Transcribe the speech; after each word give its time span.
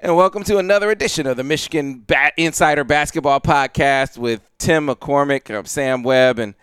And 0.00 0.14
welcome 0.14 0.44
to 0.44 0.58
another 0.58 0.92
edition 0.92 1.26
of 1.26 1.36
the 1.36 1.42
Michigan 1.42 1.98
Bat 1.98 2.34
Insider 2.36 2.84
Basketball 2.84 3.40
Podcast 3.40 4.16
with 4.16 4.48
Tim 4.56 4.86
McCormick, 4.86 5.52
I'm 5.52 5.64
Sam 5.64 6.04
Webb, 6.04 6.38
and 6.38 6.54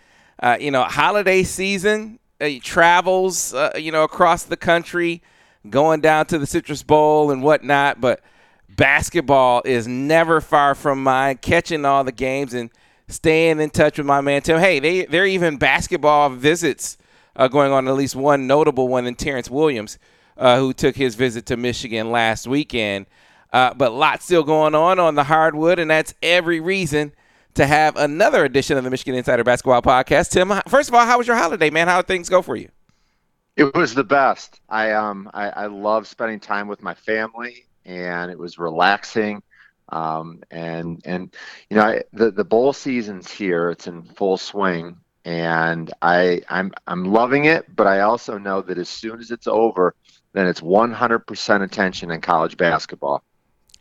uh, 0.41 0.55
you 0.57 0.71
know, 0.71 0.83
holiday 0.83 1.43
season 1.43 2.19
uh, 2.39 2.47
travels, 2.61 3.53
uh, 3.53 3.73
you 3.75 3.91
know, 3.91 4.03
across 4.03 4.43
the 4.43 4.55
country, 4.55 5.21
going 5.69 5.99
down 5.99 6.27
to 6.27 6.39
the 6.39 6.47
Citrus 6.47 6.81
Bowl 6.81 7.29
and 7.29 7.43
whatnot. 7.43 7.99
But 7.99 8.21
basketball 8.69 9.63
is 9.65 9.85
never 9.85 10.39
far 10.39 10.73
from 10.73 11.03
mind. 11.03 11.41
Catching 11.41 11.83
all 11.83 12.05
the 12.05 12.13
games 12.13 12.53
and 12.53 12.69
staying 13.09 13.59
in 13.59 13.69
touch 13.69 13.97
with 13.97 14.07
my 14.07 14.21
man 14.21 14.43
Tim. 14.43 14.61
Hey, 14.61 14.79
they 14.79 15.07
there 15.07 15.23
are 15.23 15.27
even 15.27 15.57
basketball 15.57 16.29
visits 16.29 16.97
uh, 17.35 17.49
going 17.49 17.73
on. 17.73 17.89
At 17.89 17.95
least 17.95 18.15
one 18.15 18.47
notable 18.47 18.87
one 18.87 19.05
in 19.05 19.15
Terrence 19.15 19.49
Williams, 19.49 19.99
uh, 20.37 20.57
who 20.57 20.71
took 20.71 20.95
his 20.95 21.15
visit 21.15 21.45
to 21.47 21.57
Michigan 21.57 22.11
last 22.11 22.47
weekend. 22.47 23.07
Uh, 23.55 23.73
but 23.73 23.93
lots 23.93 24.25
still 24.25 24.43
going 24.43 24.75
on 24.75 24.99
on 24.99 25.15
the 25.15 25.23
hardwood, 25.23 25.79
and 25.79 25.89
that's 25.89 26.13
every 26.21 26.59
reason 26.59 27.13
to 27.53 27.65
have 27.65 27.95
another 27.95 28.43
edition 28.43 28.77
of 28.77 28.83
the 28.83 28.89
Michigan 28.89 29.15
Insider 29.15 29.45
Basketball 29.45 29.81
Podcast. 29.81 30.31
Tim, 30.31 30.51
first 30.67 30.89
of 30.89 30.95
all, 30.95 31.05
how 31.05 31.17
was 31.17 31.25
your 31.25 31.37
holiday, 31.37 31.69
man? 31.69 31.87
How 31.87 32.01
did 32.01 32.07
things 32.07 32.27
go 32.27 32.41
for 32.41 32.57
you? 32.57 32.67
It 33.55 33.73
was 33.73 33.93
the 33.93 34.03
best. 34.03 34.59
I 34.67 34.91
um 34.91 35.31
I, 35.33 35.49
I 35.51 35.65
love 35.67 36.05
spending 36.05 36.41
time 36.41 36.67
with 36.67 36.83
my 36.83 36.95
family, 36.95 37.65
and 37.85 38.29
it 38.29 38.37
was 38.37 38.59
relaxing. 38.59 39.41
Um, 39.87 40.43
and 40.51 41.01
and 41.05 41.33
you 41.69 41.77
know 41.77 41.83
I, 41.83 42.03
the 42.11 42.31
the 42.31 42.43
bowl 42.43 42.73
season's 42.73 43.31
here; 43.31 43.69
it's 43.69 43.87
in 43.87 44.03
full 44.03 44.35
swing, 44.35 44.97
and 45.23 45.93
I 46.01 46.41
I'm 46.49 46.73
I'm 46.87 47.05
loving 47.05 47.45
it. 47.45 47.73
But 47.73 47.87
I 47.87 48.01
also 48.01 48.37
know 48.37 48.61
that 48.63 48.77
as 48.77 48.89
soon 48.89 49.21
as 49.21 49.31
it's 49.31 49.47
over, 49.47 49.95
then 50.33 50.45
it's 50.45 50.59
100% 50.59 51.63
attention 51.63 52.11
in 52.11 52.19
college 52.19 52.57
basketball. 52.57 53.23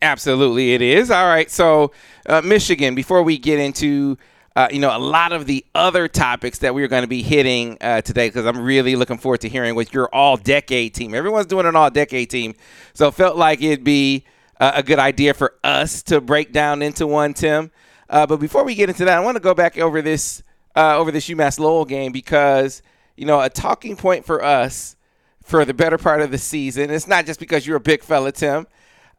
Absolutely, 0.01 0.73
it 0.73 0.81
is. 0.81 1.09
All 1.09 1.25
right. 1.25 1.49
So, 1.49 1.91
uh, 2.27 2.41
Michigan, 2.41 2.95
before 2.95 3.23
we 3.23 3.37
get 3.37 3.59
into 3.59 4.17
uh, 4.55 4.69
you 4.71 4.79
know, 4.79 4.95
a 4.95 4.99
lot 4.99 5.33
of 5.33 5.45
the 5.47 5.65
other 5.75 6.07
topics 6.07 6.59
that 6.59 6.73
we're 6.73 6.87
going 6.87 7.01
to 7.01 7.09
be 7.09 7.21
hitting 7.21 7.77
uh, 7.81 8.01
today 8.01 8.29
because 8.29 8.45
I'm 8.45 8.59
really 8.59 8.95
looking 8.95 9.17
forward 9.17 9.41
to 9.41 9.49
hearing 9.49 9.75
what 9.75 9.93
your 9.93 10.07
all 10.15 10.37
decade 10.37 10.93
team. 10.93 11.13
Everyone's 11.13 11.47
doing 11.47 11.65
an 11.65 11.75
all 11.75 11.89
decade 11.89 12.29
team. 12.29 12.55
So 12.93 13.11
felt 13.11 13.35
like 13.35 13.61
it'd 13.61 13.83
be 13.83 14.23
uh, 14.59 14.71
a 14.75 14.83
good 14.83 14.99
idea 14.99 15.33
for 15.33 15.55
us 15.63 16.01
to 16.03 16.21
break 16.21 16.53
down 16.53 16.81
into 16.81 17.05
one, 17.05 17.33
Tim. 17.33 17.69
Uh, 18.09 18.25
but 18.25 18.37
before 18.37 18.63
we 18.63 18.75
get 18.75 18.87
into 18.87 19.03
that, 19.03 19.17
I 19.17 19.19
want 19.19 19.35
to 19.35 19.41
go 19.41 19.53
back 19.53 19.77
over 19.77 20.01
this 20.01 20.41
uh, 20.75 20.97
over 20.97 21.11
this 21.11 21.27
UMass 21.27 21.59
Lowell 21.59 21.85
game 21.85 22.11
because, 22.11 22.81
you 23.17 23.25
know, 23.25 23.41
a 23.41 23.49
talking 23.49 23.97
point 23.97 24.25
for 24.25 24.43
us 24.43 24.95
for 25.43 25.65
the 25.65 25.73
better 25.73 25.97
part 25.97 26.21
of 26.21 26.31
the 26.31 26.37
season, 26.37 26.89
it's 26.89 27.07
not 27.07 27.25
just 27.25 27.39
because 27.39 27.67
you're 27.67 27.77
a 27.77 27.81
big 27.81 28.03
fella, 28.03 28.31
Tim. 28.31 28.67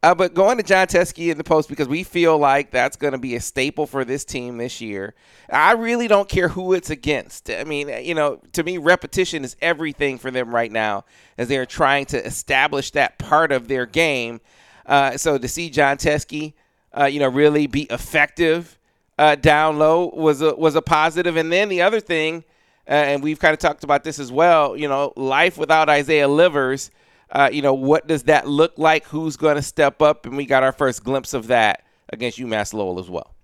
Uh, 0.06 0.14
but 0.14 0.34
going 0.34 0.56
to 0.56 0.62
John 0.62 0.86
Teske 0.86 1.32
in 1.32 1.36
the 1.36 1.42
post 1.42 1.68
because 1.68 1.88
we 1.88 2.04
feel 2.04 2.38
like 2.38 2.70
that's 2.70 2.96
going 2.96 3.10
to 3.10 3.18
be 3.18 3.34
a 3.34 3.40
staple 3.40 3.88
for 3.88 4.04
this 4.04 4.24
team 4.24 4.56
this 4.56 4.80
year. 4.80 5.16
I 5.50 5.72
really 5.72 6.06
don't 6.06 6.28
care 6.28 6.46
who 6.48 6.74
it's 6.74 6.90
against. 6.90 7.50
I 7.50 7.64
mean, 7.64 7.88
you 8.04 8.14
know, 8.14 8.40
to 8.52 8.62
me, 8.62 8.78
repetition 8.78 9.42
is 9.42 9.56
everything 9.60 10.18
for 10.18 10.30
them 10.30 10.54
right 10.54 10.70
now 10.70 11.06
as 11.36 11.48
they 11.48 11.58
are 11.58 11.66
trying 11.66 12.06
to 12.06 12.24
establish 12.24 12.92
that 12.92 13.18
part 13.18 13.50
of 13.50 13.66
their 13.66 13.84
game. 13.84 14.40
Uh, 14.86 15.16
so 15.16 15.38
to 15.38 15.48
see 15.48 15.70
John 15.70 15.96
Teske, 15.96 16.52
uh, 16.96 17.06
you 17.06 17.18
know, 17.18 17.28
really 17.28 17.66
be 17.66 17.82
effective 17.90 18.78
uh, 19.18 19.34
down 19.34 19.76
low 19.76 20.12
was 20.14 20.40
a, 20.40 20.54
was 20.54 20.76
a 20.76 20.82
positive. 20.82 21.36
And 21.36 21.50
then 21.50 21.68
the 21.68 21.82
other 21.82 21.98
thing, 21.98 22.44
uh, 22.88 22.92
and 22.92 23.24
we've 23.24 23.40
kind 23.40 23.54
of 23.54 23.58
talked 23.58 23.82
about 23.82 24.04
this 24.04 24.20
as 24.20 24.30
well, 24.30 24.76
you 24.76 24.86
know, 24.86 25.12
life 25.16 25.58
without 25.58 25.88
Isaiah 25.88 26.28
Livers– 26.28 26.92
uh, 27.30 27.50
you 27.52 27.62
know, 27.62 27.74
what 27.74 28.06
does 28.06 28.24
that 28.24 28.46
look 28.46 28.78
like? 28.78 29.04
Who's 29.06 29.36
going 29.36 29.56
to 29.56 29.62
step 29.62 30.00
up? 30.00 30.26
And 30.26 30.36
we 30.36 30.46
got 30.46 30.62
our 30.62 30.72
first 30.72 31.02
glimpse 31.02 31.34
of 31.34 31.48
that 31.48 31.84
against 32.08 32.38
UMass 32.38 32.72
Lowell 32.72 32.98
as 32.98 33.10
well. 33.10 33.34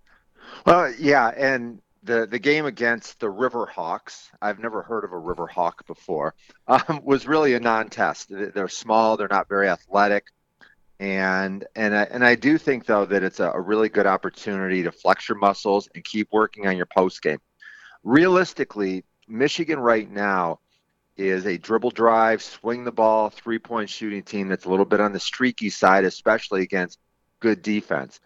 Well, 0.66 0.92
yeah, 0.98 1.28
and 1.36 1.80
the 2.02 2.26
the 2.26 2.38
game 2.38 2.66
against 2.66 3.20
the 3.20 3.30
River 3.30 3.66
Hawks, 3.66 4.30
I've 4.40 4.58
never 4.58 4.82
heard 4.82 5.04
of 5.04 5.12
a 5.12 5.18
River 5.18 5.46
Hawk 5.46 5.86
before, 5.86 6.34
um, 6.68 7.00
was 7.04 7.26
really 7.26 7.54
a 7.54 7.60
non-test. 7.60 8.28
They're 8.30 8.68
small, 8.68 9.16
they're 9.16 9.28
not 9.28 9.48
very 9.48 9.68
athletic, 9.68 10.26
and 11.00 11.64
and 11.74 11.96
I, 11.96 12.02
and 12.04 12.24
I 12.24 12.34
do 12.34 12.58
think 12.58 12.86
though 12.86 13.04
that 13.06 13.22
it's 13.22 13.40
a, 13.40 13.50
a 13.50 13.60
really 13.60 13.88
good 13.88 14.06
opportunity 14.06 14.82
to 14.82 14.92
flex 14.92 15.28
your 15.28 15.38
muscles 15.38 15.88
and 15.94 16.04
keep 16.04 16.28
working 16.32 16.66
on 16.66 16.76
your 16.76 16.86
post 16.86 17.22
game. 17.22 17.40
Realistically, 18.04 19.04
Michigan 19.28 19.78
right 19.78 20.10
now 20.10 20.58
is 21.16 21.46
a 21.46 21.58
dribble 21.58 21.90
drive, 21.90 22.42
swing 22.42 22.84
the 22.84 22.92
ball, 22.92 23.30
three 23.30 23.58
point 23.58 23.90
shooting 23.90 24.22
team 24.22 24.48
that's 24.48 24.64
a 24.64 24.70
little 24.70 24.84
bit 24.84 25.00
on 25.00 25.12
the 25.12 25.20
streaky 25.20 25.70
side, 25.70 26.04
especially 26.04 26.62
against 26.62 26.98
good 27.40 27.62
defense. 27.62 28.20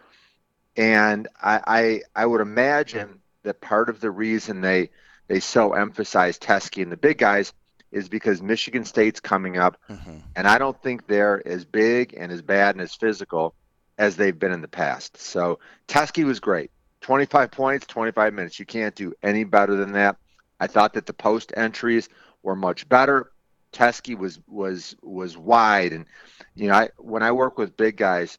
And 0.76 1.28
I, 1.42 1.60
I, 1.66 2.00
I 2.22 2.26
would 2.26 2.40
imagine 2.40 3.20
that 3.42 3.60
part 3.60 3.88
of 3.88 4.00
the 4.00 4.10
reason 4.10 4.60
they 4.60 4.90
they 5.28 5.40
so 5.40 5.72
emphasize 5.72 6.38
Teske 6.38 6.82
and 6.82 6.92
the 6.92 6.96
big 6.96 7.18
guys 7.18 7.52
is 7.90 8.08
because 8.08 8.42
Michigan 8.42 8.84
State's 8.84 9.20
coming 9.20 9.56
up, 9.56 9.78
mm-hmm. 9.88 10.18
and 10.36 10.46
I 10.46 10.58
don't 10.58 10.80
think 10.82 11.06
they're 11.06 11.46
as 11.46 11.64
big 11.64 12.14
and 12.16 12.30
as 12.30 12.42
bad 12.42 12.74
and 12.74 12.82
as 12.82 12.94
physical 12.94 13.54
as 13.98 14.16
they've 14.16 14.38
been 14.38 14.52
in 14.52 14.60
the 14.60 14.68
past. 14.68 15.16
So 15.16 15.58
Teske 15.88 16.24
was 16.24 16.40
great. 16.40 16.70
25 17.00 17.50
points, 17.50 17.86
25 17.86 18.34
minutes. 18.34 18.58
You 18.58 18.66
can't 18.66 18.94
do 18.94 19.14
any 19.22 19.44
better 19.44 19.76
than 19.76 19.92
that. 19.92 20.16
I 20.58 20.66
thought 20.66 20.94
that 20.94 21.06
the 21.06 21.12
post 21.12 21.52
entries 21.56 22.08
were 22.46 22.56
much 22.56 22.88
better. 22.88 23.32
Teske 23.72 24.16
was 24.16 24.38
was 24.46 24.94
was 25.02 25.36
wide, 25.36 25.92
and 25.92 26.06
you 26.54 26.68
know, 26.68 26.74
I, 26.74 26.88
when 26.96 27.22
I 27.24 27.32
work 27.32 27.58
with 27.58 27.76
big 27.76 27.96
guys, 27.96 28.38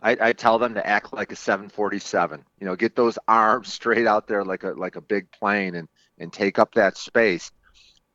I, 0.00 0.16
I, 0.20 0.32
tell 0.32 0.58
them 0.58 0.74
to 0.74 0.86
act 0.86 1.12
like 1.12 1.32
a 1.32 1.36
747. 1.36 2.44
You 2.60 2.66
know, 2.66 2.76
get 2.76 2.94
those 2.94 3.18
arms 3.26 3.72
straight 3.72 4.06
out 4.06 4.28
there 4.28 4.44
like 4.44 4.62
a 4.62 4.70
like 4.70 4.96
a 4.96 5.00
big 5.00 5.30
plane, 5.32 5.74
and 5.74 5.88
and 6.18 6.32
take 6.32 6.58
up 6.58 6.74
that 6.74 6.96
space. 6.96 7.50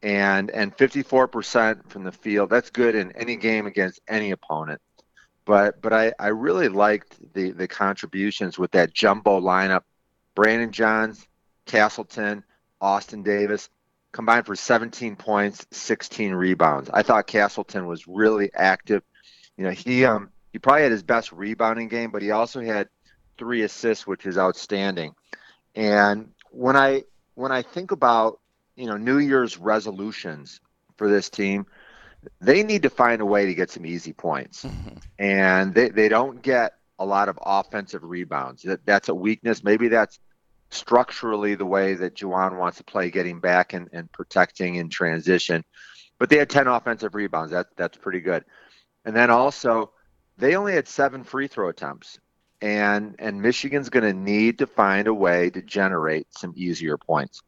And 0.02 0.50
and 0.52 0.76
54% 0.78 1.90
from 1.90 2.06
the 2.06 2.12
field, 2.14 2.50
that's 2.50 2.70
good 2.70 2.96
in 2.96 3.12
any 3.12 3.36
game 3.36 3.68
against 3.68 4.00
any 4.08 4.32
opponent. 4.32 4.82
But 5.44 5.82
but 5.82 5.92
I, 5.92 6.14
I 6.18 6.28
really 6.28 6.70
liked 6.70 7.34
the 7.34 7.52
the 7.52 7.68
contributions 7.68 8.58
with 8.58 8.72
that 8.72 8.94
jumbo 8.94 9.42
lineup. 9.42 9.82
Brandon 10.34 10.72
Johns, 10.72 11.28
Castleton, 11.66 12.46
Austin 12.80 13.22
Davis 13.24 13.70
combined 14.12 14.46
for 14.46 14.56
17 14.56 15.16
points, 15.16 15.66
16 15.72 16.34
rebounds. 16.34 16.90
I 16.92 17.04
thought 17.04 17.28
Castleton 17.28 17.88
was 17.88 18.08
really 18.08 18.52
active. 18.54 19.04
You 19.58 19.66
know, 19.66 19.72
he 19.72 20.06
um 20.06 20.30
he 20.52 20.60
probably 20.60 20.84
had 20.84 20.92
his 20.92 21.04
best 21.04 21.32
rebounding 21.32 21.90
game, 21.90 22.12
but 22.12 22.22
he 22.22 22.32
also 22.32 22.62
had 22.62 22.90
three 23.38 23.62
assists, 23.62 24.08
which 24.08 24.26
is 24.26 24.38
outstanding. 24.38 25.14
And 25.76 26.32
when 26.52 26.76
I 26.76 27.04
when 27.36 27.52
I 27.52 27.62
think 27.62 27.92
about 27.92 28.40
you 28.76 28.88
know 28.88 28.98
New 28.98 29.20
Year's 29.20 29.58
resolutions 29.58 30.60
for 30.98 31.10
this 31.10 31.30
team, 31.30 31.66
they 32.42 32.64
need 32.64 32.84
to 32.84 32.90
find 32.90 33.22
a 33.22 33.26
way 33.26 33.46
to 33.46 33.54
get 33.54 33.70
some 33.70 33.86
easy 33.86 34.14
points, 34.14 34.64
mm-hmm. 34.64 34.98
and 35.18 35.74
they 35.74 35.90
they 35.90 36.10
don't 36.10 36.42
get 36.42 36.74
a 36.98 37.06
lot 37.06 37.30
of 37.30 37.40
offensive 37.42 38.04
rebounds. 38.04 38.64
That 38.64 38.86
that's 38.86 39.10
a 39.10 39.16
weakness. 39.16 39.64
Maybe 39.64 39.88
that's 39.88 40.20
structurally 40.72 41.56
the 41.56 41.66
way 41.66 41.96
that 41.96 42.16
Juwan 42.16 42.58
wants 42.58 42.78
to 42.78 42.84
play, 42.84 43.10
getting 43.10 43.40
back 43.40 43.74
and, 43.74 43.90
and 43.94 44.12
protecting 44.12 44.76
in 44.76 44.90
transition. 44.90 45.64
But 46.20 46.30
they 46.30 46.38
had 46.38 46.50
10 46.50 46.68
offensive 46.68 47.16
rebounds. 47.16 47.52
That, 47.52 47.68
that's 47.76 47.98
pretty 47.98 48.20
good. 48.20 48.46
And 49.06 49.16
then 49.16 49.30
also, 49.30 49.92
they 50.38 50.56
only 50.56 50.74
had 50.74 50.88
seven 50.88 51.24
free 51.24 51.48
throw 51.48 51.70
attempts. 51.70 52.20
And, 52.62 53.16
and 53.20 53.42
Michigan's 53.42 53.90
going 53.90 54.04
to 54.04 54.14
need 54.14 54.60
to 54.60 54.68
find 54.68 55.08
a 55.08 55.14
way 55.14 55.50
to 55.52 55.62
generate 55.62 56.28
some 56.32 56.54
easier 56.56 56.98
points. 56.98 57.42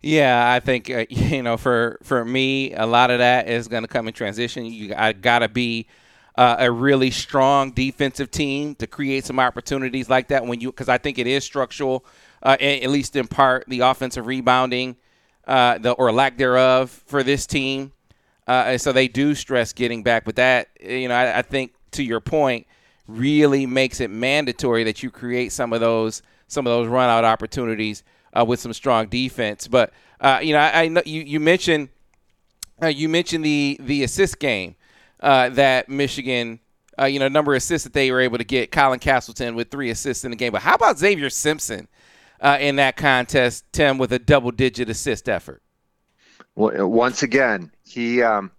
Yeah, 0.00 0.52
I 0.52 0.60
think 0.60 0.90
uh, 0.90 1.06
you 1.10 1.42
know 1.42 1.56
for 1.56 1.98
for 2.02 2.24
me, 2.24 2.74
a 2.74 2.86
lot 2.86 3.10
of 3.10 3.18
that 3.18 3.48
is 3.48 3.68
going 3.68 3.84
to 3.84 3.88
come 3.88 4.06
in 4.06 4.12
transition. 4.12 4.66
You 4.66 4.94
I 4.94 5.12
got 5.14 5.38
to 5.38 5.48
be 5.48 5.86
uh, 6.36 6.56
a 6.58 6.70
really 6.70 7.10
strong 7.10 7.70
defensive 7.70 8.30
team 8.30 8.74
to 8.76 8.86
create 8.86 9.24
some 9.24 9.40
opportunities 9.40 10.10
like 10.10 10.28
that 10.28 10.46
when 10.46 10.60
you 10.60 10.70
because 10.70 10.88
I 10.88 10.98
think 10.98 11.18
it 11.18 11.26
is 11.26 11.42
structural 11.44 12.04
uh, 12.44 12.56
at 12.60 12.90
least 12.90 13.16
in 13.16 13.26
part, 13.26 13.64
the 13.68 13.80
offensive 13.80 14.26
rebounding 14.26 14.96
uh, 15.46 15.78
the, 15.78 15.92
or 15.92 16.12
lack 16.12 16.36
thereof 16.36 16.90
for 17.06 17.22
this 17.22 17.46
team. 17.46 17.92
Uh, 18.46 18.76
so 18.76 18.92
they 18.92 19.08
do 19.08 19.34
stress 19.34 19.72
getting 19.72 20.02
back. 20.02 20.24
But 20.24 20.36
that, 20.36 20.68
you 20.80 21.08
know, 21.08 21.14
I, 21.14 21.38
I, 21.38 21.42
think 21.42 21.72
to 21.92 22.02
your 22.02 22.20
point, 22.20 22.66
really 23.08 23.64
makes 23.64 24.00
it 24.00 24.10
mandatory 24.10 24.84
that 24.84 25.02
you 25.02 25.10
create 25.10 25.52
some 25.52 25.72
of 25.72 25.80
those 25.80 26.22
some 26.46 26.66
of 26.66 26.70
those 26.70 26.88
run 26.88 27.08
out 27.08 27.24
opportunities 27.24 28.02
uh, 28.38 28.44
with 28.44 28.60
some 28.60 28.72
strong 28.74 29.06
defense. 29.06 29.66
But 29.66 29.92
uh, 30.20 30.40
you 30.42 30.52
know, 30.52 30.60
I, 30.60 30.82
I, 30.82 30.88
know 30.88 31.02
you, 31.06 31.22
you 31.22 31.40
mentioned 31.40 31.88
uh, 32.82 32.88
you 32.88 33.08
mentioned 33.08 33.46
the 33.46 33.78
the 33.80 34.02
assist 34.02 34.38
game 34.38 34.74
that 35.20 35.88
Michigan. 35.88 36.60
you 37.08 37.18
know, 37.18 37.28
number 37.28 37.54
of 37.54 37.58
assists 37.58 37.84
that 37.84 37.94
they 37.94 38.10
were 38.10 38.20
able 38.20 38.36
to 38.36 38.44
get. 38.44 38.70
Colin 38.70 38.98
Castleton 38.98 39.54
with 39.54 39.70
three 39.70 39.88
assists 39.88 40.24
in 40.24 40.30
the 40.30 40.36
game. 40.36 40.52
But 40.52 40.62
how 40.62 40.74
about 40.74 40.98
Xavier 40.98 41.30
Simpson? 41.30 41.88
Uh, 42.44 42.58
in 42.60 42.76
that 42.76 42.96
contest, 42.96 43.64
Tim, 43.72 43.96
with 43.96 44.12
a 44.12 44.18
double-digit 44.18 44.90
assist 44.90 45.28
effort. 45.28 45.62
Well, 46.54 46.86
once 46.88 47.22
again, 47.22 47.72
he 47.82 48.22
um, 48.22 48.52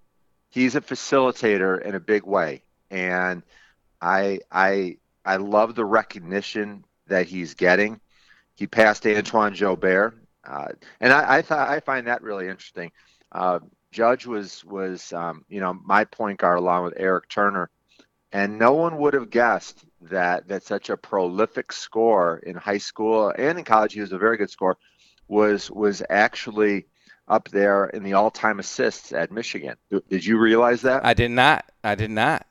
he's 0.50 0.76
a 0.76 0.82
facilitator 0.82 1.82
in 1.82 1.96
a 1.96 2.00
big 2.00 2.24
way, 2.24 2.64
and 2.90 3.44
I 4.02 4.40
I 4.52 4.98
I 5.24 5.38
love 5.38 5.76
the 5.76 5.86
recognition 5.86 6.84
that 7.08 7.28
he's 7.28 7.54
getting. 7.54 8.02
He 8.56 8.68
passed 8.68 9.06
Antoine 9.06 9.54
Joubert, 9.54 10.18
uh, 10.46 10.70
and 11.00 11.14
I 11.14 11.38
I, 11.38 11.42
th- 11.42 11.52
I 11.52 11.80
find 11.80 12.08
that 12.08 12.22
really 12.22 12.50
interesting. 12.50 12.92
Uh, 13.32 13.60
Judge 13.92 14.26
was 14.26 14.66
was 14.66 15.14
um, 15.14 15.46
you 15.48 15.62
know 15.62 15.74
my 15.86 16.04
point 16.04 16.40
guard 16.40 16.58
along 16.58 16.84
with 16.84 16.96
Eric 16.98 17.30
Turner, 17.30 17.70
and 18.34 18.60
no 18.60 18.74
one 18.74 18.98
would 18.98 19.14
have 19.14 19.30
guessed 19.30 19.86
that 20.10 20.48
that 20.48 20.64
such 20.64 20.90
a 20.90 20.98
prolific 20.98 21.72
scorer 21.72 22.38
in 22.46 22.56
high 22.56 22.78
school 22.78 23.34
and 23.38 23.58
in 23.58 23.66
college 23.66 23.94
he 23.94 24.02
was 24.02 24.12
a 24.12 24.18
very 24.18 24.38
good 24.38 24.50
scorer 24.50 24.78
was 25.28 25.72
was 25.72 26.02
actually 26.10 26.86
up 27.28 27.50
there 27.50 27.86
in 27.88 28.04
the 28.04 28.14
all-time 28.14 28.60
assists 28.60 29.12
at 29.12 29.32
Michigan. 29.32 29.76
Did 30.10 30.26
you 30.26 30.38
realize 30.38 30.82
that? 30.84 31.04
I 31.06 31.14
did 31.14 31.32
not. 31.32 31.66
I 31.84 31.96
did 31.96 32.12
not. 32.12 32.46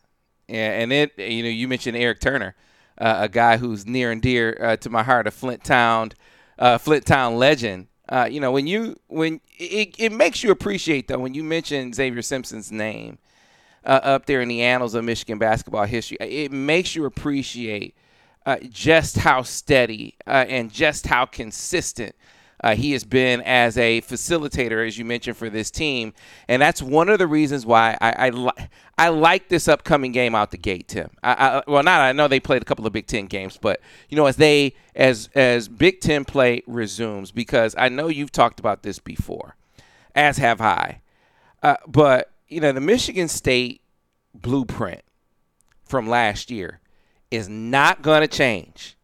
And 0.49 0.93
it, 0.93 1.13
you 1.17 1.43
know, 1.43 1.49
you 1.49 1.69
mentioned 1.69 1.97
Eric 1.97 2.21
Turner, 2.21 2.55
uh, 2.99 3.19
a 3.21 3.29
guy 3.29 3.57
who's 3.57 3.87
near 3.87 4.11
and 4.11 4.21
dear 4.21 4.59
uh, 4.61 4.77
to 4.79 4.91
my 4.91 5.03
heart, 5.03 5.27
a 5.27 5.31
Flint 5.31 5.65
Town, 5.65 6.11
uh, 6.59 6.79
Flint 6.79 7.07
Town 7.07 7.37
legend. 7.37 7.87
Uh, 8.09 8.29
you 8.31 8.41
know, 8.41 8.53
when 8.53 8.67
you 8.67 8.97
when 9.07 9.41
it, 9.57 9.95
it 9.99 10.13
makes 10.13 10.43
you 10.43 10.51
appreciate 10.51 11.09
though 11.09 11.19
when 11.19 11.33
you 11.33 11.43
mention 11.43 11.93
Xavier 11.93 12.21
Simpson's 12.21 12.71
name 12.71 13.19
uh, 13.85 14.01
up 14.03 14.27
there 14.27 14.41
in 14.41 14.49
the 14.49 14.63
annals 14.63 14.95
of 14.95 15.05
Michigan 15.05 15.39
basketball 15.39 15.85
history, 15.85 16.17
it 16.21 16.53
makes 16.53 16.95
you 16.95 17.05
appreciate 17.05 17.95
uh, 18.47 18.57
just 18.71 19.19
how 19.19 19.43
steady 19.43 20.15
and 20.27 20.73
just 20.73 21.07
how 21.07 21.25
consistent 21.27 22.15
uh, 22.65 22.75
he 22.75 22.93
has 22.93 23.05
been 23.05 23.43
as 23.43 23.77
a 23.77 24.01
facilitator, 24.01 24.87
as 24.87 24.97
you 24.97 25.05
mentioned, 25.05 25.37
for 25.37 25.51
this 25.51 25.71
team, 25.71 26.15
and 26.49 26.63
that's 26.63 26.81
one 26.81 27.11
of 27.11 27.19
the 27.19 27.27
reasons 27.27 27.67
why 27.67 27.97
I 28.01 28.13
I, 28.13 28.31
li- 28.31 28.69
I 28.97 29.09
like 29.11 29.49
this 29.51 29.69
upcoming 29.69 30.13
game 30.13 30.35
out 30.35 30.51
the 30.51 30.57
gate, 30.57 30.89
Tim. 30.89 31.11
I, 31.23 31.33
I, 31.35 31.63
well, 31.67 31.83
not 31.83 32.01
I 32.01 32.13
know 32.13 32.27
they 32.27 32.41
played 32.41 32.63
a 32.63 32.65
couple 32.65 32.87
of 32.87 32.93
Big 32.95 33.07
Ten 33.07 33.27
games, 33.27 33.59
but 33.61 33.83
you 34.09 34.17
know 34.17 34.25
as 34.25 34.37
they 34.37 34.75
as 34.97 35.29
as 35.35 35.69
Big 35.69 36.01
Ten 36.01 36.25
play 36.25 36.63
resumes, 36.67 37.33
because 37.33 37.75
I 37.77 37.91
know 37.91 38.09
you've 38.09 38.33
talked 38.33 38.61
about 38.61 38.83
this 38.83 38.99
before, 38.99 39.57
as 40.15 40.39
have 40.39 40.63
I, 40.63 41.03
uh, 41.63 41.77
but 41.87 42.31
you 42.55 42.61
know 42.61 42.73
the 42.73 42.81
Michigan 42.81 43.29
State 43.29 43.83
blueprint 44.33 45.03
from 45.85 46.09
last 46.09 46.51
year 46.51 46.81
is 47.31 47.49
not 47.49 48.03
going 48.03 48.21
to 48.21 48.29
change. 48.29 48.97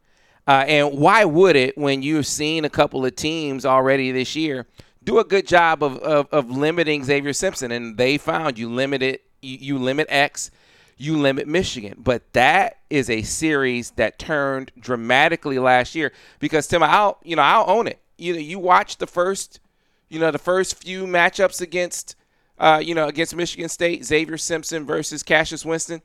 Uh, 0.47 0.65
and 0.67 0.99
why 0.99 1.25
would 1.25 1.57
it 1.57 1.77
when 1.77 2.03
you've 2.03 2.27
seen 2.27 2.65
a 2.65 2.71
couple 2.71 3.05
of 3.05 3.15
teams 3.15 3.65
already 3.67 4.11
this 4.11 4.35
year 4.35 4.67
do 5.05 5.19
a 5.19 5.25
good 5.25 5.47
job 5.47 5.83
of, 5.83 5.99
of, 5.99 6.27
of 6.33 6.51
limiting 6.51 7.05
Xavier 7.05 7.33
Simpson? 7.33 7.71
And 7.71 7.97
they 7.97 8.19
found 8.19 8.59
you 8.59 8.69
limit 8.69 9.03
it, 9.03 9.25
you, 9.43 9.59
you 9.61 9.79
limit 9.79 10.07
X, 10.11 10.51
you 10.97 11.19
limit 11.19 11.47
Michigan. 11.47 11.95
But 11.99 12.33
that 12.33 12.79
is 12.89 13.09
a 13.09 13.23
series 13.23 13.91
that 13.93 14.19
turned 14.19 14.73
dramatically 14.79 15.59
last 15.59 15.95
year 15.95 16.13
because 16.39 16.67
Tim, 16.67 16.83
I'll 16.83 17.19
you 17.23 17.37
know 17.37 17.43
I'll 17.43 17.69
own 17.69 17.87
it. 17.87 18.01
You 18.19 18.35
know, 18.35 18.41
you 18.41 18.59
watch 18.59 18.99
the 18.99 19.07
first, 19.07 19.61
you 20.09 20.21
know, 20.21 20.31
the 20.31 20.39
first 20.39 20.83
few 20.83 21.07
matchups 21.07 21.61
against, 21.61 22.17
uh, 22.61 22.81
you 22.83 22.95
know, 22.95 23.09
against 23.09 23.35
Michigan 23.35 23.69
State, 23.69 24.05
Xavier 24.05 24.37
Simpson 24.37 24.87
versus 24.87 25.25
Cassius 25.25 25.65
Winston, 25.65 26.01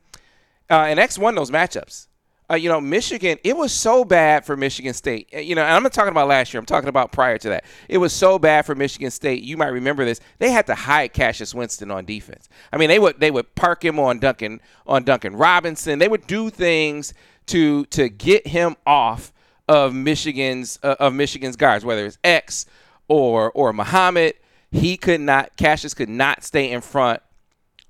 uh, 0.68 0.86
and 0.88 0.98
X 0.98 1.16
won 1.16 1.36
those 1.36 1.52
matchups 1.52 2.08
uh, 2.48 2.54
you 2.54 2.68
know, 2.68 2.80
Michigan, 2.80 3.38
it 3.42 3.56
was 3.56 3.72
so 3.72 4.04
bad 4.04 4.44
for 4.44 4.56
Michigan 4.56 4.94
State. 4.94 5.28
Uh, 5.34 5.38
you 5.38 5.54
know, 5.54 5.62
and 5.62 5.72
I'm 5.72 5.82
not 5.82 5.92
talking 5.92 6.12
about 6.12 6.28
last 6.28 6.52
year. 6.54 6.60
I'm 6.60 6.66
talking 6.66 6.88
about 6.88 7.10
prior 7.10 7.38
to 7.38 7.48
that. 7.48 7.64
It 7.88 7.98
was 7.98 8.12
so 8.12 8.38
bad 8.38 8.64
for 8.66 8.74
Michigan 8.74 9.10
State. 9.10 9.42
You 9.42 9.56
might 9.56 9.68
remember 9.68 10.04
this. 10.04 10.20
They 10.38 10.50
had 10.50 10.66
to 10.68 10.74
hide 10.74 11.12
Cassius 11.12 11.54
Winston 11.54 11.90
on 11.90 12.04
defense. 12.04 12.48
I 12.72 12.76
mean, 12.76 12.88
they 12.88 12.98
would 12.98 13.18
they 13.18 13.30
would 13.30 13.54
park 13.56 13.84
him 13.84 13.98
on 13.98 14.20
Duncan 14.20 14.60
on 14.86 15.02
Duncan 15.02 15.34
Robinson. 15.34 15.98
They 15.98 16.08
would 16.08 16.26
do 16.26 16.50
things 16.50 17.14
to 17.46 17.84
to 17.86 18.08
get 18.08 18.46
him 18.46 18.76
off 18.86 19.32
of 19.68 19.92
Michigan's 19.92 20.78
uh, 20.84 20.96
of 21.00 21.14
Michigan's 21.14 21.56
guards, 21.56 21.84
whether 21.84 22.06
it's 22.06 22.18
X 22.22 22.66
or 23.08 23.50
or 23.52 23.72
Muhammad. 23.72 24.34
He 24.70 24.96
could 24.96 25.20
not. 25.20 25.56
Cassius 25.56 25.94
could 25.94 26.08
not 26.08 26.44
stay 26.44 26.70
in 26.70 26.80
front 26.80 27.22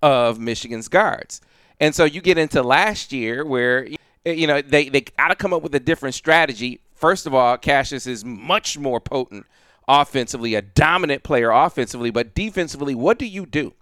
of 0.02 0.38
Michigan's 0.38 0.88
guards. 0.88 1.40
And 1.80 1.94
so 1.94 2.04
you 2.04 2.20
get 2.20 2.38
into 2.38 2.62
last 2.62 3.12
year 3.12 3.44
where 3.44 3.86
Eh, 4.26 4.32
you 4.32 4.46
know, 4.46 4.60
they 4.60 4.88
they 4.88 5.02
got 5.02 5.28
to 5.28 5.36
come 5.36 5.54
up 5.54 5.62
with 5.62 5.74
a 5.74 5.80
different 5.80 6.14
strategy. 6.14 6.80
First 6.94 7.26
of 7.26 7.32
all, 7.32 7.56
Cassius 7.56 8.06
is 8.06 8.24
much 8.24 8.76
more 8.76 9.00
potent 9.00 9.46
offensively, 9.88 10.54
a 10.54 10.62
dominant 10.62 11.22
player 11.22 11.50
offensively, 11.50 12.10
but 12.10 12.34
defensively, 12.34 12.94
what 12.94 13.18
do 13.18 13.26
you 13.26 13.46
do? 13.46 13.72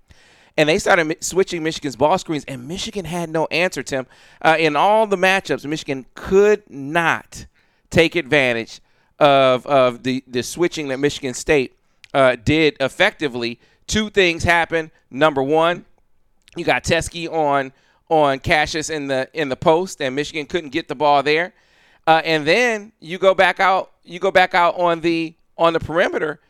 And 0.56 0.68
they 0.68 0.78
started 0.78 1.24
switching 1.24 1.62
Michigan's 1.62 1.96
ball 1.96 2.18
screens, 2.18 2.44
and 2.46 2.68
Michigan 2.68 3.06
had 3.06 3.30
no 3.30 3.46
answer, 3.46 3.82
Tim. 3.82 4.06
Uh, 4.42 4.56
in 4.58 4.76
all 4.76 5.06
the 5.06 5.16
matchups, 5.16 5.64
Michigan 5.64 6.06
could 6.14 6.62
not 6.70 7.46
take 7.90 8.14
advantage 8.14 8.80
of, 9.18 9.66
of 9.66 10.04
the, 10.04 10.22
the 10.28 10.42
switching 10.42 10.88
that 10.88 10.98
Michigan 10.98 11.34
State 11.34 11.74
uh, 12.14 12.36
did 12.36 12.76
effectively. 12.80 13.60
Two 13.86 14.08
things 14.08 14.44
happened. 14.44 14.90
Number 15.10 15.42
one, 15.42 15.84
you 16.56 16.64
got 16.64 16.84
Teske 16.84 17.30
on 17.30 17.72
on 18.08 18.38
Cassius 18.38 18.88
in 18.88 19.08
the 19.08 19.28
in 19.34 19.48
the 19.48 19.56
post, 19.56 20.00
and 20.00 20.14
Michigan 20.14 20.46
couldn't 20.46 20.70
get 20.70 20.88
the 20.88 20.94
ball 20.94 21.22
there. 21.22 21.52
Uh, 22.06 22.22
and 22.24 22.46
then 22.46 22.92
you 23.00 23.18
go 23.18 23.34
back 23.34 23.60
out, 23.60 23.92
you 24.04 24.18
go 24.18 24.30
back 24.30 24.54
out 24.54 24.78
on 24.78 25.00
the 25.00 25.34
on 25.58 25.72
the 25.72 25.80
perimeter, 25.80 26.40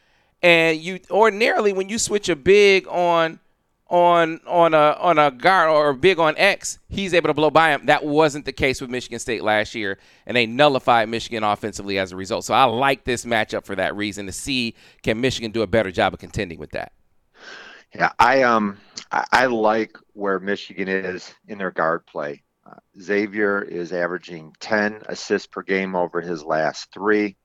and 0.43 0.78
you 0.78 1.00
ordinarily 1.11 1.72
when 1.72 1.88
you 1.88 1.99
switch 1.99 2.28
a 2.28 2.37
big 2.37 2.87
on 2.88 3.40
on 3.88 4.40
on 4.46 4.75
a 4.75 4.96
on 4.98 5.19
a 5.19 5.31
guard 5.31 5.70
or 5.70 5.92
big 5.92 6.19
on 6.19 6.34
X, 6.36 6.78
he's 6.88 7.12
able 7.12 7.28
to 7.28 7.34
blow 7.34 7.50
by 7.50 7.70
him. 7.70 7.86
That 7.86 8.04
wasn't 8.04 8.44
the 8.44 8.52
case 8.52 8.81
with 8.81 8.90
Michigan 8.90 9.19
State 9.19 9.42
last 9.42 9.75
year, 9.75 9.98
and 10.26 10.36
they 10.36 10.46
nullified 10.46 11.08
Michigan 11.08 11.44
offensively 11.44 11.98
as 11.98 12.12
a 12.12 12.16
result. 12.16 12.44
So 12.44 12.54
I 12.54 12.64
like 12.64 13.04
this 13.04 13.25
matchup 13.25 13.64
for 13.64 13.76
that 13.76 13.94
reason 13.94 14.26
to 14.26 14.32
see 14.32 14.75
can 15.02 15.20
Michigan 15.20 15.50
do 15.50 15.62
a 15.62 15.66
better 15.66 15.90
job 15.90 16.14
of 16.14 16.20
contending 16.20 16.58
with 16.58 16.70
that. 16.70 16.92
Yeah, 17.94 18.12
I 18.19 18.42
um 18.42 18.78
I, 19.12 19.25
I 19.32 19.46
like 19.46 19.96
where 20.14 20.40
Michigan 20.40 20.88
is 20.88 21.32
in 21.46 21.58
their 21.58 21.70
guard 21.70 22.06
play. 22.06 22.42
Uh, 22.66 22.76
Xavier 22.98 23.60
is 23.62 23.92
averaging 23.92 24.54
10 24.60 25.02
assists 25.06 25.46
per 25.46 25.62
game 25.62 25.94
over 25.94 26.20
his 26.22 26.42
last 26.42 26.90
three. 26.92 27.36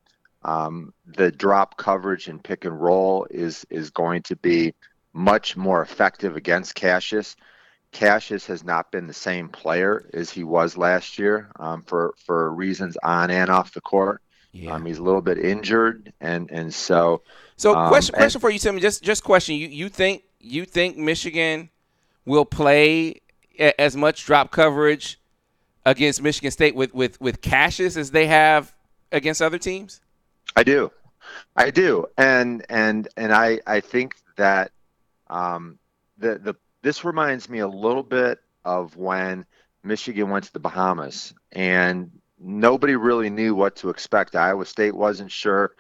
Um, 0.44 0.94
the 1.06 1.31
drop 1.31 1.75
coverage 1.75 2.30
and 2.30 2.41
pick 2.41 2.63
and 2.63 2.80
roll 2.80 3.27
is 3.30 3.65
is 3.69 3.89
going 3.89 4.24
to 4.24 4.38
be 4.38 4.74
much 5.14 5.58
more 5.58 5.82
effective 5.82 6.36
against 6.36 6.76
Cassius. 6.76 7.36
Cassius 7.92 8.46
has 8.48 8.64
not 8.64 8.92
been 8.92 9.08
the 9.08 9.14
same 9.14 9.50
player 9.50 10.08
as 10.14 10.30
he 10.30 10.44
was 10.44 10.78
last 10.78 11.18
year 11.18 11.50
um, 11.60 11.82
for 11.84 12.14
for 12.26 12.54
reasons 12.54 12.98
on 13.04 13.32
and 13.32 13.50
off 13.50 13.74
the 13.74 13.82
court. 13.82 14.22
Yeah. 14.51 14.74
Um, 14.74 14.86
he's 14.86 14.98
a 14.98 15.04
little 15.04 15.22
bit 15.22 15.39
injured, 15.39 16.13
and 16.22 16.50
and 16.51 16.74
so. 16.74 17.24
So 17.56 17.75
um, 17.75 17.89
question 17.89 18.13
question 18.13 18.38
and, 18.38 18.42
for 18.42 18.50
you, 18.50 18.60
Tim. 18.60 18.80
Just 18.80 19.04
just 19.04 19.24
question. 19.24 19.56
You 19.56 19.68
you 19.68 19.89
think 19.89 20.24
you 20.39 20.66
think 20.66 20.98
Michigan 20.98 21.70
will 22.25 22.46
play 22.46 23.22
a- 23.60 23.80
as 23.80 23.96
much 23.96 24.25
drop 24.25 24.51
coverage 24.51 25.20
against 25.86 26.22
Michigan 26.22 26.51
State 26.51 26.75
with, 26.75 26.94
with, 26.94 27.20
with 27.20 27.42
Cassius 27.42 27.98
as 27.98 28.12
they 28.12 28.28
have 28.28 28.74
against 29.12 29.42
other 29.42 29.58
teams? 29.58 30.01
I 30.56 30.63
do. 30.63 30.92
I 31.56 31.72
do. 31.72 32.08
And 32.18 32.66
and 32.70 33.08
and 33.18 33.34
I, 33.34 33.60
I 33.68 33.80
think 33.80 34.16
that 34.38 34.72
um, 35.29 35.79
the 36.17 36.39
the 36.39 36.55
this 36.81 37.03
reminds 37.03 37.50
me 37.50 37.59
a 37.59 37.67
little 37.67 38.03
bit 38.03 38.39
of 38.63 38.95
when 38.95 39.45
Michigan 39.83 40.29
went 40.29 40.45
to 40.45 40.53
the 40.53 40.59
Bahamas 40.59 41.33
and 41.51 42.12
nobody 42.39 42.95
really 42.95 43.29
knew 43.29 43.53
what 43.55 43.75
to 43.77 43.89
expect. 43.89 44.36
Iowa 44.36 44.65
State 44.65 44.95
wasn't 44.95 45.31
sure. 45.31 45.71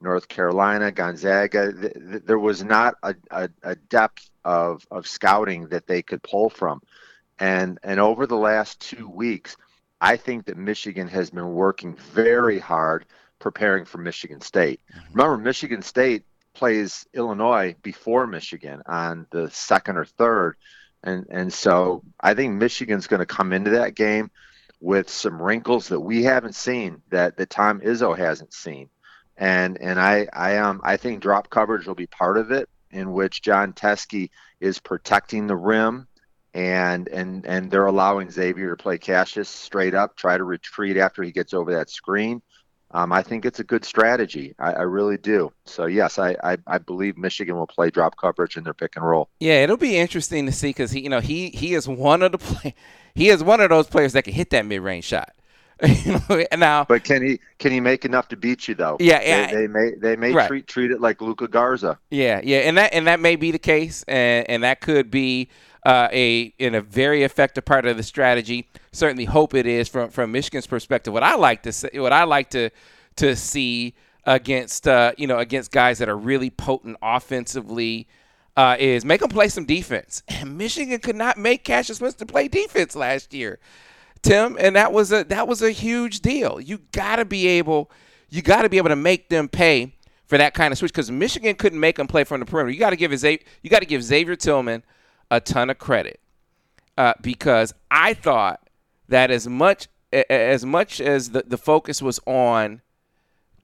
North 0.00 0.28
Carolina, 0.28 0.92
Gonzaga. 0.92 1.72
There 1.72 2.38
was 2.38 2.62
not 2.62 2.94
a, 3.02 3.14
a, 3.30 3.48
a 3.62 3.74
depth 3.74 4.28
of, 4.44 4.86
of 4.90 5.06
scouting 5.06 5.68
that 5.68 5.86
they 5.86 6.02
could 6.02 6.22
pull 6.22 6.50
from. 6.50 6.82
And, 7.38 7.78
and 7.82 7.98
over 7.98 8.26
the 8.26 8.36
last 8.36 8.80
two 8.80 9.08
weeks, 9.08 9.56
I 10.00 10.16
think 10.16 10.46
that 10.46 10.58
Michigan 10.58 11.08
has 11.08 11.30
been 11.30 11.54
working 11.54 11.96
very 11.96 12.58
hard 12.58 13.06
preparing 13.38 13.84
for 13.84 13.98
Michigan 13.98 14.40
State. 14.40 14.80
Mm-hmm. 14.90 15.18
Remember, 15.18 15.38
Michigan 15.42 15.82
State 15.82 16.24
plays 16.54 17.06
Illinois 17.12 17.74
before 17.82 18.26
Michigan 18.26 18.82
on 18.86 19.26
the 19.30 19.50
second 19.50 19.96
or 19.96 20.04
third. 20.04 20.56
And, 21.02 21.26
and 21.28 21.52
so 21.52 22.02
I 22.18 22.34
think 22.34 22.54
Michigan's 22.54 23.06
going 23.06 23.20
to 23.20 23.26
come 23.26 23.52
into 23.52 23.70
that 23.72 23.94
game 23.94 24.30
with 24.80 25.10
some 25.10 25.40
wrinkles 25.40 25.88
that 25.88 26.00
we 26.00 26.24
haven't 26.24 26.54
seen 26.54 27.02
that, 27.10 27.36
that 27.36 27.50
Tom 27.50 27.80
Izzo 27.80 28.16
hasn't 28.16 28.52
seen 28.52 28.88
and 29.36 29.78
and 29.80 29.98
I 29.98 30.28
I 30.32 30.58
um 30.58 30.80
I 30.84 30.96
think 30.96 31.20
drop 31.20 31.50
coverage 31.50 31.86
will 31.86 31.94
be 31.94 32.06
part 32.06 32.36
of 32.36 32.50
it, 32.50 32.68
in 32.90 33.12
which 33.12 33.42
John 33.42 33.72
Teske 33.72 34.30
is 34.60 34.78
protecting 34.78 35.46
the 35.46 35.56
rim, 35.56 36.06
and 36.52 37.08
and 37.08 37.44
and 37.46 37.70
they're 37.70 37.86
allowing 37.86 38.30
Xavier 38.30 38.76
to 38.76 38.82
play 38.82 38.98
Cassius 38.98 39.48
straight 39.48 39.94
up, 39.94 40.16
try 40.16 40.36
to 40.36 40.44
retreat 40.44 40.96
after 40.96 41.22
he 41.22 41.32
gets 41.32 41.54
over 41.54 41.74
that 41.74 41.90
screen. 41.90 42.42
Um, 42.94 43.12
I 43.12 43.22
think 43.22 43.44
it's 43.44 43.58
a 43.58 43.64
good 43.64 43.84
strategy. 43.84 44.54
I, 44.60 44.72
I 44.72 44.82
really 44.82 45.18
do. 45.18 45.52
So 45.66 45.86
yes, 45.86 46.16
I, 46.18 46.36
I, 46.44 46.56
I 46.68 46.78
believe 46.78 47.18
Michigan 47.18 47.56
will 47.56 47.66
play 47.66 47.90
drop 47.90 48.16
coverage 48.16 48.56
in 48.56 48.62
their 48.62 48.72
pick 48.72 48.94
and 48.94 49.04
roll. 49.04 49.28
Yeah, 49.40 49.64
it'll 49.64 49.76
be 49.76 49.96
interesting 49.96 50.46
to 50.46 50.52
see 50.52 50.68
because 50.68 50.92
he 50.92 51.00
you 51.00 51.08
know 51.08 51.20
he 51.20 51.50
he 51.50 51.74
is 51.74 51.88
one 51.88 52.22
of 52.22 52.32
the 52.32 52.38
play, 52.38 52.74
he 53.14 53.28
is 53.28 53.42
one 53.42 53.60
of 53.60 53.68
those 53.68 53.88
players 53.88 54.12
that 54.12 54.22
can 54.22 54.32
hit 54.32 54.50
that 54.50 54.64
mid 54.64 54.80
range 54.80 55.04
shot. 55.04 55.34
you 55.82 56.12
know, 56.12 56.44
now, 56.56 56.84
but 56.84 57.02
can 57.02 57.20
he 57.20 57.40
can 57.58 57.72
he 57.72 57.80
make 57.80 58.04
enough 58.04 58.28
to 58.28 58.36
beat 58.36 58.68
you 58.68 58.76
though? 58.76 58.96
Yeah, 59.00 59.20
yeah. 59.20 59.46
They, 59.48 59.54
they 59.54 59.66
may 59.66 59.90
they 59.96 60.16
may 60.16 60.32
right. 60.32 60.46
treat 60.46 60.68
treat 60.68 60.92
it 60.92 61.00
like 61.00 61.20
Luka 61.20 61.48
Garza. 61.48 61.98
Yeah, 62.10 62.40
yeah, 62.44 62.58
and 62.58 62.78
that 62.78 62.94
and 62.94 63.08
that 63.08 63.18
may 63.18 63.34
be 63.34 63.50
the 63.50 63.58
case, 63.58 64.04
and 64.06 64.48
and 64.48 64.62
that 64.62 64.80
could 64.80 65.10
be 65.10 65.48
uh, 65.84 66.08
a 66.12 66.54
in 66.58 66.74
a 66.74 66.80
very 66.80 67.22
effective 67.22 67.64
part 67.64 67.86
of 67.86 67.96
the 67.96 68.02
strategy. 68.02 68.68
Certainly, 68.92 69.26
hope 69.26 69.54
it 69.54 69.66
is 69.66 69.88
from 69.88 70.10
from 70.10 70.32
Michigan's 70.32 70.66
perspective. 70.66 71.12
What 71.12 71.22
I 71.22 71.34
like 71.34 71.62
to 71.64 71.72
say, 71.72 71.90
what 71.94 72.12
I 72.12 72.24
like 72.24 72.50
to 72.50 72.70
to 73.16 73.36
see 73.36 73.94
against 74.24 74.88
uh, 74.88 75.12
you 75.16 75.26
know 75.26 75.38
against 75.38 75.72
guys 75.72 75.98
that 75.98 76.08
are 76.08 76.16
really 76.16 76.50
potent 76.50 76.96
offensively. 77.02 78.08
Uh, 78.56 78.76
is 78.78 79.04
make 79.04 79.20
them 79.20 79.28
play 79.28 79.48
some 79.48 79.64
defense. 79.64 80.22
And 80.28 80.56
Michigan 80.58 81.00
could 81.00 81.16
not 81.16 81.36
make 81.36 81.64
Cassius 81.64 82.00
Winston 82.00 82.28
play 82.28 82.46
defense 82.46 82.94
last 82.94 83.34
year. 83.34 83.58
Tim, 84.22 84.56
and 84.60 84.76
that 84.76 84.92
was 84.92 85.10
a 85.10 85.24
that 85.24 85.48
was 85.48 85.60
a 85.60 85.72
huge 85.72 86.20
deal. 86.20 86.60
You 86.60 86.78
got 86.92 87.16
to 87.16 87.24
be 87.24 87.48
able 87.48 87.90
you 88.30 88.42
got 88.42 88.62
to 88.62 88.68
be 88.68 88.78
able 88.78 88.90
to 88.90 88.96
make 88.96 89.28
them 89.28 89.48
pay 89.48 89.96
for 90.26 90.38
that 90.38 90.54
kind 90.54 90.70
of 90.70 90.78
switch 90.78 90.92
because 90.92 91.10
Michigan 91.10 91.56
couldn't 91.56 91.80
make 91.80 91.96
them 91.96 92.06
play 92.06 92.22
from 92.22 92.38
the 92.38 92.46
perimeter. 92.46 92.72
You 92.72 92.78
got 92.78 92.90
to 92.90 92.96
give 92.96 93.12
you 93.12 93.70
got 93.70 93.80
to 93.80 93.86
give 93.86 94.04
Xavier 94.04 94.36
Tillman 94.36 94.84
a 95.34 95.40
ton 95.40 95.68
of 95.68 95.78
credit 95.78 96.20
uh, 96.96 97.14
because 97.20 97.74
I 97.90 98.14
thought 98.14 98.68
that 99.08 99.30
as 99.30 99.48
much 99.48 99.88
as 100.12 100.64
much 100.64 101.00
as 101.00 101.30
the, 101.30 101.42
the 101.44 101.58
focus 101.58 102.00
was 102.00 102.20
on 102.24 102.82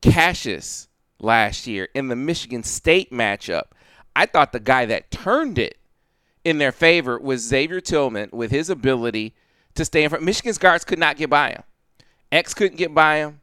Cassius 0.02 0.88
last 1.20 1.68
year 1.68 1.88
in 1.94 2.08
the 2.08 2.16
Michigan 2.16 2.64
State 2.64 3.12
matchup, 3.12 3.66
I 4.16 4.26
thought 4.26 4.50
the 4.50 4.58
guy 4.58 4.84
that 4.86 5.12
turned 5.12 5.58
it 5.58 5.78
in 6.44 6.58
their 6.58 6.72
favor 6.72 7.18
was 7.20 7.46
Xavier 7.46 7.80
Tillman 7.80 8.30
with 8.32 8.50
his 8.50 8.68
ability 8.68 9.34
to 9.76 9.84
stay 9.84 10.02
in 10.02 10.10
front. 10.10 10.24
Michigan's 10.24 10.58
guards 10.58 10.84
could 10.84 10.98
not 10.98 11.16
get 11.16 11.30
by 11.30 11.50
him. 11.50 11.62
X 12.32 12.52
couldn't 12.52 12.78
get 12.78 12.92
by 12.92 13.18
him. 13.18 13.40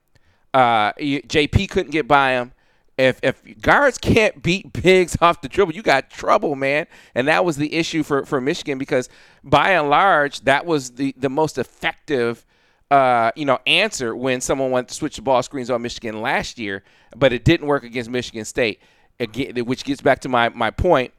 Uh, 0.54 0.92
JP 0.94 1.70
couldn't 1.70 1.92
get 1.92 2.10
by 2.10 2.32
him. 2.32 2.52
If 2.98 3.20
if 3.22 3.62
guards 3.62 3.98
can't 3.98 4.42
beat 4.42 4.74
bigs 4.74 5.18
off 5.22 5.42
the 5.42 5.50
dribble, 5.50 5.74
you 5.74 5.84
got 5.84 6.10
trouble, 6.10 6.56
man. 6.56 6.88
And 7.14 7.28
that 7.28 7.46
was 7.46 7.58
the 7.58 7.74
issue 7.74 8.04
for, 8.04 8.26
for 8.26 8.42
Michigan 8.42 8.78
because 8.78 9.10
by 9.44 9.72
and 9.72 9.90
large, 9.90 10.42
that 10.42 10.66
was 10.66 10.92
the, 10.92 11.14
the 11.18 11.30
most 11.30 11.58
effective 11.58 12.46
uh, 12.90 13.32
you 13.36 13.46
know, 13.46 13.60
answer 13.68 14.16
when 14.16 14.40
someone 14.40 14.72
went 14.72 14.88
to 14.88 14.94
switch 14.94 15.18
the 15.18 15.22
ball 15.22 15.44
screens 15.44 15.70
on 15.70 15.82
Michigan 15.82 16.22
last 16.22 16.58
year, 16.58 16.84
but 17.18 17.34
it 17.34 17.44
didn't 17.44 17.68
work 17.68 17.84
against 17.84 18.10
Michigan 18.10 18.46
State. 18.46 18.80
Again, 19.20 19.58
which 19.66 19.84
gets 19.84 20.00
back 20.00 20.20
to 20.20 20.30
my, 20.30 20.50
my 20.50 20.72
point 20.72 21.12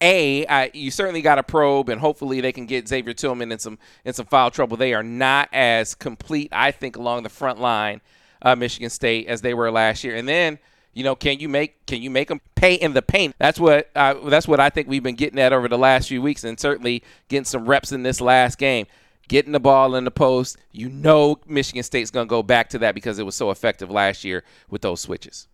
a, 0.00 0.46
I, 0.46 0.70
you 0.72 0.90
certainly 0.90 1.20
got 1.20 1.38
a 1.38 1.42
probe, 1.42 1.90
and 1.90 2.00
hopefully 2.00 2.40
they 2.40 2.52
can 2.52 2.66
get 2.66 2.88
Xavier 2.88 3.12
Tillman 3.12 3.52
in 3.52 3.58
some 3.58 3.78
in 4.04 4.14
some 4.14 4.26
foul 4.26 4.50
trouble. 4.50 4.76
They 4.76 4.94
are 4.94 5.02
not 5.02 5.48
as 5.52 5.94
complete, 5.94 6.48
I 6.52 6.70
think, 6.70 6.96
along 6.96 7.22
the 7.22 7.28
front 7.28 7.60
line, 7.60 8.00
uh, 8.40 8.56
Michigan 8.56 8.88
State, 8.88 9.26
as 9.26 9.42
they 9.42 9.52
were 9.52 9.70
last 9.70 10.02
year. 10.02 10.16
And 10.16 10.26
then, 10.26 10.58
you 10.92 11.04
know, 11.04 11.14
can 11.14 11.38
you 11.38 11.48
make 11.48 11.84
can 11.86 12.02
you 12.02 12.10
make 12.10 12.28
them 12.28 12.40
pay 12.54 12.74
in 12.74 12.94
the 12.94 13.02
paint? 13.02 13.34
That's 13.38 13.60
what 13.60 13.90
uh, 13.94 14.14
that's 14.28 14.48
what 14.48 14.60
I 14.60 14.70
think 14.70 14.88
we've 14.88 15.02
been 15.02 15.14
getting 15.14 15.38
at 15.38 15.52
over 15.52 15.68
the 15.68 15.78
last 15.78 16.08
few 16.08 16.20
weeks, 16.22 16.44
and 16.44 16.58
certainly 16.58 17.02
getting 17.28 17.44
some 17.44 17.66
reps 17.66 17.92
in 17.92 18.02
this 18.02 18.20
last 18.20 18.58
game. 18.58 18.86
Getting 19.28 19.52
the 19.52 19.60
ball 19.60 19.94
in 19.94 20.02
the 20.02 20.10
post, 20.10 20.56
you 20.72 20.88
know, 20.88 21.38
Michigan 21.46 21.84
State's 21.84 22.10
going 22.10 22.26
to 22.26 22.30
go 22.30 22.42
back 22.42 22.68
to 22.70 22.78
that 22.80 22.96
because 22.96 23.20
it 23.20 23.22
was 23.22 23.36
so 23.36 23.52
effective 23.52 23.88
last 23.88 24.24
year 24.24 24.42
with 24.68 24.82
those 24.82 25.00
switches. 25.00 25.46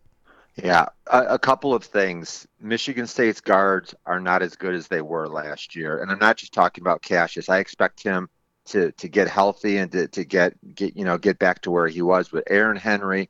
Yeah, 0.57 0.87
a, 1.09 1.35
a, 1.35 1.39
couple 1.39 1.75
of 1.75 1.85
things. 1.85 2.49
Michigan 2.59 3.07
State's 3.07 3.43
guards 3.43 3.95
are 4.07 4.19
not 4.19 4.41
as 4.41 4.57
good 4.57 4.75
as 4.75 4.89
they 4.89 5.03
were 5.03 5.29
last 5.29 5.77
year, 5.77 6.01
and 6.01 6.11
I'm 6.11 6.19
not 6.19 6.39
just 6.39 6.55
talking 6.55 6.81
about 6.81 7.03
Cassius. 7.03 7.51
I 7.51 7.59
expect 7.59 8.03
him 8.03 8.31
to 8.67 8.93
to 8.93 9.09
get 9.09 9.29
healthy 9.29 9.77
and 9.77 9.93
to, 9.93 10.09
to 10.09 10.25
get 10.25 10.55
get 10.75 10.97
you 10.97 11.05
know 11.05 11.19
get 11.19 11.39
back 11.39 11.61
to 11.63 11.71
where 11.71 11.89
he 11.89 12.01
was. 12.01 12.31
But 12.31 12.45
Aaron 12.49 12.79
Henry, 12.79 13.29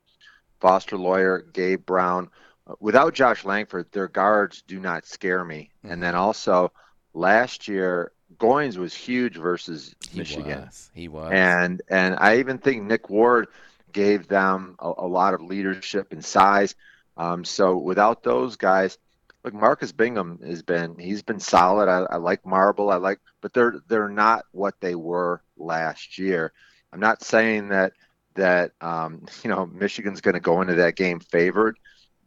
Foster 0.66 0.96
Loyer, 0.96 1.44
Gabe 1.52 1.86
Brown, 1.86 2.28
without 2.80 3.14
Josh 3.14 3.44
Langford, 3.44 3.86
their 3.92 4.08
guards 4.08 4.64
do 4.66 4.80
not 4.80 5.06
scare 5.06 5.44
me. 5.44 5.70
Mm-hmm. 5.78 5.92
And 5.92 6.02
then 6.02 6.16
also 6.16 6.72
last 7.14 7.68
year, 7.68 8.10
Goins 8.36 8.76
was 8.76 8.92
huge 8.92 9.36
versus 9.36 9.94
he 10.10 10.18
Michigan. 10.18 10.62
Was. 10.62 10.90
He 10.92 11.06
was, 11.06 11.30
and 11.32 11.82
and 11.88 12.16
I 12.18 12.38
even 12.38 12.58
think 12.58 12.82
Nick 12.82 13.08
Ward 13.08 13.46
gave 13.92 14.26
them 14.26 14.74
a, 14.80 14.92
a 14.98 15.06
lot 15.06 15.34
of 15.34 15.40
leadership 15.40 16.12
and 16.12 16.24
size. 16.24 16.74
Um, 17.16 17.44
so 17.44 17.76
without 17.76 18.24
those 18.24 18.56
guys, 18.56 18.98
look, 19.44 19.54
Marcus 19.54 19.92
Bingham 19.92 20.40
has 20.44 20.62
been 20.62 20.98
he's 20.98 21.22
been 21.22 21.38
solid. 21.38 21.88
I, 21.88 22.14
I 22.14 22.16
like 22.16 22.44
Marble. 22.44 22.90
I 22.90 22.96
like, 22.96 23.20
but 23.40 23.52
they're 23.52 23.80
they're 23.86 24.08
not 24.08 24.46
what 24.50 24.74
they 24.80 24.96
were 24.96 25.42
last 25.56 26.18
year. 26.18 26.52
I'm 26.92 26.98
not 26.98 27.22
saying 27.22 27.68
that 27.68 27.92
that 28.36 28.72
um, 28.80 29.26
you 29.44 29.50
know 29.50 29.66
Michigan's 29.66 30.20
going 30.20 30.34
to 30.34 30.40
go 30.40 30.60
into 30.62 30.74
that 30.74 30.96
game 30.96 31.20
favored, 31.20 31.78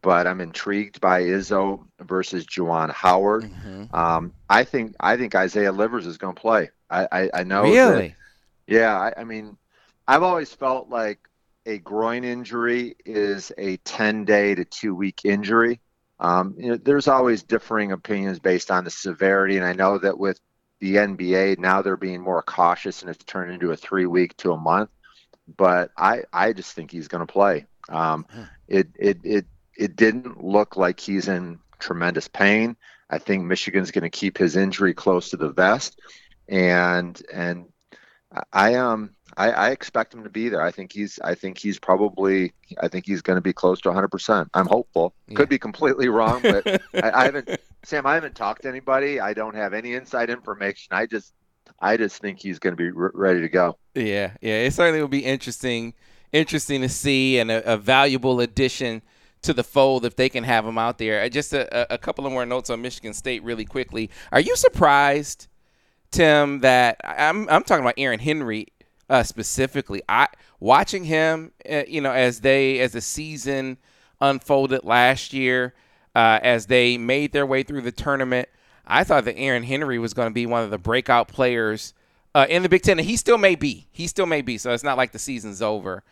but 0.02 0.26
I'm 0.26 0.40
intrigued 0.40 1.00
by 1.00 1.22
Izzo 1.22 1.86
versus 2.00 2.46
Juwan 2.46 2.92
Howard. 2.92 3.44
Mm-hmm. 3.44 3.94
Um, 3.94 4.32
I 4.48 4.64
think 4.64 4.94
I 5.00 5.16
think 5.16 5.34
Isaiah 5.34 5.72
Livers 5.72 6.06
is 6.06 6.18
going 6.18 6.34
to 6.34 6.40
play. 6.40 6.70
I, 6.88 7.08
I, 7.10 7.30
I 7.34 7.44
know. 7.44 7.62
Really? 7.62 8.08
That, 8.08 8.74
yeah. 8.74 8.98
I, 8.98 9.20
I 9.20 9.24
mean, 9.24 9.56
I've 10.06 10.22
always 10.22 10.52
felt 10.52 10.88
like 10.88 11.20
a 11.66 11.78
groin 11.78 12.24
injury 12.24 12.96
is 13.04 13.52
a 13.58 13.76
10 13.78 14.24
day 14.24 14.54
to 14.54 14.64
two 14.64 14.94
week 14.94 15.20
injury. 15.24 15.80
Um, 16.18 16.54
you 16.58 16.70
know, 16.70 16.76
there's 16.76 17.08
always 17.08 17.42
differing 17.42 17.92
opinions 17.92 18.38
based 18.38 18.70
on 18.70 18.84
the 18.84 18.90
severity, 18.90 19.56
and 19.56 19.64
I 19.64 19.72
know 19.72 19.96
that 19.98 20.18
with 20.18 20.38
the 20.80 20.96
NBA 20.96 21.58
now 21.58 21.82
they're 21.82 21.96
being 21.96 22.22
more 22.22 22.42
cautious 22.42 23.02
and 23.02 23.10
it's 23.10 23.24
turned 23.24 23.52
into 23.52 23.70
a 23.70 23.76
three 23.76 24.06
week 24.06 24.36
to 24.38 24.52
a 24.52 24.56
month. 24.56 24.90
But 25.56 25.90
I, 25.96 26.22
I 26.32 26.52
just 26.52 26.72
think 26.72 26.90
he's 26.90 27.08
going 27.08 27.26
to 27.26 27.32
play. 27.32 27.66
Um, 27.88 28.26
it, 28.68 28.88
it, 28.98 29.18
it, 29.24 29.46
it 29.76 29.96
didn't 29.96 30.44
look 30.44 30.76
like 30.76 31.00
he's 31.00 31.28
in 31.28 31.58
tremendous 31.78 32.28
pain. 32.28 32.76
I 33.08 33.18
think 33.18 33.44
Michigan's 33.44 33.90
going 33.90 34.02
to 34.02 34.10
keep 34.10 34.38
his 34.38 34.56
injury 34.56 34.94
close 34.94 35.30
to 35.30 35.36
the 35.36 35.50
vest, 35.50 36.00
and 36.48 37.20
and 37.32 37.66
I 38.52 38.74
um 38.74 39.10
I, 39.36 39.50
I, 39.50 39.70
expect 39.70 40.14
him 40.14 40.24
to 40.24 40.30
be 40.30 40.48
there. 40.48 40.62
I 40.62 40.70
think 40.70 40.92
he's. 40.92 41.18
I 41.22 41.34
think 41.34 41.58
he's 41.58 41.78
probably. 41.78 42.52
I 42.80 42.88
think 42.88 43.06
he's 43.06 43.22
going 43.22 43.36
to 43.36 43.42
be 43.42 43.52
close 43.52 43.80
to 43.82 43.88
100. 43.88 44.08
percent 44.08 44.48
I'm 44.54 44.66
hopeful. 44.66 45.14
Yeah. 45.28 45.36
Could 45.36 45.48
be 45.48 45.58
completely 45.58 46.08
wrong, 46.08 46.40
but 46.42 46.66
I, 46.94 47.10
I, 47.10 47.24
haven't. 47.24 47.48
Sam, 47.84 48.06
I 48.06 48.14
haven't 48.14 48.36
talked 48.36 48.62
to 48.62 48.68
anybody. 48.68 49.20
I 49.20 49.34
don't 49.34 49.54
have 49.54 49.74
any 49.74 49.94
inside 49.94 50.30
information. 50.30 50.88
I 50.92 51.06
just. 51.06 51.32
I 51.78 51.96
just 51.96 52.20
think 52.20 52.40
he's 52.40 52.58
going 52.58 52.72
to 52.72 52.76
be 52.76 52.90
re- 52.90 53.10
ready 53.14 53.40
to 53.40 53.48
go. 53.48 53.78
Yeah, 53.94 54.32
yeah. 54.40 54.62
It 54.62 54.72
certainly 54.72 55.00
will 55.00 55.08
be 55.08 55.24
interesting. 55.24 55.94
Interesting 56.32 56.80
to 56.82 56.88
see 56.88 57.38
and 57.38 57.50
a, 57.50 57.74
a 57.74 57.76
valuable 57.76 58.40
addition 58.40 59.02
to 59.42 59.52
the 59.52 59.64
fold 59.64 60.04
if 60.04 60.16
they 60.16 60.28
can 60.28 60.44
have 60.44 60.64
him 60.64 60.78
out 60.78 60.98
there. 60.98 61.22
Uh, 61.22 61.28
just 61.28 61.52
a, 61.52 61.92
a 61.92 61.98
couple 61.98 62.26
of 62.26 62.32
more 62.32 62.46
notes 62.46 62.70
on 62.70 62.82
Michigan 62.82 63.12
State 63.14 63.42
really 63.42 63.64
quickly. 63.64 64.10
Are 64.32 64.40
you 64.40 64.54
surprised? 64.56 65.48
Tim, 66.10 66.60
that 66.60 67.00
I'm 67.04 67.48
I'm 67.48 67.62
talking 67.62 67.84
about 67.84 67.94
Aaron 67.96 68.18
Henry 68.18 68.66
uh, 69.08 69.22
specifically. 69.22 70.02
I 70.08 70.26
watching 70.58 71.04
him, 71.04 71.52
uh, 71.70 71.82
you 71.86 72.00
know, 72.00 72.12
as 72.12 72.40
they 72.40 72.80
as 72.80 72.92
the 72.92 73.00
season 73.00 73.78
unfolded 74.20 74.84
last 74.84 75.32
year, 75.32 75.74
uh, 76.14 76.40
as 76.42 76.66
they 76.66 76.98
made 76.98 77.32
their 77.32 77.46
way 77.46 77.62
through 77.62 77.82
the 77.82 77.92
tournament. 77.92 78.48
I 78.90 79.04
thought 79.04 79.24
that 79.24 79.38
Aaron 79.38 79.62
Henry 79.62 79.98
was 79.98 80.14
going 80.14 80.28
to 80.28 80.34
be 80.34 80.46
one 80.46 80.64
of 80.64 80.70
the 80.70 80.78
breakout 80.78 81.28
players 81.28 81.94
uh, 82.34 82.46
in 82.48 82.62
the 82.62 82.68
Big 82.68 82.82
Ten, 82.82 82.98
and 82.98 83.06
he 83.06 83.16
still 83.16 83.38
may 83.38 83.54
be. 83.54 83.86
He 83.92 84.06
still 84.06 84.26
may 84.26 84.42
be. 84.42 84.58
So 84.58 84.72
it's 84.72 84.84
not 84.84 84.96
like 84.96 85.12
the 85.12 85.18
season's 85.18 85.62
over. 85.62 86.02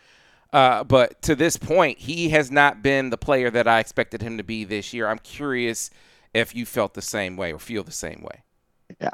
Uh, 0.51 0.83
but 0.83 1.21
to 1.23 1.35
this 1.35 1.57
point, 1.57 1.99
he 1.99 2.29
has 2.29 2.49
not 2.49 2.81
been 2.81 3.09
the 3.09 3.17
player 3.17 3.51
that 3.51 3.67
I 3.67 3.79
expected 3.79 4.21
him 4.21 4.37
to 4.37 4.43
be 4.43 4.63
this 4.63 4.93
year. 4.93 5.07
I'm 5.07 5.19
curious 5.19 5.91
if 6.33 6.55
you 6.55 6.65
felt 6.65 6.93
the 6.93 7.01
same 7.01 7.37
way 7.37 7.53
or 7.53 7.59
feel 7.59 7.83
the 7.83 7.91
same 7.91 8.23
way. 8.23 8.43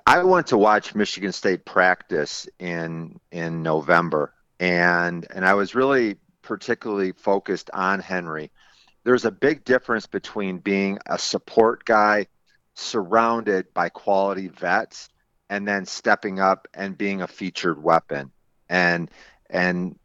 I 0.07 0.23
went 0.23 0.47
to 0.47 0.57
watch 0.57 0.95
Michigan 0.95 1.33
State 1.33 1.65
practice 1.65 2.47
in 2.59 3.19
in 3.31 3.61
November, 3.61 4.33
and 4.59 5.27
and 5.29 5.45
I 5.45 5.55
was 5.55 5.75
really 5.75 6.15
particularly 6.41 7.11
focused 7.11 7.69
on 7.73 7.99
Henry. 7.99 8.51
There's 9.03 9.25
a 9.25 9.31
big 9.31 9.65
difference 9.65 10.07
between 10.07 10.59
being 10.59 10.99
a 11.05 11.19
support 11.19 11.83
guy 11.83 12.27
surrounded 12.75 13.73
by 13.73 13.89
quality 13.89 14.47
vets 14.47 15.09
and 15.49 15.67
then 15.67 15.85
stepping 15.85 16.39
up 16.39 16.67
and 16.73 16.97
being 16.97 17.21
a 17.21 17.27
featured 17.27 17.81
weapon. 17.81 18.31
And 18.69 19.09
and 19.49 19.97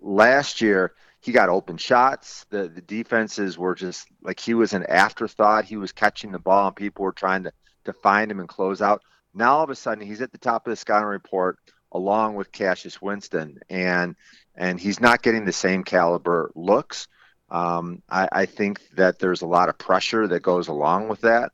last 0.00 0.60
year 0.60 0.92
he 1.20 1.32
got 1.32 1.48
open 1.48 1.76
shots. 1.76 2.46
The 2.50 2.68
the 2.68 2.82
defenses 2.82 3.58
were 3.58 3.74
just 3.74 4.06
like 4.22 4.38
he 4.38 4.54
was 4.54 4.72
an 4.72 4.86
afterthought. 4.86 5.64
He 5.64 5.76
was 5.76 5.92
catching 5.92 6.32
the 6.32 6.38
ball 6.38 6.68
and 6.68 6.76
people 6.76 7.04
were 7.04 7.12
trying 7.12 7.44
to 7.44 7.52
to 7.84 7.92
find 7.92 8.30
him 8.30 8.40
and 8.40 8.48
close 8.48 8.82
out. 8.82 9.02
Now 9.34 9.56
all 9.56 9.64
of 9.64 9.70
a 9.70 9.74
sudden 9.74 10.06
he's 10.06 10.20
at 10.20 10.32
the 10.32 10.38
top 10.38 10.66
of 10.66 10.70
the 10.70 10.76
scouting 10.76 11.08
report 11.08 11.58
along 11.92 12.36
with 12.36 12.52
Cassius 12.52 13.00
Winston, 13.00 13.58
and 13.68 14.16
and 14.54 14.78
he's 14.78 15.00
not 15.00 15.22
getting 15.22 15.44
the 15.44 15.52
same 15.52 15.84
caliber 15.84 16.50
looks. 16.54 17.08
Um, 17.50 18.02
I, 18.08 18.28
I, 18.30 18.46
think 18.46 18.80
that 18.90 19.18
there's 19.18 19.42
a 19.42 19.46
lot 19.46 19.68
of 19.68 19.76
pressure 19.76 20.28
that 20.28 20.40
goes 20.40 20.68
along 20.68 21.08
with 21.08 21.22
that, 21.22 21.50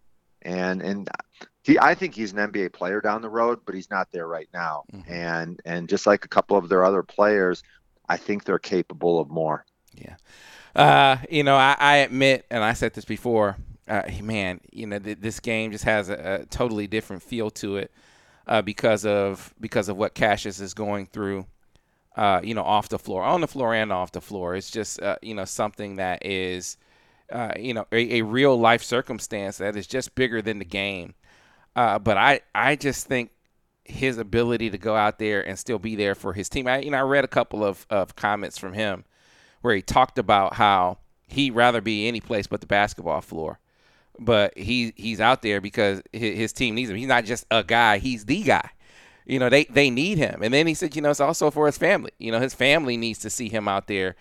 and 0.47 0.83
and 0.83 1.09
he, 1.63 1.79
I 1.79 1.95
think 1.95 2.15
he's 2.15 2.33
an 2.33 2.39
NBA 2.39 2.73
player 2.73 3.01
down 3.01 3.23
the 3.23 3.29
road, 3.29 3.61
but 3.67 3.75
he's 3.75 3.91
not 3.91 4.11
there 4.13 4.27
right 4.27 4.49
now. 4.55 4.85
Mm-hmm. 4.93 5.13
And 5.13 5.61
and 5.65 5.89
just 5.89 6.07
like 6.07 6.25
a 6.25 6.29
couple 6.29 6.57
of 6.57 6.69
their 6.69 6.85
other 6.85 7.03
players, 7.03 7.63
I 8.09 8.17
think 8.17 8.45
they're 8.45 8.59
capable 8.59 9.21
of 9.21 9.29
more. 9.29 9.65
Yeah, 9.95 10.17
uh, 10.75 11.19
you 11.31 11.43
know, 11.43 11.57
I, 11.57 11.77
I, 11.79 11.97
admit, 11.99 12.45
and 12.51 12.63
I 12.63 12.75
said 12.75 12.93
this 12.93 13.07
before, 13.07 13.57
uh, 13.89 14.03
man, 14.23 14.61
you 14.73 14.87
know, 14.87 14.99
th- 14.99 15.19
this 15.21 15.41
game 15.41 15.73
just 15.73 15.85
has 15.85 16.11
a, 16.11 16.41
a, 16.43 16.47
totally 16.47 16.87
different 16.87 17.23
feel 17.23 17.51
to 17.53 17.79
it 17.79 17.91
uh, 18.47 18.61
because 18.61 19.07
of 19.07 19.55
because 19.59 19.89
of 19.89 19.97
what 19.97 20.15
Cassius 20.15 20.61
is 20.61 20.75
going 20.75 21.07
through 21.07 21.47
uh, 22.17 22.41
you 22.43 22.55
know, 22.55 22.63
off 22.63 22.89
the 22.89 22.99
floor, 22.99 23.23
on 23.23 23.41
the 23.41 23.49
floor 23.49 23.75
and 23.75 23.93
off 23.93 24.13
the 24.13 24.21
floor. 24.21 24.57
It's 24.57 24.71
just, 24.71 25.01
uh, 25.03 25.17
you 25.21 25.35
know, 25.35 25.45
something 25.45 25.97
that 25.97 26.25
is, 26.25 26.79
uh, 27.31 27.53
you 27.59 27.75
know, 27.75 27.87
a, 27.93 28.19
a, 28.19 28.23
real 28.23 28.59
life 28.59 28.83
circumstance 28.83 29.59
that 29.59 29.77
is 29.77 29.87
just 29.87 30.15
bigger 30.15 30.41
than 30.41 30.59
the 30.59 30.65
game. 30.65 31.15
Uh, 31.75 31.99
but 31.99 32.17
I, 32.17 32.41
I 32.55 32.77
just 32.77 33.07
think 33.07 33.31
his 33.85 34.19
ability 34.19 34.71
to 34.71 34.79
go 34.79 34.97
out 34.97 35.19
there 35.19 35.47
and 35.47 35.59
still 35.59 35.79
be 35.79 35.97
there 35.97 36.15
for 36.15 36.33
his 36.33 36.49
team. 36.49 36.67
I, 36.67 36.79
you 36.79 36.91
know, 36.91 36.99
I 36.99 37.03
read 37.03 37.25
a 37.25 37.29
couple 37.29 37.65
of, 37.65 37.87
of 37.91 38.17
comments 38.17 38.59
from 38.59 38.73
him 38.73 39.05
where 39.61 39.75
he 39.75 39.83
talked 39.83 40.19
about 40.19 40.55
how 40.55 40.99
he'd 41.27 41.53
rather 41.53 41.81
be 41.81 42.09
any 42.09 42.21
place 42.21 42.47
but 42.47 42.61
the 42.61 42.67
basketball 42.67 43.21
floor. 43.21 43.59
But 44.19 44.57
he 44.57 44.95
he's 44.97 45.21
out 45.21 45.43
there 45.43 45.61
because 45.61 46.01
his, 46.13 46.39
his 46.39 46.53
team 46.55 46.75
needs 46.75 46.91
him. 46.91 46.97
He's 46.97 47.07
not 47.07 47.27
just 47.27 47.45
a 47.51 47.63
guy; 47.63 47.99
he's 47.99 48.25
the 48.25 48.43
guy 48.43 48.71
you 49.27 49.41
know, 49.41 49.49
they, 49.49 49.65
they 49.65 49.91
need 49.91 50.19
him. 50.19 50.41
And 50.43 50.55
then 50.55 50.67
he 50.67 50.75
said, 50.75 50.95
you 50.95 51.03
know, 51.03 51.11
it's 51.11 51.21
also 51.21 51.51
for 51.51 51.67
his 51.67 51.77
family. 51.77 52.13
You 52.19 52.31
know, 52.31 52.41
his 52.41 52.55
family 52.55 52.97
needs 52.97 53.19
to 53.21 53.31
see 53.31 53.49
him 53.49 53.67
out 53.67 53.89
there. 53.89 54.15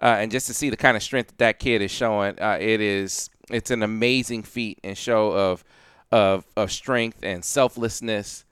Uh, 0.00 0.16
and 0.18 0.30
just 0.30 0.46
to 0.46 0.54
see 0.54 0.70
the 0.70 0.76
kind 0.76 0.96
of 0.96 1.02
strength 1.02 1.28
that 1.28 1.38
that 1.38 1.58
kid 1.58 1.82
is 1.82 1.90
showing, 1.90 2.38
uh, 2.40 2.58
it 2.60 2.80
is 2.80 3.30
it's 3.50 3.70
an 3.70 3.82
amazing 3.82 4.42
feat 4.42 4.78
and 4.84 4.96
show 4.96 5.32
of 5.32 5.64
of 6.12 6.44
of 6.56 6.70
strength 6.70 7.18
and 7.22 7.44
selflessness. 7.44 8.44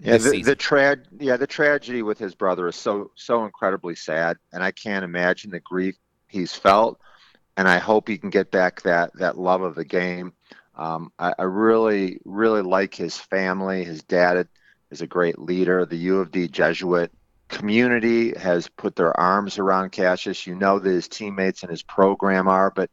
Yeah, 0.00 0.18
the, 0.18 0.42
the 0.42 0.54
tra- 0.54 0.98
yeah 1.18 1.36
the 1.36 1.46
tragedy 1.46 2.02
with 2.02 2.18
his 2.18 2.34
brother 2.34 2.68
is 2.68 2.76
so 2.76 3.10
so 3.14 3.44
incredibly 3.44 3.94
sad, 3.94 4.36
and 4.52 4.62
I 4.62 4.70
can't 4.70 5.04
imagine 5.04 5.50
the 5.50 5.60
grief 5.60 5.96
he's 6.28 6.54
felt. 6.54 7.00
And 7.56 7.66
I 7.66 7.78
hope 7.78 8.06
he 8.06 8.18
can 8.18 8.30
get 8.30 8.52
back 8.52 8.82
that 8.82 9.10
that 9.18 9.36
love 9.36 9.62
of 9.62 9.74
the 9.74 9.84
game. 9.84 10.32
Um, 10.76 11.12
I, 11.18 11.34
I, 11.36 11.42
really 11.42 12.20
really 12.24 12.62
like 12.62 12.94
his 12.94 13.18
family. 13.18 13.82
His 13.82 14.04
dad 14.04 14.46
is 14.92 15.00
a 15.00 15.08
great 15.08 15.40
leader. 15.40 15.84
The 15.84 15.96
U 15.96 16.20
of 16.20 16.30
D 16.30 16.46
Jesuit 16.46 17.10
community 17.48 18.36
has 18.38 18.68
put 18.68 18.94
their 18.96 19.18
arms 19.18 19.58
around 19.58 19.90
Cassius. 19.90 20.46
You 20.46 20.54
know 20.54 20.78
that 20.78 20.90
his 20.90 21.08
teammates 21.08 21.62
and 21.62 21.70
his 21.70 21.82
program 21.82 22.48
are, 22.48 22.70
but 22.70 22.90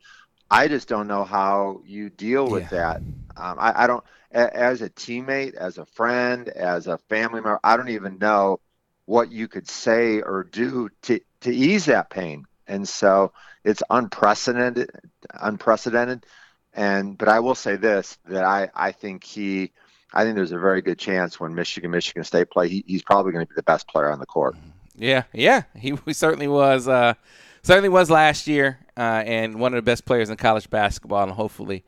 I 0.50 0.68
just 0.68 0.88
don't 0.88 1.08
know 1.08 1.24
how 1.24 1.82
you 1.86 2.10
deal 2.10 2.50
with 2.50 2.64
yeah. 2.64 2.70
that. 2.70 2.98
Um, 3.38 3.58
I, 3.60 3.84
I, 3.84 3.88
don't, 3.88 4.04
as 4.32 4.82
a 4.82 4.90
teammate, 4.90 5.56
as 5.56 5.78
a 5.78 5.86
friend, 5.86 6.48
as 6.50 6.88
a 6.88 6.98
family 6.98 7.42
member, 7.42 7.60
I 7.64 7.78
don't 7.78 7.90
even 7.90 8.18
know 8.20 8.60
what 9.06 9.32
you 9.32 9.48
could 9.48 9.70
say 9.70 10.22
or 10.22 10.44
do 10.44 10.90
to, 11.04 11.20
to 11.42 11.54
ease 11.54 11.86
that 11.86 12.10
pain. 12.10 12.46
And 12.68 12.88
so 12.88 13.34
it's 13.64 13.84
unprecedented, 13.90 14.92
unprecedented. 15.34 16.26
And, 16.74 17.18
but 17.18 17.28
I 17.28 17.40
will 17.40 17.56
say 17.56 17.76
this, 17.76 18.18
that 18.26 18.44
I, 18.44 18.70
I 18.74 18.92
think 18.92 19.24
he, 19.24 19.72
I 20.16 20.24
think 20.24 20.36
there's 20.36 20.54
a 20.54 20.60
very 20.60 20.82
good 20.82 20.98
chance 20.98 21.40
when 21.40 21.54
Michigan, 21.54 21.92
Michigan 21.92 22.24
State 22.24 22.50
play, 22.50 22.70
he, 22.70 22.84
he's 22.88 23.04
probably 23.04 23.34
going 23.34 23.46
to 23.46 23.50
be 23.50 23.56
the 23.56 23.64
best 23.64 23.88
player 23.88 24.10
on 24.10 24.20
the 24.20 24.26
court. 24.26 24.56
Yeah, 24.98 25.24
yeah, 25.34 25.64
he, 25.76 25.98
certainly 26.14 26.48
was. 26.48 26.88
Uh, 26.88 27.16
certainly 27.64 27.90
was 27.90 28.10
last 28.10 28.48
year, 28.48 28.80
uh, 28.96 29.24
and 29.26 29.60
one 29.60 29.74
of 29.74 29.78
the 29.78 29.82
best 29.82 30.06
players 30.06 30.30
in 30.30 30.38
college 30.38 30.70
basketball. 30.70 31.24
And 31.24 31.34
hopefully, 31.34 31.84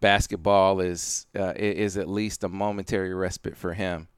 basketball 0.00 0.80
is 0.80 1.26
uh, 1.38 1.52
is 1.56 1.96
at 1.96 2.08
least 2.08 2.42
a 2.42 2.48
momentary 2.48 3.14
respite 3.14 3.56
for 3.56 3.74
him, 3.74 4.08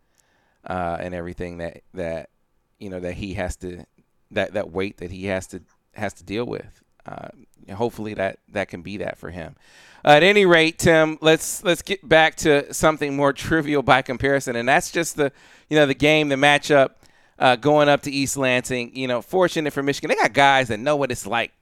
uh, 0.67 0.97
and 0.99 1.14
everything 1.14 1.59
that 1.59 1.83
that 1.93 2.31
you 2.79 2.88
know 2.88 3.00
that 3.00 3.14
he 3.14 3.35
has 3.35 3.57
to 3.57 3.85
that 4.31 4.55
that 4.55 4.71
weight 4.71 4.97
that 4.99 5.11
he 5.11 5.26
has 5.26 5.47
to 5.49 5.61
has 5.95 6.14
to 6.14 6.25
deal 6.25 6.47
with. 6.47 6.83
Uh, 7.07 7.28
hopefully, 7.75 8.15
that 8.15 8.39
that 8.52 8.69
can 8.69 8.82
be 8.82 8.99
that 8.99 9.19
for 9.19 9.30
him. 9.30 9.56
Uh, 10.04 10.10
at 10.10 10.23
any 10.23 10.47
rate, 10.47 10.78
Tim, 10.78 11.19
let's 11.21 11.63
let's 11.63 11.82
get 11.82 12.06
back 12.08 12.36
to 12.36 12.73
something 12.73 13.17
more 13.17 13.32
trivial 13.32 13.82
by 13.82 14.02
comparison, 14.02 14.56
and 14.56 14.69
that's 14.69 14.91
just 14.91 15.17
the 15.17 15.32
you 15.69 15.76
know 15.76 15.86
the 15.86 15.95
game, 15.95 16.28
the 16.28 16.36
matchup 16.36 16.91
uh, 17.39 17.56
going 17.56 17.89
up 17.89 18.02
to 18.02 18.10
East 18.10 18.36
Lansing. 18.36 18.95
You 18.97 19.08
know, 19.08 19.23
fortunate 19.23 19.73
for 19.73 19.82
Michigan, 19.82 20.08
they 20.08 20.15
got 20.15 20.32
guys 20.32 20.69
that 20.69 20.80
know 20.80 20.97
what 20.97 21.10
it's 21.10 21.26
like 21.26 21.52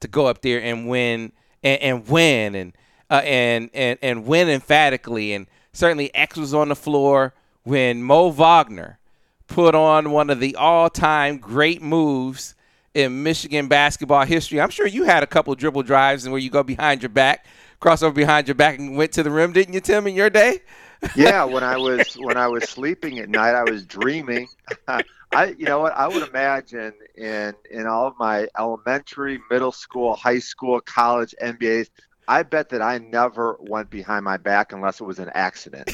to 0.00 0.08
go 0.08 0.26
up 0.26 0.42
there 0.42 0.62
and 0.62 0.88
win 0.88 1.32
and, 1.62 1.82
and 1.82 2.08
win 2.08 2.54
and 2.54 2.72
uh, 3.10 3.22
and 3.24 3.70
and 3.74 3.98
and 4.02 4.26
win 4.26 4.48
emphatically. 4.48 5.32
And 5.32 5.46
certainly, 5.72 6.14
X 6.14 6.36
was 6.36 6.54
on 6.54 6.68
the 6.68 6.76
floor 6.76 7.34
when 7.62 8.02
Mo 8.02 8.30
Wagner 8.30 8.98
put 9.46 9.74
on 9.74 10.10
one 10.10 10.30
of 10.30 10.40
the 10.40 10.56
all-time 10.56 11.36
great 11.36 11.82
moves 11.82 12.54
in 12.94 13.22
Michigan 13.22 13.68
basketball 13.68 14.24
history. 14.24 14.60
I'm 14.60 14.70
sure 14.70 14.86
you 14.86 15.04
had 15.04 15.22
a 15.22 15.26
couple 15.26 15.54
dribble 15.54 15.84
drives 15.84 16.24
and 16.24 16.32
where 16.32 16.40
you 16.40 16.50
go 16.50 16.62
behind 16.62 17.02
your 17.02 17.08
back 17.08 17.46
crossover 17.82 18.14
behind 18.14 18.48
your 18.48 18.54
back 18.54 18.78
and 18.78 18.96
went 18.96 19.12
to 19.12 19.22
the 19.22 19.30
rim, 19.30 19.52
didn't 19.52 19.74
you, 19.74 19.80
Tim, 19.80 20.06
in 20.06 20.14
your 20.14 20.30
day? 20.30 20.60
yeah, 21.16 21.44
when 21.52 21.64
I 21.64 21.76
was 21.76 22.14
when 22.14 22.38
I 22.38 22.46
was 22.46 22.64
sleeping 22.64 23.18
at 23.18 23.28
night, 23.28 23.54
I 23.54 23.68
was 23.68 23.84
dreaming. 23.84 24.48
I, 25.34 25.54
you 25.58 25.64
know 25.64 25.80
what? 25.80 25.92
I 25.94 26.08
would 26.08 26.26
imagine 26.28 26.92
in 27.16 27.54
in 27.70 27.86
all 27.86 28.06
of 28.06 28.14
my 28.18 28.48
elementary, 28.58 29.40
middle 29.50 29.72
school, 29.72 30.14
high 30.14 30.38
school, 30.38 30.80
college, 30.80 31.34
MBAs, 31.42 31.88
I 32.28 32.42
bet 32.44 32.68
that 32.70 32.80
I 32.80 32.98
never 32.98 33.56
went 33.60 33.90
behind 33.90 34.24
my 34.24 34.36
back 34.36 34.72
unless 34.72 35.00
it 35.00 35.04
was 35.04 35.18
an 35.18 35.30
accident. 35.34 35.90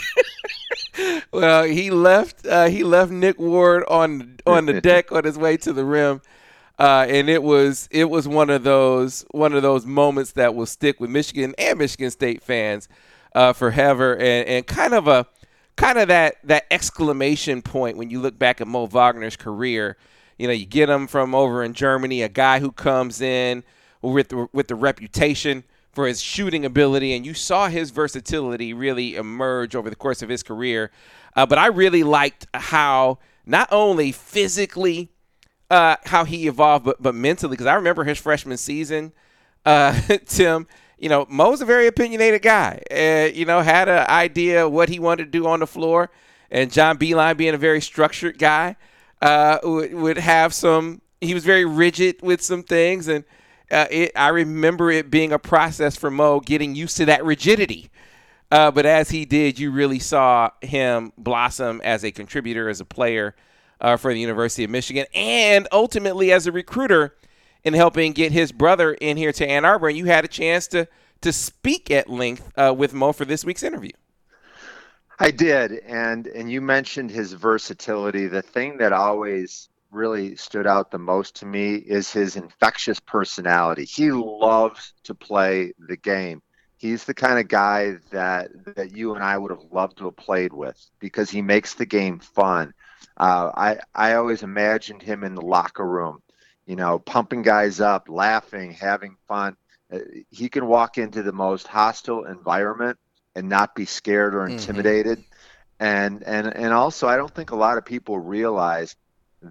well, 1.33 1.65
he 1.65 1.91
left. 1.91 2.47
Uh, 2.47 2.67
he 2.67 2.85
left 2.85 3.11
Nick 3.11 3.39
Ward 3.39 3.85
on 3.89 4.39
on 4.47 4.67
the 4.67 4.81
deck 4.81 5.11
on 5.13 5.25
his 5.25 5.39
way 5.39 5.57
to 5.59 5.73
the 5.73 5.85
rim. 5.85 6.21
Uh, 6.79 7.07
and 7.09 7.29
it 7.29 7.43
was 7.43 7.89
it 7.91 8.09
was 8.09 8.29
one 8.29 8.51
of 8.51 8.63
those 8.63 9.25
one 9.33 9.53
of 9.53 9.63
those 9.63 9.85
moments 9.85 10.33
that 10.33 10.55
will 10.55 10.67
stick 10.67 11.01
with 11.01 11.11
Michigan 11.11 11.55
and 11.59 11.79
Michigan 11.79 12.11
State 12.11 12.43
fans 12.43 12.89
uh, 13.35 13.53
forever, 13.53 14.15
and, 14.17 14.49
and 14.49 14.67
kind 14.67 14.95
of 14.95 15.09
a 15.09 15.27
kind 15.77 15.99
of 15.99 16.09
that 16.09 16.37
that 16.45 16.67
exclamation 16.71 17.63
point 17.63 17.97
when 17.97 18.11
you 18.11 18.21
look 18.21 18.39
back 18.39 18.61
at 18.61 18.69
Mo 18.69 18.87
Wagner's 18.87 19.37
career. 19.37 19.97
You 20.39 20.47
know, 20.47 20.53
you 20.53 20.67
get 20.67 20.89
him 20.89 21.09
from 21.09 21.35
over 21.35 21.65
in 21.65 21.73
Germany, 21.75 22.23
a 22.23 22.29
guy 22.29 22.61
who 22.61 22.71
comes 22.71 23.21
in 23.21 23.65
with 24.01 24.29
the, 24.29 24.49
with 24.53 24.69
the 24.69 24.77
reputation 24.77 25.65
for 25.91 26.07
his 26.07 26.21
shooting 26.21 26.65
ability, 26.65 27.13
and 27.13 27.27
you 27.27 27.35
saw 27.35 27.69
his 27.69 27.91
versatility 27.91 28.73
really 28.73 29.17
emerge 29.17 29.75
over 29.75 29.91
the 29.91 29.97
course 29.97 30.23
of 30.23 30.29
his 30.29 30.45
career. 30.45 30.93
Uh, 31.35 31.45
but 31.45 31.59
I 31.59 31.67
really 31.67 32.05
liked 32.05 32.47
how 32.55 33.19
not 33.47 33.69
only 33.73 34.13
physically 34.13 35.11
uh, 35.71 35.97
how 36.05 36.25
he 36.25 36.47
evolved, 36.47 36.85
but 36.85 37.03
but 37.03 37.15
mentally, 37.15 37.53
because 37.53 37.67
I 37.67 37.75
remember 37.75 38.05
his 38.05 38.19
freshman 38.19 38.57
season, 38.57 39.13
uh, 39.65 39.99
Tim. 40.27 40.67
You 41.01 41.09
know, 41.09 41.27
Mo's 41.29 41.61
a 41.61 41.65
very 41.65 41.87
opinionated 41.87 42.43
guy. 42.43 42.83
Uh, 42.91 43.33
you 43.33 43.45
know, 43.45 43.61
had 43.61 43.89
an 43.89 44.05
idea 44.09 44.69
what 44.69 44.89
he 44.89 44.99
wanted 44.99 45.27
to 45.27 45.31
do 45.31 45.47
on 45.47 45.61
the 45.61 45.67
floor, 45.67 46.11
and 46.51 46.73
John 46.73 46.99
Beilein 46.99 47.37
being 47.37 47.55
a 47.55 47.59
very 47.59 47.81
structured 47.81 48.37
guy, 48.37 48.75
uh, 49.23 49.59
would, 49.63 49.95
would 49.95 50.19
have 50.19 50.53
some. 50.53 51.01
He 51.21 51.35
was 51.35 51.45
very 51.45 51.65
rigid 51.65 52.17
with 52.23 52.43
some 52.43 52.65
things, 52.65 53.07
and 53.07 53.25
uh, 53.71 53.87
it, 53.91 54.13
I 54.17 54.29
remember 54.29 54.91
it 54.91 55.11
being 55.11 55.33
a 55.33 55.39
process 55.39 55.97
for 55.97 56.11
Mo 56.11 56.41
getting 56.41 56.75
used 56.75 56.97
to 56.97 57.05
that 57.07 57.25
rigidity. 57.25 57.91
Uh, 58.51 58.71
but 58.71 58.87
as 58.87 59.11
he 59.11 59.25
did, 59.25 59.59
you 59.59 59.71
really 59.71 59.99
saw 59.99 60.51
him 60.63 61.13
blossom 61.19 61.81
as 61.85 62.05
a 62.05 62.11
contributor, 62.11 62.69
as 62.69 62.81
a 62.81 62.85
player, 62.85 63.37
uh, 63.81 63.97
for 63.97 64.13
the 64.13 64.21
University 64.21 64.65
of 64.65 64.71
Michigan, 64.71 65.07
and 65.15 65.69
ultimately 65.73 66.33
as 66.33 66.47
a 66.47 66.53
recruiter 66.53 67.17
in 67.65 67.75
helping 67.75 68.13
get 68.13 68.33
his 68.33 68.53
brother 68.53 68.95
in 68.95 69.17
here 69.17 69.33
to 69.33 69.47
Ann 69.47 69.65
Arbor. 69.65 69.89
And 69.89 69.97
you 69.97 70.07
had 70.07 70.25
a 70.25 70.29
chance 70.29 70.67
to 70.69 70.89
to 71.21 71.33
speak 71.33 71.91
at 71.91 72.09
length 72.09 72.53
uh, 72.57 72.73
with 72.77 72.95
Mo 72.95 73.13
for 73.13 73.25
this 73.25 73.45
week's 73.45 73.63
interview. 73.63 73.91
I 75.19 75.33
did, 75.33 75.73
and 75.85 76.27
and 76.29 76.51
you 76.51 76.61
mentioned 76.61 77.11
his 77.11 77.33
versatility. 77.33 78.29
The 78.29 78.43
thing 78.43 78.79
that 78.79 78.93
always 78.93 79.69
really 79.91 80.37
stood 80.37 80.67
out 80.67 80.91
the 80.91 80.99
most 80.99 81.37
to 81.37 81.47
me 81.47 81.75
is 81.75 82.13
his 82.13 82.37
infectious 82.37 83.01
personality. 83.01 83.85
He 83.85 84.13
loves 84.13 84.93
to 85.05 85.15
play 85.15 85.73
the 85.79 85.97
game. 85.97 86.43
He's 86.77 87.05
the 87.05 87.15
kind 87.15 87.39
of 87.39 87.49
guy 87.49 87.97
that 88.13 88.51
that 88.77 88.97
you 88.97 89.15
and 89.15 89.25
I 89.25 89.37
would 89.37 89.51
have 89.51 89.65
loved 89.73 89.99
to 89.99 90.05
have 90.05 90.17
played 90.17 90.53
with 90.53 90.79
because 91.01 91.31
he 91.31 91.43
makes 91.43 91.75
the 91.75 91.87
game 91.87 92.21
fun. 92.21 92.73
Uh, 93.17 93.51
I 93.55 93.79
I 93.95 94.15
always 94.15 94.43
imagined 94.43 95.03
him 95.03 95.25
in 95.25 95.35
the 95.35 95.43
locker 95.43 95.87
room, 95.87 96.23
you 96.67 96.77
know, 96.77 96.99
pumping 96.99 97.43
guys 97.43 97.81
up, 97.81 98.09
laughing, 98.09 98.73
having 98.73 99.17
fun. 99.27 99.57
Uh, 99.93 99.99
he 100.31 100.49
can 100.49 100.67
walk 100.67 100.99
into 100.99 101.23
the 101.23 101.33
most 101.33 101.67
hostile 101.67 102.25
environment 102.25 102.99
and 103.35 103.49
not 103.49 103.75
be 103.75 103.85
scared 103.85 104.35
or 104.35 104.43
mm-hmm. 104.43 104.55
intimidated. 104.55 105.19
Mm-hmm. 105.19 105.25
And 105.81 106.23
and 106.25 106.47
and 106.57 106.73
also, 106.73 107.07
I 107.07 107.17
don't 107.17 107.35
think 107.35 107.51
a 107.51 107.57
lot 107.57 107.79
of 107.79 107.85
people 107.85 108.19
realize 108.19 108.97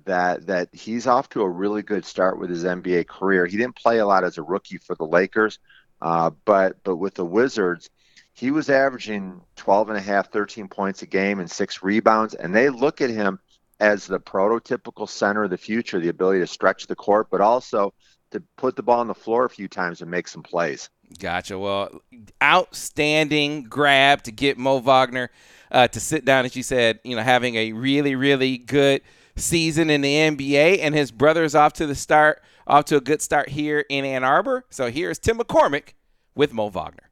that 0.05 0.47
that 0.47 0.69
he's 0.73 1.07
off 1.07 1.29
to 1.29 1.41
a 1.41 1.49
really 1.49 1.81
good 1.81 2.05
start 2.05 2.39
with 2.39 2.49
his 2.49 2.63
NBA 2.63 3.07
career. 3.07 3.45
He 3.45 3.57
didn't 3.57 3.75
play 3.75 3.99
a 3.99 4.05
lot 4.05 4.23
as 4.23 4.38
a 4.38 4.43
rookie 4.43 4.77
for 4.77 4.95
the 4.95 5.05
Lakers, 5.05 5.60
uh, 6.01 6.31
but 6.45 6.83
but 6.83 6.97
with 6.97 7.15
the 7.15 7.25
Wizards, 7.25 7.89
he 8.38 8.52
was 8.52 8.69
averaging 8.69 9.41
12 9.56 9.89
and 9.89 9.97
a 9.97 10.02
half, 10.02 10.32
13 10.32 10.67
points 10.67 11.02
a 11.02 11.08
game 11.08 11.39
and 11.39 11.50
six 11.50 11.82
rebounds, 11.82 12.36
and 12.36 12.56
they 12.56 12.69
look 12.69 13.02
at 13.02 13.10
him 13.10 13.39
as 13.80 14.06
the 14.06 14.19
prototypical 14.19 15.10
center 15.10 15.45
of 15.45 15.50
the 15.50 15.58
future, 15.58 16.00
the 16.00 16.10
ability 16.10 16.39
to 16.39 16.45
stretch 16.45 16.86
the 16.86 16.95
court, 16.95 17.30
but 17.32 17.41
also 17.41 17.95
to 18.30 18.39
put 18.56 18.76
the 18.76 18.84
ball 18.84 19.00
on 19.00 19.08
the 19.08 19.15
floor 19.15 19.45
a 19.45 19.50
few 19.50 19.67
times 19.67 20.02
and 20.02 20.12
make 20.12 20.28
some 20.28 20.43
plays. 20.43 20.91
Gotcha. 21.17 21.58
Well, 21.58 22.04
outstanding 22.43 23.63
grab 23.63 24.21
to 24.23 24.32
get 24.32 24.60
Mo 24.60 24.82
Wagner 24.82 25.32
uh, 25.71 25.88
to 25.88 26.00
sit 26.00 26.23
down, 26.23 26.45
as 26.45 26.56
you 26.56 26.62
said, 26.62 27.00
you 27.04 27.15
know, 27.15 27.23
having 27.23 27.56
a 27.56 27.71
really, 27.71 28.13
really 28.13 28.60
good 28.60 29.02
season 29.36 29.89
in 29.89 30.02
the 30.02 30.13
NBA, 30.13 30.78
and 30.82 30.93
his 30.93 31.10
brother's 31.10 31.56
off 31.56 31.73
to 31.73 31.88
the 31.88 31.95
start, 31.95 32.43
off 32.67 32.86
to 32.86 32.97
a 32.97 33.02
good 33.02 33.23
start 33.23 33.50
here 33.50 33.84
in 33.89 34.06
Ann 34.06 34.23
Arbor. 34.23 34.63
So 34.69 34.91
here's 34.91 35.17
Tim 35.17 35.39
McCormick 35.39 35.93
with 36.36 36.54
Mo 36.54 36.69
Wagner. 36.69 37.06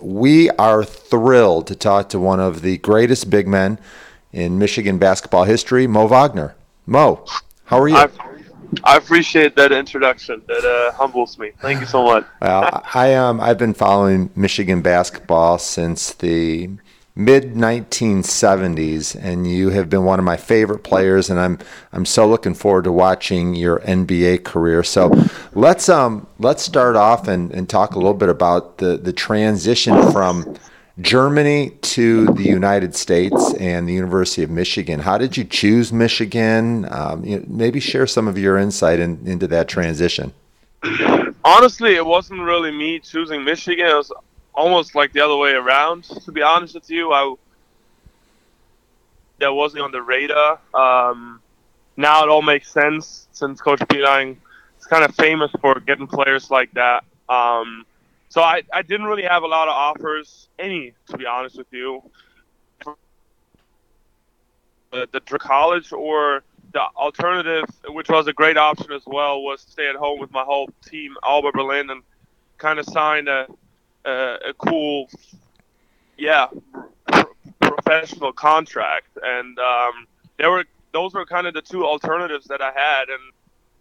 We 0.00 0.50
are 0.50 0.84
thrilled 0.84 1.66
to 1.68 1.74
talk 1.74 2.08
to 2.10 2.18
one 2.18 2.40
of 2.40 2.62
the 2.62 2.78
greatest 2.78 3.30
big 3.30 3.48
men 3.48 3.78
in 4.32 4.58
Michigan 4.58 4.98
basketball 4.98 5.44
history, 5.44 5.86
Mo 5.86 6.06
Wagner. 6.06 6.54
Mo, 6.86 7.24
how 7.64 7.80
are 7.80 7.88
you? 7.88 7.96
I, 7.96 8.08
I 8.84 8.96
appreciate 8.96 9.56
that 9.56 9.72
introduction. 9.72 10.42
That 10.46 10.64
uh, 10.64 10.96
humbles 10.96 11.38
me. 11.38 11.52
Thank 11.60 11.80
you 11.80 11.86
so 11.86 12.04
much. 12.04 12.26
well, 12.40 12.82
I 12.94 13.14
um, 13.14 13.40
I've 13.40 13.58
been 13.58 13.74
following 13.74 14.30
Michigan 14.36 14.82
basketball 14.82 15.58
since 15.58 16.12
the 16.12 16.70
mid 17.18 17.54
1970s, 17.54 19.18
and 19.20 19.44
you 19.44 19.70
have 19.70 19.90
been 19.90 20.04
one 20.04 20.20
of 20.20 20.24
my 20.24 20.36
favorite 20.36 20.84
players, 20.84 21.28
and 21.28 21.38
I'm 21.38 21.58
I'm 21.92 22.04
so 22.06 22.26
looking 22.28 22.54
forward 22.54 22.84
to 22.84 22.92
watching 22.92 23.56
your 23.56 23.80
NBA 23.80 24.44
career. 24.44 24.82
So 24.84 25.12
let's 25.52 25.88
um 25.88 26.26
let's 26.38 26.62
start 26.62 26.96
off 26.96 27.26
and, 27.28 27.50
and 27.52 27.68
talk 27.68 27.94
a 27.94 27.98
little 27.98 28.14
bit 28.14 28.28
about 28.28 28.78
the 28.78 28.96
the 28.96 29.12
transition 29.12 30.12
from 30.12 30.56
Germany 31.00 31.70
to 31.82 32.26
the 32.26 32.44
United 32.44 32.94
States 32.94 33.52
and 33.54 33.88
the 33.88 33.92
University 33.92 34.44
of 34.44 34.50
Michigan. 34.50 35.00
How 35.00 35.18
did 35.18 35.36
you 35.36 35.44
choose 35.44 35.92
Michigan? 35.92 36.86
Um, 36.90 37.24
you 37.24 37.40
know, 37.40 37.44
maybe 37.48 37.80
share 37.80 38.06
some 38.06 38.28
of 38.28 38.38
your 38.38 38.58
insight 38.58 39.00
in, 39.00 39.20
into 39.26 39.48
that 39.48 39.68
transition. 39.68 40.32
Honestly, 41.44 41.94
it 41.94 42.06
wasn't 42.06 42.40
really 42.40 42.70
me 42.70 43.00
choosing 43.00 43.44
Michigan. 43.44 43.86
It 43.86 43.94
was 43.94 44.12
almost 44.58 44.94
like 44.94 45.12
the 45.12 45.20
other 45.20 45.36
way 45.36 45.52
around. 45.52 46.04
To 46.04 46.32
be 46.32 46.42
honest 46.42 46.74
with 46.74 46.90
you, 46.90 47.12
I 47.12 47.34
that 49.38 49.52
wasn't 49.52 49.82
on 49.84 49.92
the 49.92 50.02
radar. 50.02 50.58
Um, 50.74 51.40
now 51.96 52.24
it 52.24 52.28
all 52.28 52.42
makes 52.42 52.70
sense 52.70 53.28
since 53.30 53.60
Coach 53.60 53.78
Beilein 53.80 54.36
is 54.78 54.86
kind 54.86 55.04
of 55.04 55.14
famous 55.14 55.52
for 55.60 55.78
getting 55.78 56.08
players 56.08 56.50
like 56.50 56.72
that. 56.72 57.04
Um, 57.28 57.86
so 58.28 58.42
I, 58.42 58.62
I 58.72 58.82
didn't 58.82 59.06
really 59.06 59.22
have 59.22 59.44
a 59.44 59.46
lot 59.46 59.68
of 59.68 59.74
offers, 59.74 60.48
any 60.58 60.92
to 61.10 61.16
be 61.16 61.24
honest 61.24 61.56
with 61.56 61.68
you. 61.70 62.02
The, 64.90 65.06
the 65.12 65.20
college 65.20 65.92
or 65.92 66.42
the 66.72 66.82
alternative, 66.96 67.64
which 67.88 68.08
was 68.08 68.26
a 68.26 68.32
great 68.32 68.56
option 68.56 68.90
as 68.90 69.02
well, 69.06 69.42
was 69.42 69.64
to 69.64 69.70
stay 69.70 69.88
at 69.88 69.96
home 69.96 70.18
with 70.18 70.32
my 70.32 70.42
whole 70.42 70.68
team, 70.84 71.14
Alba 71.22 71.52
Berlin, 71.52 71.90
and 71.90 72.02
kind 72.56 72.78
of 72.78 72.86
sign 72.86 73.28
a, 73.28 73.46
a, 74.08 74.54
cool, 74.58 75.08
yeah, 76.16 76.48
professional 77.60 78.32
contract. 78.32 79.18
And 79.22 79.58
um, 79.58 80.06
there 80.36 80.50
were 80.50 80.64
those 80.92 81.14
were 81.14 81.26
kind 81.26 81.46
of 81.46 81.54
the 81.54 81.62
two 81.62 81.84
alternatives 81.84 82.46
that 82.46 82.60
I 82.62 82.72
had, 82.72 83.08
and 83.08 83.22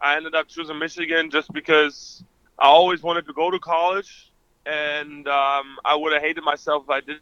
I 0.02 0.18
ended 0.18 0.36
up 0.36 0.48
choosing 0.48 0.78
Michigan 0.78 1.32
just 1.32 1.52
because 1.54 2.24
I 2.60 2.66
always 2.66 3.02
wanted 3.02 3.26
to 3.28 3.34
go 3.34 3.50
to 3.50 3.60
college 3.60 4.32
and 4.68 5.28
um, 5.28 5.78
I 5.86 5.96
would 5.96 6.14
have 6.14 6.22
hated 6.22 6.44
myself 6.44 6.84
if 6.84 6.90
I 6.90 7.00
didn't. 7.00 7.22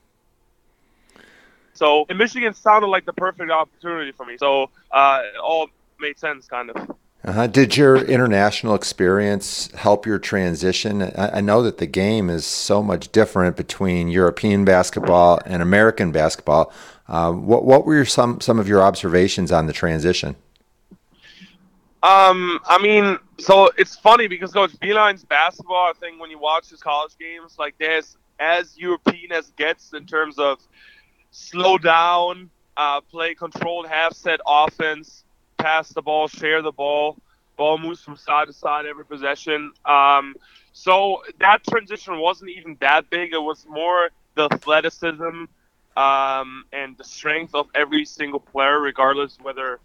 So, 1.73 2.05
in 2.09 2.17
Michigan 2.17 2.53
sounded 2.53 2.87
like 2.87 3.05
the 3.05 3.13
perfect 3.13 3.51
opportunity 3.51 4.11
for 4.11 4.25
me. 4.25 4.37
So, 4.37 4.69
uh, 4.91 5.21
it 5.25 5.37
all 5.37 5.67
made 5.99 6.17
sense, 6.17 6.47
kind 6.47 6.71
of. 6.71 6.95
Uh-huh. 7.25 7.47
Did 7.47 7.75
your 7.75 7.97
international 7.97 8.75
experience 8.75 9.71
help 9.71 10.05
your 10.05 10.19
transition? 10.19 11.01
I, 11.01 11.37
I 11.37 11.41
know 11.41 11.63
that 11.63 11.79
the 11.79 11.87
game 11.87 12.29
is 12.29 12.45
so 12.45 12.83
much 12.83 13.11
different 13.11 13.57
between 13.57 14.09
European 14.09 14.63
basketball 14.63 15.39
and 15.43 15.63
American 15.63 16.11
basketball. 16.11 16.71
Uh, 17.07 17.31
what 17.31 17.65
what 17.65 17.83
were 17.83 18.05
some 18.05 18.39
some 18.41 18.59
of 18.59 18.67
your 18.67 18.83
observations 18.83 19.51
on 19.51 19.65
the 19.65 19.73
transition? 19.73 20.35
Um, 22.03 22.59
I 22.67 22.77
mean, 22.79 23.17
so 23.39 23.71
it's 23.75 23.95
funny 23.95 24.27
because 24.27 24.51
Coach 24.51 24.73
Beilein's 24.73 25.25
basketball, 25.25 25.89
I 25.89 25.93
think 25.99 26.21
when 26.21 26.29
you 26.29 26.37
watch 26.37 26.69
his 26.69 26.79
college 26.79 27.17
games, 27.17 27.55
like 27.57 27.73
there's 27.79 28.17
as 28.39 28.77
European 28.77 29.31
as 29.31 29.49
gets 29.57 29.93
in 29.93 30.05
terms 30.05 30.37
of 30.37 30.59
slow 31.31 31.79
down, 31.79 32.51
uh, 32.77 33.01
play 33.01 33.33
controlled 33.33 33.87
half 33.87 34.13
set 34.13 34.39
offense, 34.45 35.24
pass 35.65 35.89
the 35.89 36.01
ball, 36.01 36.27
share 36.27 36.61
the 36.61 36.71
ball, 36.71 37.17
ball 37.57 37.79
moves 37.79 37.99
from 38.01 38.15
side 38.15 38.45
to 38.45 38.53
side 38.53 38.85
every 38.85 39.03
possession. 39.03 39.71
Um, 39.83 40.35
so 40.73 41.23
that 41.39 41.63
transition 41.67 42.19
wasn't 42.19 42.51
even 42.51 42.77
that 42.81 43.09
big. 43.09 43.33
It 43.33 43.41
was 43.41 43.65
more 43.67 44.09
the 44.35 44.47
athleticism 44.51 45.45
um, 45.97 46.65
and 46.71 46.95
the 46.97 47.03
strength 47.03 47.55
of 47.55 47.67
every 47.73 48.05
single 48.05 48.39
player, 48.39 48.79
regardless 48.79 49.39
whether 49.41 49.79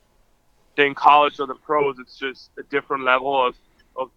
they're 0.77 0.87
in 0.87 0.95
college 0.95 1.41
or 1.41 1.47
the 1.47 1.55
pros, 1.55 1.99
it's 1.99 2.19
just 2.19 2.51
a 2.59 2.63
different 2.65 3.05
level 3.05 3.47
of 3.47 3.55
of, 3.97 4.11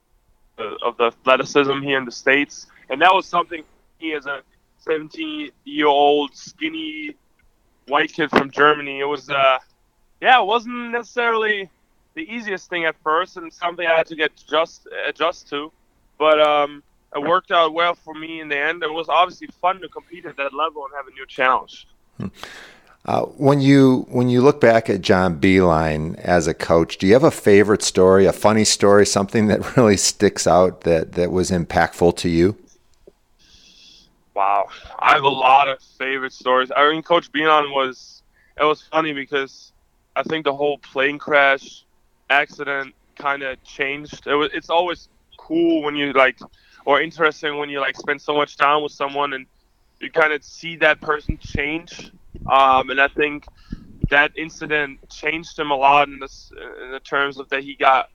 uh, 0.59 0.87
of 0.87 0.97
the 0.97 1.05
athleticism 1.05 1.81
here 1.81 1.97
in 1.97 2.05
the 2.05 2.11
states, 2.11 2.67
and 2.89 3.01
that 3.01 3.13
was 3.13 3.25
something 3.25 3.63
he 3.99 4.13
as 4.13 4.25
a 4.25 4.41
17 4.79 5.49
year 5.63 5.87
old 5.87 6.35
skinny 6.35 7.15
white 7.87 8.11
kid 8.11 8.29
from 8.29 8.51
Germany. 8.51 8.99
It 8.99 9.05
was 9.05 9.29
uh, 9.29 9.59
yeah, 10.23 10.39
it 10.39 10.45
wasn't 10.45 10.91
necessarily 10.91 11.69
the 12.13 12.21
easiest 12.21 12.69
thing 12.69 12.85
at 12.85 12.95
first, 13.03 13.35
and 13.35 13.51
something 13.51 13.85
I 13.85 13.97
had 13.97 14.07
to 14.07 14.15
get 14.15 14.31
just 14.49 14.87
adjust 15.05 15.49
to, 15.49 15.69
but 16.17 16.39
um, 16.39 16.81
it 17.13 17.21
worked 17.21 17.51
out 17.51 17.73
well 17.73 17.93
for 17.93 18.13
me 18.13 18.39
in 18.39 18.47
the 18.47 18.57
end. 18.57 18.83
It 18.83 18.91
was 18.91 19.09
obviously 19.09 19.47
fun 19.61 19.81
to 19.81 19.89
compete 19.89 20.25
at 20.25 20.37
that 20.37 20.53
level 20.53 20.85
and 20.85 20.93
have 20.95 21.07
a 21.07 21.11
new 21.11 21.25
challenge. 21.25 21.87
Hmm. 22.17 22.27
Uh, 23.05 23.23
when 23.23 23.59
you 23.59 24.05
when 24.11 24.29
you 24.29 24.41
look 24.41 24.61
back 24.61 24.89
at 24.89 25.01
John 25.01 25.41
Beilein 25.41 26.15
as 26.19 26.47
a 26.47 26.53
coach, 26.53 26.99
do 26.99 27.05
you 27.05 27.11
have 27.11 27.25
a 27.25 27.31
favorite 27.31 27.83
story, 27.83 28.25
a 28.25 28.31
funny 28.31 28.63
story, 28.63 29.05
something 29.05 29.47
that 29.47 29.75
really 29.77 29.97
sticks 29.97 30.47
out 30.47 30.81
that 30.81 31.11
that 31.13 31.31
was 31.31 31.51
impactful 31.51 32.15
to 32.15 32.29
you? 32.29 32.57
Wow, 34.33 34.69
I 34.99 35.15
have 35.15 35.23
a 35.23 35.29
lot 35.29 35.67
of 35.67 35.81
favorite 35.81 36.31
stories. 36.31 36.71
I 36.73 36.89
mean, 36.89 37.03
Coach 37.03 37.29
Beilein 37.29 37.75
was 37.75 38.23
it 38.57 38.63
was 38.63 38.81
funny 38.83 39.11
because 39.11 39.72
I 40.15 40.23
think 40.23 40.45
the 40.45 40.53
whole 40.55 40.79
plane 40.79 41.19
crash 41.19 41.85
accident 42.29 42.95
kind 43.17 43.43
of 43.43 43.63
changed. 43.63 44.27
It 44.27 44.35
was 44.35 44.51
it's 44.53 44.69
always 44.69 45.09
cool 45.39 45.83
when 45.83 45.95
you 45.95 46.13
like 46.13 46.39
or 46.85 47.01
interesting 47.01 47.57
when 47.57 47.69
you 47.69 47.79
like 47.81 47.97
spend 47.97 48.21
so 48.21 48.35
much 48.35 48.57
time 48.57 48.83
with 48.83 48.91
someone 48.93 49.33
and 49.33 49.47
you 50.01 50.11
kind 50.11 50.33
of 50.33 50.43
see 50.43 50.77
that 50.77 51.01
person 51.01 51.37
change 51.39 52.11
um, 52.51 52.89
and 52.89 53.01
I 53.01 53.07
think 53.09 53.45
that 54.09 54.31
incident 54.37 54.99
changed 55.09 55.57
him 55.59 55.71
a 55.71 55.75
lot 55.75 56.07
in, 56.09 56.19
this, 56.19 56.51
in 56.83 56.91
the 56.91 56.99
terms 56.99 57.39
of 57.39 57.49
that 57.49 57.63
he 57.63 57.75
got. 57.75 58.07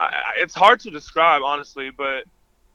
I, 0.00 0.10
it's 0.38 0.54
hard 0.54 0.80
to 0.80 0.90
describe 0.90 1.42
honestly, 1.42 1.90
but 1.96 2.24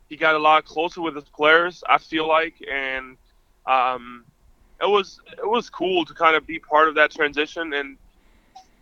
he 0.09 0.17
got 0.17 0.35
a 0.35 0.39
lot 0.39 0.65
closer 0.65 1.01
with 1.01 1.15
his 1.15 1.29
players. 1.35 1.83
I 1.89 1.99
feel 1.99 2.27
like, 2.27 2.55
and 2.71 3.17
um, 3.67 4.25
it 4.81 4.89
was 4.89 5.19
it 5.37 5.47
was 5.47 5.69
cool 5.69 6.05
to 6.05 6.13
kind 6.13 6.35
of 6.35 6.47
be 6.47 6.59
part 6.59 6.89
of 6.89 6.95
that 6.95 7.11
transition 7.11 7.73
and 7.73 7.97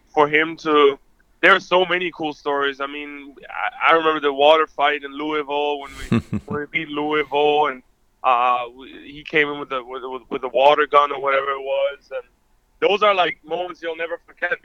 for 0.09 0.27
him 0.27 0.57
to. 0.57 0.99
There 1.41 1.55
are 1.55 1.59
so 1.61 1.85
many 1.85 2.11
cool 2.11 2.33
stories. 2.33 2.81
I 2.81 2.87
mean, 2.87 3.35
I, 3.49 3.91
I 3.91 3.95
remember 3.95 4.19
the 4.19 4.33
water 4.33 4.67
fight 4.67 5.03
in 5.03 5.13
Louisville 5.13 5.79
when 5.79 5.91
we 5.97 6.17
when 6.45 6.59
we 6.61 6.65
beat 6.65 6.89
Louisville, 6.89 7.67
and 7.67 7.81
uh, 8.23 8.65
he 9.05 9.23
came 9.23 9.47
in 9.49 9.59
with 9.59 9.69
the 9.69 9.83
with, 9.83 10.03
with 10.29 10.41
the 10.41 10.49
water 10.49 10.85
gun 10.85 11.11
or 11.11 11.21
whatever 11.21 11.51
it 11.51 11.61
was, 11.61 12.11
and 12.11 12.23
those 12.79 13.03
are 13.03 13.13
like 13.13 13.39
moments 13.43 13.81
you'll 13.81 13.95
never 13.95 14.19
forget. 14.25 14.57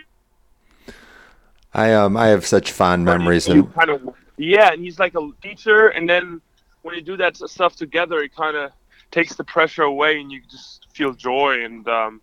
I 1.72 1.92
um 1.94 2.16
I 2.16 2.28
have 2.28 2.46
such 2.46 2.72
fond 2.72 3.04
memories 3.04 3.48
of 3.48 3.72
kind 3.74 3.90
of 3.90 4.14
yeah, 4.36 4.72
and 4.72 4.82
he's 4.82 4.98
like 4.98 5.14
a 5.14 5.30
teacher, 5.42 5.88
and 5.88 6.08
then 6.08 6.40
when 6.82 6.94
you 6.94 7.02
do 7.02 7.16
that 7.16 7.36
stuff 7.36 7.76
together, 7.76 8.18
it 8.18 8.34
kind 8.34 8.56
of 8.56 8.72
takes 9.10 9.34
the 9.34 9.44
pressure 9.44 9.82
away, 9.82 10.20
and 10.20 10.30
you 10.30 10.42
just 10.50 10.86
feel 10.92 11.12
joy, 11.12 11.64
and 11.64 11.86
um, 11.88 12.20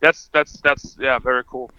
that's 0.00 0.28
that's 0.32 0.60
that's 0.60 0.96
yeah, 1.00 1.18
very 1.18 1.44
cool. 1.44 1.70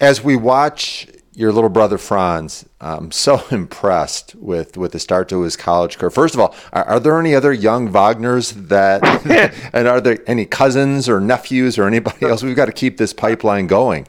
As 0.00 0.22
we 0.22 0.36
watch 0.36 1.08
your 1.36 1.52
little 1.52 1.68
brother 1.68 1.98
Franz. 1.98 2.66
I'm 2.80 3.12
so 3.12 3.44
impressed 3.50 4.34
with, 4.36 4.76
with 4.76 4.92
the 4.92 4.98
start 4.98 5.28
to 5.28 5.42
his 5.42 5.54
college 5.54 5.98
career. 5.98 6.10
First 6.10 6.34
of 6.34 6.40
all, 6.40 6.56
are, 6.72 6.84
are 6.84 7.00
there 7.00 7.20
any 7.20 7.34
other 7.34 7.52
young 7.52 7.92
Wagners 7.92 8.68
that, 8.68 9.04
and 9.74 9.86
are 9.86 10.00
there 10.00 10.18
any 10.26 10.46
cousins 10.46 11.08
or 11.08 11.20
nephews 11.20 11.78
or 11.78 11.86
anybody 11.86 12.26
else? 12.26 12.42
We've 12.42 12.56
got 12.56 12.66
to 12.66 12.72
keep 12.72 12.96
this 12.96 13.12
pipeline 13.12 13.66
going. 13.66 14.06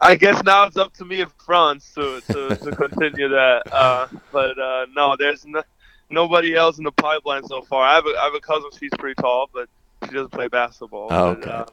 I 0.00 0.14
guess 0.14 0.42
now 0.42 0.64
it's 0.64 0.78
up 0.78 0.94
to 0.94 1.04
me 1.04 1.20
in 1.20 1.28
Franz 1.44 1.92
to, 1.94 2.22
to, 2.28 2.56
to 2.56 2.74
continue 2.74 3.28
that. 3.28 3.62
Uh, 3.70 4.08
but 4.32 4.58
uh, 4.58 4.86
no, 4.96 5.14
there's 5.18 5.44
no, 5.44 5.62
nobody 6.08 6.54
else 6.54 6.78
in 6.78 6.84
the 6.84 6.92
pipeline 6.92 7.44
so 7.44 7.60
far. 7.60 7.84
I 7.84 7.96
have 7.96 8.06
a, 8.06 8.18
I 8.18 8.24
have 8.24 8.34
a 8.34 8.40
cousin. 8.40 8.70
She's 8.78 8.90
pretty 8.98 9.20
tall, 9.20 9.50
but 9.52 9.68
she 10.04 10.14
doesn't 10.14 10.30
play 10.30 10.48
basketball. 10.48 11.12
Okay. 11.12 11.64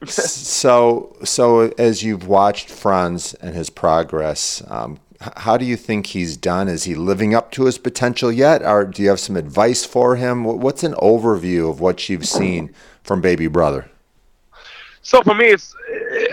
But, 0.00 0.08
uh, 0.08 0.12
so, 0.16 1.16
so 1.24 1.72
as 1.78 2.02
you've 2.02 2.26
watched 2.26 2.70
Franz 2.70 3.34
and 3.34 3.54
his 3.54 3.70
progress, 3.70 4.62
um, 4.68 5.00
how 5.20 5.56
do 5.56 5.64
you 5.64 5.76
think 5.76 6.08
he's 6.08 6.36
done? 6.36 6.68
Is 6.68 6.84
he 6.84 6.94
living 6.94 7.34
up 7.34 7.50
to 7.52 7.64
his 7.64 7.78
potential 7.78 8.30
yet, 8.30 8.62
or 8.62 8.84
do 8.84 9.02
you 9.02 9.08
have 9.08 9.20
some 9.20 9.36
advice 9.36 9.84
for 9.84 10.16
him? 10.16 10.44
What's 10.44 10.82
an 10.82 10.92
overview 10.94 11.70
of 11.70 11.80
what 11.80 12.08
you've 12.08 12.26
seen 12.26 12.74
from 13.02 13.20
baby 13.20 13.46
brother? 13.46 13.88
So 15.02 15.22
for 15.22 15.34
me, 15.34 15.46
it's. 15.46 15.74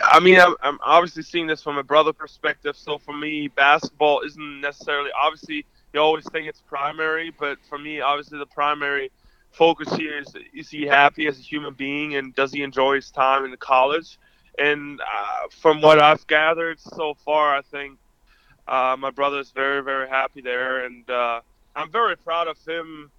I 0.04 0.20
mean, 0.20 0.40
I'm, 0.40 0.56
I'm 0.62 0.80
obviously 0.84 1.24
seeing 1.24 1.48
this 1.48 1.62
from 1.62 1.78
a 1.78 1.84
brother 1.84 2.12
perspective. 2.12 2.76
So 2.76 2.98
for 2.98 3.16
me, 3.16 3.48
basketball 3.48 4.22
isn't 4.22 4.62
necessarily. 4.62 5.12
Obviously, 5.16 5.66
you 5.94 6.00
always 6.00 6.28
think 6.32 6.48
it's 6.48 6.62
primary, 6.62 7.32
but 7.40 7.60
for 7.70 7.78
me, 7.78 8.02
obviously, 8.02 8.40
the 8.40 8.48
primary 8.48 9.12
focus 9.54 9.94
here 9.96 10.20
is: 10.20 10.34
is 10.54 10.70
he 10.70 10.86
happy 10.86 11.28
as 11.28 11.40
a 11.40 11.42
human 11.42 11.74
being, 11.74 12.16
and 12.16 12.36
does 12.36 12.52
he 12.52 12.64
enjoy 12.64 12.96
his 12.96 13.12
time 13.12 13.46
in 13.46 13.52
the 13.52 13.58
college? 13.58 14.20
And 14.58 15.00
uh, 15.02 15.48
from 15.62 15.82
what 15.82 16.00
I've 16.00 16.26
gathered 16.28 16.80
so 16.80 17.16
far, 17.26 17.56
I 17.56 17.62
think 17.62 17.98
uh, 18.68 18.96
my 19.00 19.10
brother 19.10 19.40
is 19.40 19.52
very, 19.52 19.82
very 19.82 20.08
happy 20.08 20.42
there, 20.42 20.86
and 20.86 21.10
uh, 21.10 21.42
I'm 21.76 21.92
very 21.92 22.18
proud 22.18 22.48
of 22.48 22.58
him 22.68 23.12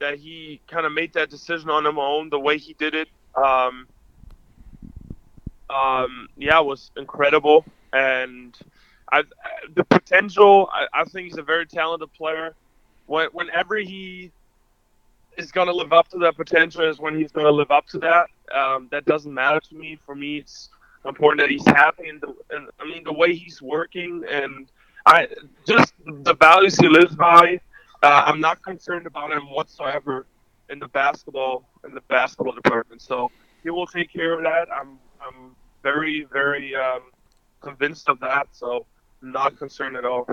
that 0.00 0.18
he 0.18 0.60
kind 0.66 0.84
of 0.84 0.92
made 0.92 1.12
that 1.14 1.30
decision 1.30 1.70
on 1.70 1.84
his 1.84 1.94
own, 1.96 2.30
the 2.30 2.40
way 2.40 2.58
he 2.58 2.74
did 2.74 2.94
it. 2.94 3.08
Um, 3.36 3.86
um, 5.70 6.28
yeah, 6.36 6.58
was 6.60 6.90
incredible, 6.96 7.64
and 7.92 8.56
I, 9.10 9.22
the 9.74 9.84
potential. 9.84 10.68
I, 10.72 10.86
I 10.92 11.04
think 11.04 11.28
he's 11.28 11.38
a 11.38 11.42
very 11.42 11.66
talented 11.66 12.12
player. 12.14 12.54
When, 13.06 13.28
whenever 13.32 13.76
he 13.76 14.32
is 15.36 15.52
going 15.52 15.66
to 15.66 15.74
live 15.74 15.92
up 15.92 16.08
to 16.08 16.18
that 16.18 16.36
potential, 16.36 16.88
is 16.88 16.98
when 16.98 17.18
he's 17.18 17.32
going 17.32 17.46
to 17.46 17.52
live 17.52 17.70
up 17.70 17.86
to 17.88 17.98
that. 17.98 18.26
Um, 18.54 18.88
that 18.90 19.04
doesn't 19.04 19.32
matter 19.32 19.60
to 19.60 19.74
me. 19.74 19.98
For 20.04 20.14
me, 20.14 20.38
it's 20.38 20.68
important 21.06 21.40
that 21.40 21.50
he's 21.50 21.66
happy, 21.66 22.08
and, 22.08 22.20
the, 22.20 22.34
and 22.50 22.68
I 22.78 22.84
mean 22.84 23.04
the 23.04 23.12
way 23.12 23.34
he's 23.34 23.60
working, 23.60 24.24
and 24.28 24.70
I 25.06 25.28
just 25.66 25.94
the 26.06 26.34
values 26.34 26.76
he 26.76 26.88
lives 26.88 27.14
by. 27.14 27.60
Uh, 28.02 28.24
I'm 28.26 28.40
not 28.40 28.62
concerned 28.62 29.06
about 29.06 29.32
him 29.32 29.48
whatsoever 29.50 30.26
in 30.70 30.78
the 30.78 30.88
basketball 30.88 31.68
in 31.84 31.94
the 31.94 32.00
basketball 32.02 32.52
department. 32.52 33.00
So 33.02 33.30
he 33.62 33.70
will 33.70 33.86
take 33.86 34.12
care 34.12 34.34
of 34.34 34.42
that. 34.42 34.68
I'm 34.72 34.98
I'm 35.20 35.56
very 35.82 36.26
very 36.32 36.74
um, 36.74 37.02
convinced 37.60 38.08
of 38.08 38.20
that. 38.20 38.48
So 38.52 38.86
not 39.22 39.58
concerned 39.58 39.96
at 39.96 40.04
all. 40.04 40.26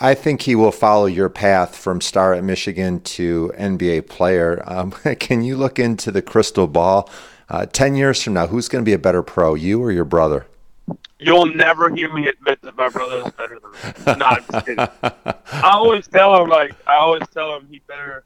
I 0.00 0.14
think 0.14 0.42
he 0.42 0.54
will 0.54 0.72
follow 0.72 1.06
your 1.06 1.28
path 1.28 1.76
from 1.76 2.00
star 2.00 2.34
at 2.34 2.44
Michigan 2.44 3.00
to 3.00 3.52
NBA 3.58 4.08
player. 4.08 4.62
Um, 4.66 4.90
can 5.20 5.42
you 5.42 5.56
look 5.56 5.78
into 5.78 6.10
the 6.10 6.22
crystal 6.22 6.66
ball? 6.66 7.10
Uh, 7.48 7.66
Ten 7.66 7.94
years 7.94 8.22
from 8.22 8.34
now, 8.34 8.46
who's 8.46 8.68
going 8.68 8.84
to 8.84 8.88
be 8.88 8.94
a 8.94 8.98
better 8.98 9.22
pro, 9.22 9.54
you 9.54 9.82
or 9.82 9.92
your 9.92 10.04
brother? 10.04 10.46
You'll 11.18 11.54
never 11.54 11.94
hear 11.94 12.12
me 12.12 12.26
admit 12.26 12.60
that 12.62 12.76
my 12.76 12.88
brother 12.88 13.22
is 13.26 13.32
better 13.32 13.60
than 13.60 14.18
me. 14.18 14.60
Kidding. 14.62 14.88
I 15.02 15.70
always 15.70 16.08
tell 16.08 16.42
him 16.42 16.48
like 16.48 16.74
I 16.86 16.96
always 16.96 17.22
tell 17.28 17.56
him 17.56 17.68
he 17.70 17.80
better 17.86 18.24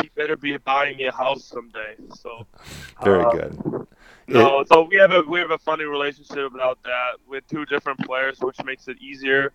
he 0.00 0.10
better 0.14 0.36
be 0.36 0.56
buying 0.58 0.96
me 0.96 1.06
a 1.06 1.12
house 1.12 1.44
someday. 1.44 1.96
So 2.14 2.46
Very 3.02 3.24
uh, 3.24 3.30
good. 3.30 3.86
No, 4.30 4.64
so 4.72 4.84
we 4.90 4.96
have 4.98 5.12
a 5.12 5.22
we 5.28 5.40
have 5.40 5.52
a 5.52 5.58
funny 5.58 5.84
relationship 5.84 6.52
about 6.54 6.80
that 6.84 7.12
with 7.28 7.46
two 7.48 7.66
different 7.66 8.00
players, 8.00 8.38
which 8.40 8.58
makes 8.64 8.88
it 8.88 8.98
easier 9.02 9.52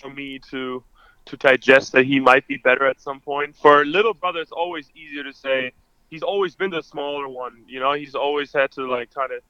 for 0.00 0.10
me 0.10 0.40
to 0.50 0.84
to 1.26 1.38
digest 1.38 1.92
that 1.94 2.06
he 2.06 2.20
might 2.20 2.46
be 2.48 2.58
better 2.58 2.86
at 2.86 3.00
some 3.02 3.20
point. 3.20 3.56
For 3.56 3.86
little 3.86 4.14
brother, 4.14 4.40
it's 4.40 4.52
always 4.52 4.90
easier 4.96 5.24
to 5.24 5.34
say 5.34 5.72
he's 6.10 6.22
always 6.24 6.56
been 6.56 6.70
the 6.70 6.82
smaller 6.82 7.28
one. 7.28 7.64
You 7.68 7.80
know, 7.80 7.94
he's 7.94 8.16
always 8.16 8.52
had 8.52 8.72
to 8.72 8.90
like 8.90 9.14
kind 9.14 9.32
of 9.32 9.42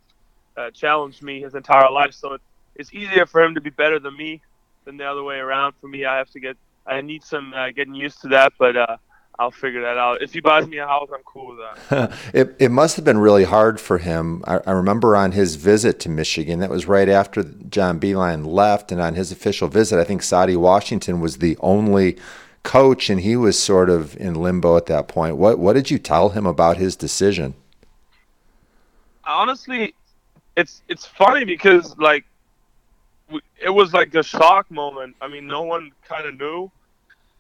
uh, 0.59 0.71
challenge 0.73 1.23
me 1.23 1.43
his 1.43 1.55
entire 1.57 1.91
life. 1.93 2.15
So 2.15 2.39
it's 2.77 2.95
easier 2.95 3.27
for 3.27 3.43
him 3.43 3.57
to 3.57 3.63
be 3.63 3.71
better 3.71 4.01
than 4.01 4.17
me 4.17 4.43
than 4.87 4.99
the 4.99 5.07
other 5.07 5.25
way 5.25 5.39
around. 5.39 5.75
For 5.81 5.89
me, 5.89 6.07
I 6.07 6.19
have 6.19 6.31
to 6.33 6.41
get 6.41 6.59
I 6.87 7.03
need 7.03 7.25
some 7.25 7.55
uh, 7.55 7.73
getting 7.73 7.95
used 7.97 8.23
to 8.23 8.29
that, 8.31 8.55
but 8.59 8.77
uh, 8.77 8.99
I'll 9.39 9.51
figure 9.51 9.83
that 9.83 9.99
out. 9.99 10.23
If 10.23 10.33
he 10.33 10.41
buys 10.41 10.67
me 10.67 10.79
a 10.79 10.87
house, 10.87 11.11
I'm 11.13 11.23
cool 11.25 11.49
with 11.49 11.59
that. 11.59 12.13
it, 12.35 12.57
it 12.59 12.71
must 12.71 12.97
have 12.97 13.05
been 13.05 13.19
really 13.19 13.45
hard 13.45 13.79
for 13.79 13.99
him. 13.99 14.43
I, 14.47 14.61
I 14.67 14.73
remember 14.73 15.15
on 15.15 15.33
his 15.33 15.57
visit 15.57 16.01
to 16.01 16.09
Michigan, 16.09 16.61
that 16.61 16.71
was 16.71 16.87
right 16.87 17.09
after 17.09 17.43
John 17.43 18.01
Beilein 18.01 18.47
left, 18.47 18.91
and 18.93 19.01
on 19.01 19.15
his 19.15 19.31
official 19.31 19.69
visit, 19.69 20.01
I 20.01 20.05
think 20.05 20.23
Saddi 20.23 20.57
Washington 20.57 21.21
was 21.21 21.39
the 21.39 21.59
only 21.61 22.17
coach, 22.63 23.11
and 23.11 23.21
he 23.21 23.37
was 23.37 23.59
sort 23.59 23.91
of 23.91 24.17
in 24.17 24.35
limbo 24.35 24.77
at 24.77 24.87
that 24.87 25.07
point. 25.07 25.37
What 25.37 25.59
what 25.59 25.75
did 25.75 25.91
you 25.91 25.99
tell 25.99 26.31
him 26.31 26.47
about 26.47 26.79
his 26.79 26.97
decision? 26.97 27.55
honestly, 29.27 29.95
it's 30.57 30.83
it's 30.89 31.05
funny 31.05 31.45
because 31.45 31.97
like 31.99 32.25
it 33.63 33.71
was 33.71 33.93
like 33.93 34.15
a 34.15 34.23
shock 34.23 34.71
moment. 34.71 35.17
I 35.21 35.29
mean, 35.29 35.47
no 35.47 35.63
one 35.63 35.93
kind 36.09 36.27
of 36.27 36.39
knew, 36.39 36.71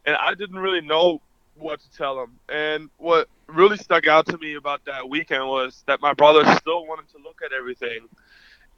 and 0.05 0.17
I 0.17 0.35
didn't 0.35 0.59
really 0.59 0.81
know 0.81 1.21
what 1.59 1.81
to 1.81 1.90
tell 1.90 2.21
him. 2.23 2.38
And 2.49 2.90
what 2.99 3.29
really 3.47 3.77
stuck 3.77 4.07
out 4.07 4.27
to 4.27 4.38
me 4.38 4.55
about 4.55 4.85
that 4.87 5.09
weekend 5.09 5.47
was 5.47 5.85
that 5.87 6.01
my 6.01 6.12
brother 6.12 6.45
still 6.57 6.87
wanted 6.87 7.09
to 7.11 7.19
look 7.23 7.40
at 7.45 7.53
everything, 7.53 8.09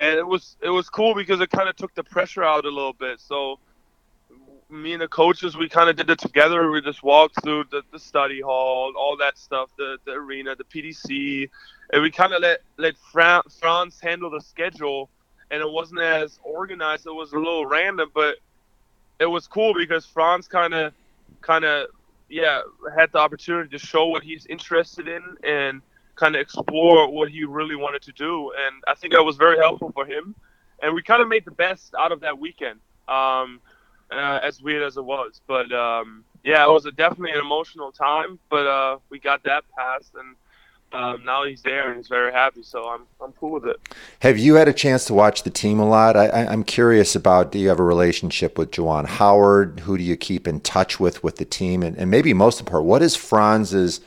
and 0.01 0.19
it 0.19 0.27
was 0.27 0.57
it 0.63 0.71
was 0.71 0.89
cool 0.89 1.15
because 1.15 1.41
it 1.41 1.51
kind 1.51 1.69
of 1.69 1.77
took 1.77 1.95
the 1.95 2.05
pressure 2.05 2.45
out 2.45 2.65
a 2.65 2.71
little 2.71 2.93
bit. 2.93 3.21
So 3.21 3.59
me 4.71 4.93
and 4.93 5.03
the 5.03 5.09
coaches, 5.09 5.57
we 5.57 5.69
kind 5.69 5.89
of 5.89 5.97
did 5.97 6.11
it 6.11 6.19
together. 6.19 6.71
We 6.71 6.81
just 6.83 7.03
walked 7.03 7.43
through 7.43 7.65
the, 7.71 7.83
the 7.93 7.99
study 7.99 8.41
hall, 8.41 8.93
all 8.97 9.17
that 9.17 9.39
stuff, 9.39 9.71
the, 9.79 9.99
the 10.05 10.13
arena, 10.13 10.55
the 10.57 10.65
PDC, 10.65 11.49
and 11.93 12.03
we 12.03 12.11
kind 12.11 12.33
of 12.33 12.43
let 12.43 12.61
let 12.77 12.97
Fran- 12.97 13.43
Franz 13.59 13.99
handle 14.01 14.31
the 14.31 14.41
schedule. 14.41 15.09
And 15.51 15.63
it 15.63 15.71
wasn't 15.71 16.01
as 16.01 16.39
organized. 16.43 17.07
It 17.07 17.15
was 17.15 17.33
a 17.33 17.39
little 17.39 17.65
random, 17.65 18.11
but 18.15 18.37
it 19.19 19.25
was 19.25 19.47
cool 19.47 19.73
because 19.73 20.05
Franz 20.05 20.47
kind 20.47 20.75
of, 20.75 20.93
kind 21.41 21.65
of, 21.65 21.89
yeah, 22.29 22.63
had 22.97 23.13
the 23.13 23.19
opportunity 23.19 23.71
to 23.71 23.79
show 23.79 24.07
what 24.07 24.23
he's 24.23 24.47
interested 24.47 25.09
in 25.09 25.23
and 25.43 25.83
kind 26.17 26.35
of 26.35 26.41
explore 26.41 27.11
what 27.11 27.31
he 27.31 27.45
really 27.45 27.77
wanted 27.77 28.03
to 28.03 28.13
do. 28.13 28.53
And 28.53 28.83
I 28.87 28.95
think 28.95 29.15
that 29.15 29.23
was 29.23 29.37
very 29.37 29.59
helpful 29.59 29.93
for 29.93 30.05
him. 30.05 30.35
And 30.83 30.95
we 30.95 31.03
kind 31.03 31.23
of 31.23 31.29
made 31.29 31.45
the 31.45 31.51
best 31.51 31.95
out 31.99 32.13
of 32.13 32.21
that 32.21 32.39
weekend. 32.39 32.81
Um, 33.09 33.61
uh, 34.11 34.41
as 34.43 34.63
weird 34.63 34.83
as 34.83 34.97
it 34.97 35.05
was. 35.05 35.41
But 35.47 35.73
um, 35.73 36.25
yeah, 36.45 36.65
it 36.65 36.71
was 36.71 36.87
a, 36.87 36.93
definitely 36.93 37.33
an 37.33 37.41
emotional 37.41 37.93
time. 37.93 38.39
But 38.51 38.67
uh, 38.67 38.99
we 39.11 39.19
got 39.19 39.43
that 39.45 39.65
passed, 39.77 40.15
and 40.15 40.37
um, 40.93 41.25
now 41.25 41.45
he's 41.45 41.63
there 41.63 41.89
and 41.89 41.97
he's 41.97 42.09
very 42.09 42.33
happy. 42.33 42.63
So 42.63 42.89
I'm 42.89 43.03
I'm 43.21 43.33
cool 43.33 43.53
with 43.53 43.67
it. 43.67 43.77
Have 44.21 44.39
you 44.39 44.55
had 44.55 44.69
a 44.69 44.73
chance 44.73 45.05
to 45.07 45.15
watch 45.15 45.43
the 45.43 45.51
team 45.51 45.79
a 45.79 45.87
lot? 45.87 46.17
I, 46.17 46.29
I, 46.29 46.53
I'm 46.53 46.65
curious 46.65 47.15
about. 47.15 47.53
Do 47.53 47.59
you 47.59 47.69
have 47.69 47.79
a 47.79 47.85
relationship 47.85 48.57
with 48.57 48.71
Juwan 48.71 49.07
Howard? 49.07 49.81
Who 49.81 49.99
do 49.99 50.05
you 50.05 50.17
keep 50.17 50.49
in 50.49 50.61
touch 50.61 50.99
with 50.99 51.23
with 51.23 51.37
the 51.37 51.45
team? 51.45 51.83
And, 51.83 51.97
and 51.97 52.11
maybe 52.11 52.33
most 52.33 52.61
important, 52.61 52.89
what 52.89 53.03
is 53.03 53.17
Franz's 53.17 54.01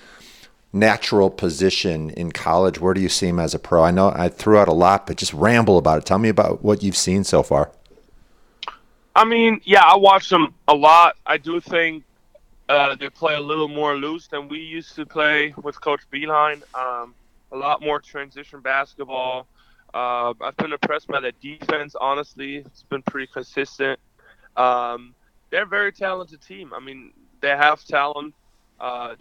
natural 0.73 1.29
position 1.29 2.09
in 2.11 2.31
college? 2.31 2.79
Where 2.79 2.93
do 2.93 3.01
you 3.01 3.09
see 3.09 3.27
him 3.27 3.39
as 3.39 3.53
a 3.53 3.59
pro? 3.59 3.83
I 3.83 3.91
know 3.91 4.11
I 4.15 4.29
threw 4.29 4.57
out 4.57 4.67
a 4.67 4.73
lot, 4.73 5.05
but 5.05 5.17
just 5.17 5.33
ramble 5.33 5.77
about 5.77 5.99
it. 5.99 6.05
Tell 6.05 6.19
me 6.19 6.29
about 6.29 6.63
what 6.63 6.81
you've 6.81 6.97
seen 6.97 7.23
so 7.23 7.43
far. 7.43 7.71
I 9.15 9.25
mean, 9.25 9.59
yeah, 9.65 9.83
I 9.83 9.97
watch 9.97 10.29
them 10.29 10.53
a 10.67 10.73
lot. 10.73 11.17
I 11.25 11.37
do 11.37 11.59
think 11.59 12.05
uh, 12.71 12.95
they 12.95 13.09
play 13.09 13.35
a 13.35 13.39
little 13.41 13.67
more 13.67 13.95
loose 13.95 14.27
than 14.27 14.47
we 14.47 14.59
used 14.59 14.95
to 14.95 15.05
play 15.05 15.53
with 15.61 15.79
Coach 15.81 16.01
Beilein. 16.11 16.63
Um, 16.73 17.13
a 17.51 17.57
lot 17.57 17.81
more 17.81 17.99
transition 17.99 18.61
basketball. 18.61 19.45
Uh, 19.93 20.33
I've 20.39 20.55
been 20.55 20.71
impressed 20.71 21.07
by 21.07 21.19
their 21.19 21.33
defense. 21.41 21.95
Honestly, 21.99 22.57
it's 22.57 22.83
been 22.83 23.01
pretty 23.01 23.27
consistent. 23.31 23.99
Um, 24.55 25.13
they're 25.49 25.63
a 25.63 25.67
very 25.67 25.91
talented 25.91 26.41
team. 26.41 26.73
I 26.73 26.79
mean, 26.79 27.11
they 27.41 27.49
have 27.49 27.83
talent. 27.83 28.33
Uh, 28.79 29.15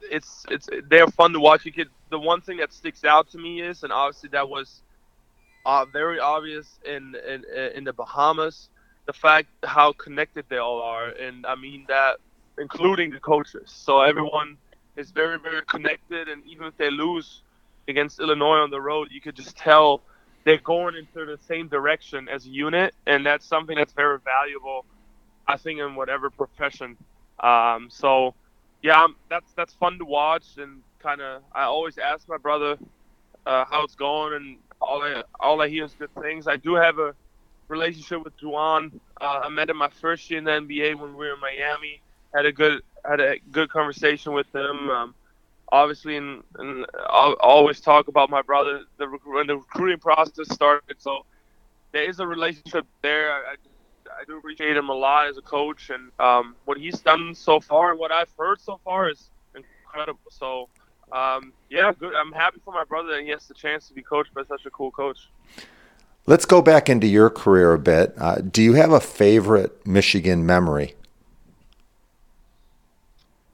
it's 0.00 0.46
it's 0.48 0.68
they're 0.88 1.08
fun 1.08 1.32
to 1.32 1.40
watch. 1.40 1.66
You 1.66 1.72
could 1.72 1.90
the 2.10 2.20
one 2.20 2.40
thing 2.40 2.58
that 2.58 2.72
sticks 2.72 3.04
out 3.04 3.28
to 3.30 3.38
me 3.38 3.62
is, 3.62 3.82
and 3.82 3.92
obviously 3.92 4.28
that 4.30 4.48
was 4.48 4.82
uh, 5.66 5.84
very 5.86 6.20
obvious 6.20 6.78
in, 6.86 7.16
in 7.28 7.44
in 7.74 7.82
the 7.82 7.92
Bahamas. 7.92 8.68
The 9.06 9.12
fact 9.12 9.48
how 9.64 9.92
connected 9.92 10.44
they 10.48 10.58
all 10.58 10.80
are, 10.82 11.08
and 11.08 11.44
I 11.46 11.56
mean 11.56 11.84
that 11.88 12.18
including 12.60 13.10
the 13.10 13.20
coaches. 13.20 13.64
So 13.66 14.00
everyone 14.00 14.56
is 14.96 15.10
very 15.10 15.38
very 15.38 15.62
connected, 15.62 16.28
and 16.28 16.44
even 16.46 16.66
if 16.66 16.76
they 16.76 16.90
lose 16.90 17.42
against 17.88 18.20
Illinois 18.20 18.58
on 18.58 18.70
the 18.70 18.80
road, 18.80 19.08
you 19.10 19.20
could 19.20 19.34
just 19.36 19.56
tell 19.56 20.02
they're 20.44 20.58
going 20.58 20.94
into 20.96 21.26
the 21.26 21.38
same 21.46 21.68
direction 21.68 22.28
as 22.28 22.46
a 22.46 22.48
unit, 22.48 22.94
and 23.06 23.24
that's 23.24 23.44
something 23.46 23.76
that's 23.76 23.92
very 23.92 24.18
valuable, 24.20 24.84
I 25.46 25.56
think, 25.56 25.80
in 25.80 25.94
whatever 25.94 26.30
profession. 26.30 26.96
Um, 27.40 27.88
so 27.90 28.34
yeah, 28.82 29.06
that's 29.28 29.52
that's 29.54 29.74
fun 29.74 29.98
to 29.98 30.04
watch, 30.04 30.44
and 30.58 30.82
kind 31.00 31.20
of 31.20 31.42
I 31.52 31.64
always 31.64 31.98
ask 31.98 32.28
my 32.28 32.38
brother 32.38 32.78
uh, 33.46 33.64
how 33.64 33.82
it's 33.84 33.94
going, 33.94 34.34
and 34.34 34.56
all 34.80 35.02
I 35.02 35.22
all 35.40 35.60
I 35.60 35.68
hear 35.68 35.84
is 35.84 35.94
good 35.98 36.14
things. 36.20 36.46
I 36.46 36.56
do 36.56 36.74
have 36.74 36.98
a 36.98 37.14
relationship 37.68 38.24
with 38.24 38.38
Juwan. 38.38 38.92
Uh, 39.20 39.40
I 39.44 39.48
met 39.48 39.70
him 39.70 39.76
my 39.76 39.90
first 40.00 40.30
year 40.30 40.38
in 40.38 40.44
the 40.44 40.52
NBA 40.52 40.94
when 40.98 41.10
we 41.12 41.26
were 41.26 41.34
in 41.34 41.40
Miami. 41.40 42.00
Had 42.34 42.46
a 42.46 42.52
good 42.52 42.82
had 43.08 43.20
a 43.20 43.38
good 43.50 43.70
conversation 43.70 44.32
with 44.32 44.52
him. 44.54 44.90
Um, 44.90 45.14
obviously, 45.70 46.16
and, 46.16 46.42
I 46.58 47.34
always 47.40 47.80
talk 47.80 48.08
about 48.08 48.30
my 48.30 48.42
brother 48.42 48.82
the 48.98 49.06
when 49.24 49.46
the 49.46 49.56
recruiting 49.56 49.98
process 49.98 50.48
started. 50.52 51.00
So 51.00 51.24
there 51.92 52.08
is 52.08 52.20
a 52.20 52.26
relationship 52.26 52.86
there. 53.02 53.32
I, 53.32 53.54
I 54.10 54.24
do 54.26 54.38
appreciate 54.38 54.76
him 54.76 54.88
a 54.88 54.94
lot 54.94 55.28
as 55.28 55.36
a 55.36 55.42
coach, 55.42 55.90
and 55.90 56.10
um, 56.18 56.56
what 56.64 56.78
he's 56.78 57.00
done 57.00 57.34
so 57.34 57.60
far 57.60 57.90
and 57.90 57.98
what 57.98 58.10
I've 58.10 58.32
heard 58.38 58.60
so 58.60 58.80
far 58.84 59.10
is 59.10 59.30
incredible. 59.54 60.20
So, 60.30 60.68
um, 61.12 61.52
yeah, 61.70 61.92
good. 61.98 62.14
I'm 62.14 62.32
happy 62.32 62.60
for 62.64 62.72
my 62.72 62.84
brother 62.84 63.12
that 63.12 63.22
he 63.22 63.28
has 63.30 63.46
the 63.46 63.54
chance 63.54 63.88
to 63.88 63.94
be 63.94 64.02
coached 64.02 64.34
by 64.34 64.42
such 64.44 64.66
a 64.66 64.70
cool 64.70 64.90
coach. 64.90 65.18
Let's 66.26 66.44
go 66.44 66.60
back 66.60 66.90
into 66.90 67.06
your 67.06 67.30
career 67.30 67.72
a 67.72 67.78
bit. 67.78 68.12
Uh, 68.18 68.36
do 68.36 68.62
you 68.62 68.74
have 68.74 68.92
a 68.92 69.00
favorite 69.00 69.86
Michigan 69.86 70.44
memory? 70.44 70.94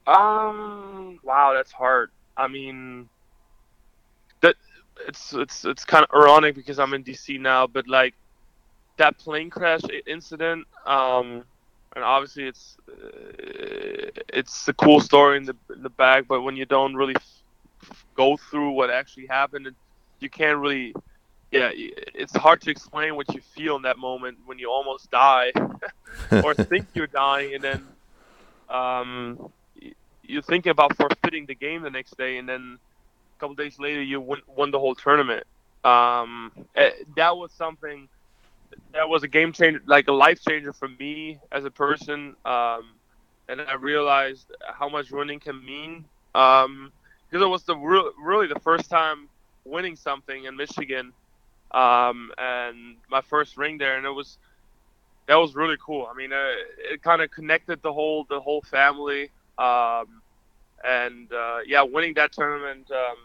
Um, 0.07 1.19
wow, 1.23 1.53
that's 1.55 1.73
hard. 1.73 2.11
I 2.37 2.49
mean, 2.49 3.09
that 4.41 4.57
it's 5.09 5.33
it's 5.33 5.65
it's 5.65 5.85
kind 5.85 6.05
of 6.09 6.15
ironic 6.15 6.55
because 6.55 6.79
I'm 6.79 6.93
in 6.95 7.05
DC 7.05 7.41
now, 7.41 7.67
but 7.67 7.89
like 7.89 8.15
that 8.97 9.19
plane 9.19 9.51
crash 9.51 9.81
incident, 10.07 10.67
um, 10.87 11.45
and 11.95 12.05
obviously 12.05 12.45
it's 12.45 12.77
uh, 12.89 14.11
it's 14.29 14.69
a 14.69 14.75
cool 14.75 15.01
story 15.01 15.39
in 15.39 15.45
the 15.45 15.57
in 15.75 15.83
the 15.83 15.91
back, 15.91 16.27
but 16.29 16.43
when 16.43 16.57
you 16.57 16.67
don't 16.67 16.95
really 16.95 17.17
f- 17.17 18.05
go 18.15 18.37
through 18.37 18.73
what 18.73 18.91
actually 18.91 19.27
happened, 19.27 19.69
you 20.21 20.29
can't 20.29 20.59
really. 20.59 20.95
Yeah, 21.51 21.71
it's 21.73 22.35
hard 22.35 22.61
to 22.63 22.71
explain 22.71 23.15
what 23.15 23.33
you 23.33 23.41
feel 23.41 23.77
in 23.77 23.83
that 23.83 23.97
moment 23.97 24.39
when 24.45 24.59
you 24.59 24.73
almost 24.73 25.09
die, 25.13 25.53
or 26.33 26.53
think 26.53 26.89
you're 26.95 27.07
dying, 27.07 27.55
and 27.55 27.63
then 27.63 27.87
um, 28.69 29.53
you're 30.27 30.43
thinking 30.43 30.71
about 30.71 30.97
forfeiting 30.97 31.47
the 31.47 31.55
game 31.55 31.83
the 31.83 31.91
next 31.91 32.17
day, 32.17 32.39
and 32.39 32.49
then 32.49 32.79
a 33.37 33.41
couple 33.41 33.55
days 33.55 33.79
later 33.79 34.03
you 34.03 34.21
won, 34.21 34.41
won 34.47 34.71
the 34.71 34.79
whole 34.79 34.95
tournament. 34.95 35.45
Um, 35.85 36.53
eh, 36.77 36.91
that 37.17 37.37
was 37.37 37.53
something 37.53 38.09
that 38.93 39.09
was 39.09 39.23
a 39.23 39.29
game 39.29 39.53
changer, 39.53 39.83
like 39.87 40.09
a 40.09 40.13
life 40.13 40.41
changer 40.47 40.73
for 40.73 40.89
me 40.89 41.39
as 41.53 41.65
a 41.65 41.71
person. 41.71 42.35
Um, 42.45 42.95
and 43.49 43.61
I 43.61 43.75
realized 43.75 44.51
how 44.79 44.89
much 44.89 45.11
winning 45.11 45.41
can 45.41 45.65
mean. 45.65 46.05
Um, 46.35 46.93
because 47.29 47.45
it 47.45 47.49
was 47.49 47.65
the 47.65 47.77
re- 47.77 48.13
really 48.23 48.47
the 48.47 48.61
first 48.61 48.89
time 48.89 49.29
winning 49.65 49.97
something 49.97 50.45
in 50.45 50.57
Michigan, 50.57 51.13
um, 51.73 52.31
and 52.39 52.97
my 53.11 53.21
first 53.23 53.57
ring 53.57 53.79
there, 53.79 53.97
and 53.97 54.07
it 54.07 54.11
was 54.11 54.39
that 55.27 55.37
was 55.37 55.55
really 55.55 55.77
cool. 55.85 56.09
I 56.11 56.15
mean, 56.17 56.33
uh, 56.33 56.53
it 56.93 57.03
kind 57.03 57.23
of 57.23 57.31
connected 57.31 57.83
the 57.83 57.93
whole 57.93 58.25
the 58.29 58.41
whole 58.41 58.63
family, 58.63 59.31
um, 59.59 60.23
and 60.85 61.33
uh, 61.33 61.59
yeah, 61.67 61.83
winning 61.83 62.15
that 62.15 62.33
tournament, 62.33 62.91
um, 62.91 63.17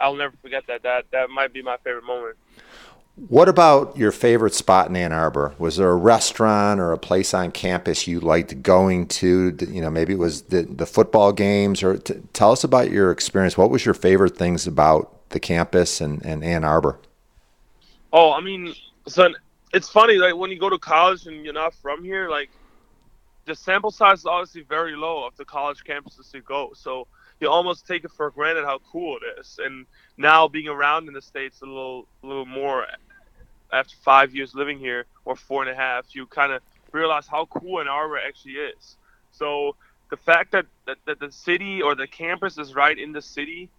I'll 0.00 0.14
never 0.14 0.34
forget 0.42 0.64
that. 0.68 0.82
That 0.82 1.06
that 1.12 1.30
might 1.30 1.52
be 1.52 1.62
my 1.62 1.76
favorite 1.78 2.04
moment. 2.04 2.36
What 3.28 3.48
about 3.48 3.96
your 3.96 4.10
favorite 4.10 4.54
spot 4.54 4.88
in 4.88 4.96
Ann 4.96 5.12
Arbor? 5.12 5.54
Was 5.58 5.76
there 5.76 5.90
a 5.90 5.96
restaurant 5.96 6.80
or 6.80 6.92
a 6.92 6.98
place 6.98 7.34
on 7.34 7.52
campus 7.52 8.06
you 8.06 8.20
liked 8.20 8.62
going 8.62 9.06
to? 9.08 9.54
You 9.60 9.82
know, 9.82 9.90
maybe 9.90 10.14
it 10.14 10.18
was 10.18 10.42
the, 10.42 10.62
the 10.62 10.86
football 10.86 11.30
games, 11.30 11.82
or 11.82 11.98
t- 11.98 12.22
tell 12.32 12.52
us 12.52 12.64
about 12.64 12.90
your 12.90 13.10
experience. 13.10 13.58
What 13.58 13.70
was 13.70 13.84
your 13.84 13.94
favorite 13.94 14.36
things 14.36 14.66
about 14.66 15.28
the 15.28 15.40
campus 15.40 16.00
and, 16.00 16.24
and 16.24 16.42
Ann 16.42 16.64
Arbor? 16.64 16.98
Oh, 18.14 18.32
I 18.32 18.40
mean, 18.40 18.74
son, 19.06 19.34
it's 19.74 19.90
funny. 19.90 20.14
Like 20.14 20.34
when 20.36 20.50
you 20.50 20.58
go 20.58 20.70
to 20.70 20.78
college 20.78 21.26
and 21.26 21.44
you're 21.44 21.54
not 21.54 21.74
from 21.74 22.02
here, 22.02 22.30
like 22.30 22.50
the 23.44 23.54
sample 23.54 23.90
size 23.90 24.20
is 24.20 24.26
obviously 24.26 24.62
very 24.62 24.96
low 24.96 25.26
of 25.26 25.36
the 25.36 25.44
college 25.44 25.82
campuses 25.84 26.32
you 26.32 26.42
go. 26.42 26.72
So 26.74 27.06
you 27.40 27.48
almost 27.48 27.86
take 27.86 28.04
it 28.04 28.12
for 28.12 28.30
granted 28.30 28.64
how 28.64 28.78
cool 28.90 29.18
it 29.18 29.40
is. 29.40 29.58
And 29.62 29.86
now 30.16 30.48
being 30.48 30.68
around 30.68 31.08
in 31.08 31.14
the 31.14 31.22
states 31.22 31.60
a 31.62 31.66
little, 31.66 32.06
a 32.22 32.26
little 32.26 32.46
more 32.46 32.86
after 33.72 33.96
five 34.04 34.34
years 34.34 34.54
living 34.54 34.78
here 34.78 35.06
or 35.24 35.34
four 35.34 35.62
and 35.62 35.70
a 35.70 35.74
half, 35.74 36.14
you 36.14 36.26
kind 36.26 36.52
of 36.52 36.62
realize 36.92 37.26
how 37.26 37.46
cool 37.46 37.80
Ann 37.80 37.88
Arbor 37.88 38.18
actually 38.18 38.54
is. 38.54 38.96
So 39.32 39.76
the 40.10 40.16
fact 40.16 40.52
that, 40.52 40.66
that, 40.86 40.98
that 41.06 41.18
the 41.18 41.32
city 41.32 41.82
or 41.82 41.94
the 41.94 42.06
campus 42.06 42.58
is 42.58 42.74
right 42.74 42.96
in 42.96 43.12
the 43.12 43.22
city 43.22 43.70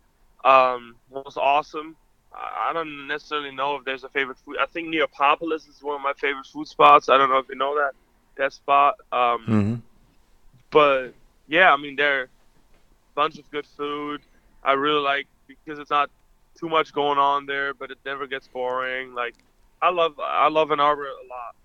um, 0.44 0.96
was 1.10 1.38
awesome. 1.38 1.96
I 2.34 2.74
don't 2.74 3.08
necessarily 3.08 3.52
know 3.52 3.76
if 3.76 3.86
there's 3.86 4.04
a 4.04 4.10
favorite 4.10 4.40
food. 4.40 4.58
I 4.60 4.66
think 4.66 4.90
Neapolis 4.90 5.68
is 5.68 5.84
one 5.84 5.96
of 5.96 6.02
my 6.02 6.14
favorite 6.14 6.48
food 6.48 6.68
spots. 6.68 7.08
I 7.08 7.18
don't 7.18 7.30
know 7.30 7.38
if 7.38 7.48
you 7.48 7.56
know 7.56 7.76
that 7.76 7.94
that 8.38 8.54
spot. 8.54 8.96
Um, 9.12 9.46
mm-hmm. 9.48 9.76
But 10.72 11.14
yeah, 11.48 11.74
I 11.74 11.78
mean, 11.78 11.96
there 11.96 12.30
bunch 13.16 13.38
of 13.38 13.50
good 13.52 13.66
food. 13.66 14.22
I 14.64 14.74
really 14.74 15.02
like 15.02 15.28
because 15.48 15.80
it's 15.80 15.90
not 15.90 16.10
too 16.60 16.70
much 16.70 16.94
going 16.94 17.18
on 17.18 17.46
there, 17.46 17.74
but 17.74 17.92
it 17.92 17.98
never 18.06 18.28
gets 18.28 18.48
boring. 18.48 19.14
Like 19.14 19.36
I 19.82 19.90
love 19.90 20.20
I 20.20 20.50
love 20.50 20.72
Ann 20.72 20.80
Arbor 20.80 21.06
a 21.06 21.28
lot. 21.28 21.56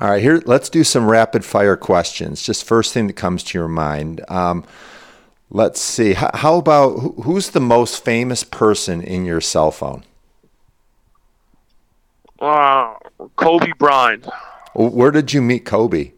All 0.00 0.10
right, 0.10 0.22
here 0.22 0.42
let's 0.46 0.68
do 0.68 0.84
some 0.84 1.08
rapid 1.08 1.44
fire 1.44 1.76
questions. 1.76 2.42
Just 2.42 2.64
first 2.64 2.92
thing 2.92 3.06
that 3.08 3.14
comes 3.14 3.42
to 3.44 3.58
your 3.58 3.68
mind. 3.68 4.24
Um, 4.28 4.64
let's 5.50 5.80
see. 5.80 6.12
How, 6.12 6.30
how 6.34 6.56
about 6.56 6.90
who's 7.24 7.50
the 7.50 7.60
most 7.60 8.04
famous 8.04 8.44
person 8.44 9.02
in 9.02 9.24
your 9.24 9.40
cell 9.40 9.72
phone? 9.72 10.04
Uh, 12.38 12.94
Kobe 13.34 13.72
Bryant. 13.78 14.28
Where 14.78 15.10
did 15.10 15.32
you 15.32 15.42
meet 15.42 15.64
Kobe? 15.64 16.12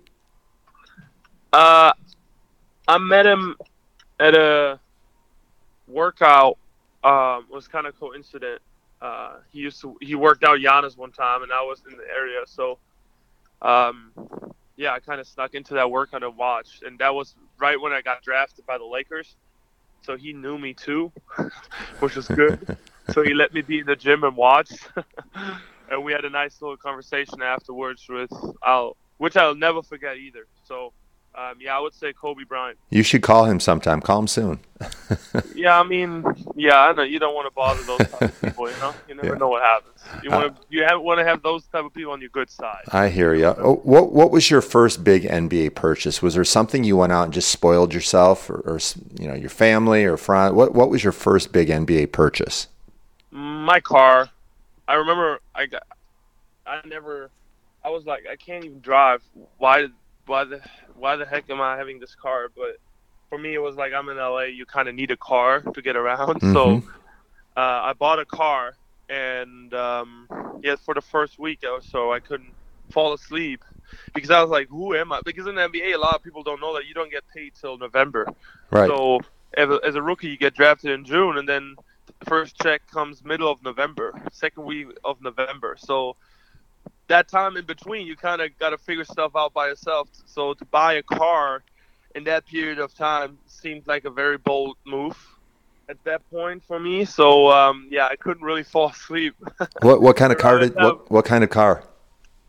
Uh, 1.51 1.93
I 2.87 2.99
met 2.99 3.25
him 3.25 3.57
at 4.21 4.35
a 4.35 4.79
workout 5.89 6.59
um, 7.03 7.47
was 7.51 7.67
kind 7.67 7.87
of 7.87 7.99
coincident. 7.99 8.61
Uh, 9.01 9.37
he 9.51 9.61
used 9.61 9.81
to 9.81 9.97
he 10.03 10.15
worked 10.15 10.45
out 10.45 10.59
Giannis 10.59 10.95
one 10.99 11.11
time, 11.11 11.43
and 11.43 11.51
I 11.51 11.63
was 11.63 11.83
in 11.91 11.97
the 11.97 12.05
area, 12.05 12.41
so 12.45 12.77
um, 13.63 14.13
yeah, 14.77 14.93
I 14.93 15.01
kind 15.01 15.21
of 15.21 15.27
snuck 15.27 15.55
into 15.55 15.73
that 15.75 15.91
workout 15.91 16.23
and 16.23 16.37
watched, 16.37 16.83
and 16.83 16.99
that 16.99 17.15
was 17.15 17.35
right 17.59 17.81
when 17.81 17.93
I 17.93 18.03
got 18.03 18.23
drafted 18.23 18.67
by 18.67 18.77
the 18.77 18.85
Lakers. 18.85 19.37
So 20.03 20.19
he 20.19 20.35
knew 20.35 20.59
me 20.59 20.75
too, 20.75 21.11
which 22.01 22.15
was 22.15 22.29
good. 22.29 22.77
so 23.13 23.23
he 23.23 23.33
let 23.33 23.55
me 23.55 23.63
be 23.63 23.79
in 23.79 23.87
the 23.87 23.97
gym 23.97 24.23
and 24.25 24.37
watch, 24.37 24.71
and 25.91 26.05
we 26.05 26.13
had 26.13 26.25
a 26.25 26.31
nice 26.31 26.63
little 26.63 26.77
conversation 26.77 27.43
afterwards 27.43 28.07
with 28.09 28.31
I'll, 28.63 28.97
which 29.19 29.37
I'll 29.37 29.55
never 29.55 29.83
forget 29.83 30.17
either. 30.17 30.47
So 30.65 30.93
um, 31.33 31.55
yeah, 31.61 31.77
I 31.77 31.81
would 31.81 31.95
say 31.95 32.13
Kobe 32.13 32.43
Bryant. 32.43 32.77
You 32.91 33.05
should 33.05 33.23
call 33.23 33.45
him 33.45 33.61
sometime. 33.61 34.01
Call 34.01 34.19
him 34.19 34.27
soon. 34.27 34.59
yeah, 35.55 35.79
I 35.79 35.85
mean, 35.85 36.25
yeah, 36.57 36.81
I 36.81 36.93
know 36.93 37.03
you 37.03 37.21
don't 37.21 37.35
want 37.35 37.47
to 37.47 37.55
bother 37.55 37.83
those 37.85 37.99
type 37.99 38.23
of 38.23 38.41
people. 38.41 38.69
You 38.69 38.77
know, 38.79 38.95
you 39.09 39.15
never 39.15 39.29
yeah. 39.29 39.35
know 39.35 39.49
what 39.49 39.63
happens. 39.63 40.01
You 40.25 40.31
want 40.31 40.57
to, 40.57 40.61
uh, 40.61 40.65
you 40.71 40.83
have, 40.83 41.01
want 41.01 41.21
to 41.21 41.25
have 41.25 41.41
those 41.43 41.65
type 41.67 41.85
of 41.85 41.95
people 41.95 42.13
on 42.13 42.21
your 42.21 42.31
good 42.31 42.51
side. 42.51 42.83
I 42.91 43.11
hear 43.11 43.33
you. 43.35 43.47
Oh, 43.47 43.77
what 43.85 44.13
What 44.13 44.33
was 44.33 44.51
your 44.51 44.61
first 44.61 45.05
big 45.05 45.23
NBA 45.23 45.77
purchase? 45.77 46.21
Was 46.21 46.35
there 46.35 46.45
something 46.45 46.83
you 46.83 46.97
went 46.97 47.13
out 47.13 47.25
and 47.25 47.33
just 47.33 47.51
spoiled 47.51 47.95
yourself, 47.95 48.51
or, 48.51 48.61
or 48.67 48.81
you 49.21 49.29
know, 49.29 49.35
your 49.35 49.51
family 49.51 50.05
or 50.05 50.17
friend? 50.17 50.57
What 50.57 50.75
What 50.75 50.91
was 50.91 51.05
your 51.05 51.13
first 51.13 51.53
big 51.53 51.69
NBA 51.69 52.11
purchase? 52.11 52.67
My 53.31 53.79
car. 53.79 54.31
I 54.91 54.95
remember 54.95 55.39
I 55.55 55.67
got. 55.67 55.85
I 56.67 56.81
never. 56.85 57.31
I 57.85 57.91
was 57.91 58.07
like, 58.07 58.25
I 58.31 58.35
can't 58.35 58.65
even 58.65 58.81
drive. 58.81 59.23
Why? 59.59 59.87
Why 60.27 60.43
the 60.45 60.61
why 60.97 61.15
the 61.15 61.25
heck 61.25 61.49
am 61.49 61.61
I 61.61 61.77
having 61.77 62.01
this 62.01 62.17
car? 62.17 62.49
But 62.55 62.79
for 63.29 63.39
me, 63.39 63.55
it 63.55 63.63
was 63.63 63.77
like 63.77 63.93
I'm 63.93 64.09
in 64.09 64.17
LA. 64.17 64.47
You 64.47 64.67
kind 64.67 64.89
of 64.89 64.97
need 64.97 65.13
a 65.13 65.17
car 65.17 65.61
to 65.61 65.83
get 65.83 65.95
around. 65.97 66.41
Mm-hmm. 66.41 66.53
So 66.53 66.83
uh, 67.57 67.61
I 67.61 67.93
bought 67.93 68.19
a 68.19 68.25
car, 68.25 68.75
and 69.09 69.73
um, 69.75 70.29
yeah, 70.63 70.75
for 70.75 70.95
the 70.95 71.01
first 71.01 71.39
week 71.39 71.61
or 71.63 71.81
so, 71.83 72.13
I 72.13 72.19
couldn't 72.19 72.53
fall 72.91 73.13
asleep 73.13 73.63
because 74.13 74.31
I 74.31 74.41
was 74.43 74.51
like, 74.51 74.69
"Who 74.69 74.97
am 74.97 75.13
I?" 75.13 75.21
Because 75.25 75.47
in 75.47 75.55
the 75.55 75.69
NBA, 75.69 75.95
a 75.95 75.99
lot 75.99 76.17
of 76.17 76.23
people 76.25 76.43
don't 76.43 76.61
know 76.61 76.75
that 76.75 76.87
you 76.87 76.95
don't 76.95 77.13
get 77.13 77.23
paid 77.33 77.53
till 77.61 77.79
November. 77.79 78.27
Right. 78.71 78.89
So 78.89 79.21
as 79.57 79.69
a, 79.69 79.81
as 79.87 79.95
a 79.95 80.03
rookie, 80.03 80.31
you 80.31 80.37
get 80.37 80.55
drafted 80.55 80.91
in 80.91 81.05
June, 81.05 81.39
and 81.39 81.49
then 81.49 81.77
the 81.77 81.83
first 82.27 82.61
check 82.61 82.87
comes 82.91 83.25
middle 83.25 83.51
of 83.51 83.63
November, 83.63 84.21
second 84.33 84.65
week 84.65 84.89
of 85.05 85.21
November. 85.21 85.77
So 85.79 86.17
that 87.09 87.29
time 87.29 87.57
in 87.57 87.65
between, 87.65 88.07
you 88.07 88.17
kind 88.17 88.41
of 88.41 88.57
got 88.59 88.71
to 88.71 88.79
figure 88.79 89.05
stuff 89.05 89.33
out 89.37 89.53
by 89.53 89.69
yourself. 89.69 90.09
So 90.27 90.55
to 90.55 90.65
buy 90.67 90.95
a 90.95 91.03
car 91.03 91.63
in 92.15 92.25
that 92.25 92.47
period 92.47 92.79
of 92.79 92.95
time 92.95 93.39
seemed 93.47 93.87
like 93.87 94.05
a 94.05 94.11
very 94.11 94.39
bold 94.39 94.77
move 94.85 95.17
at 95.89 96.03
that 96.05 96.29
point 96.31 96.63
for 96.65 96.79
me. 96.79 97.05
So 97.05 97.51
um, 97.51 97.89
yeah, 97.91 98.07
I 98.07 98.17
couldn't 98.17 98.43
really 98.43 98.63
fall 98.75 98.91
asleep. 98.91 99.35
what 99.83 100.01
what 100.01 100.17
kind 100.17 100.33
of 100.33 100.39
car 100.39 100.59
did 100.59 100.75
what 100.75 101.11
what 101.11 101.25
kind 101.25 101.45
of 101.45 101.51
car? 101.51 101.85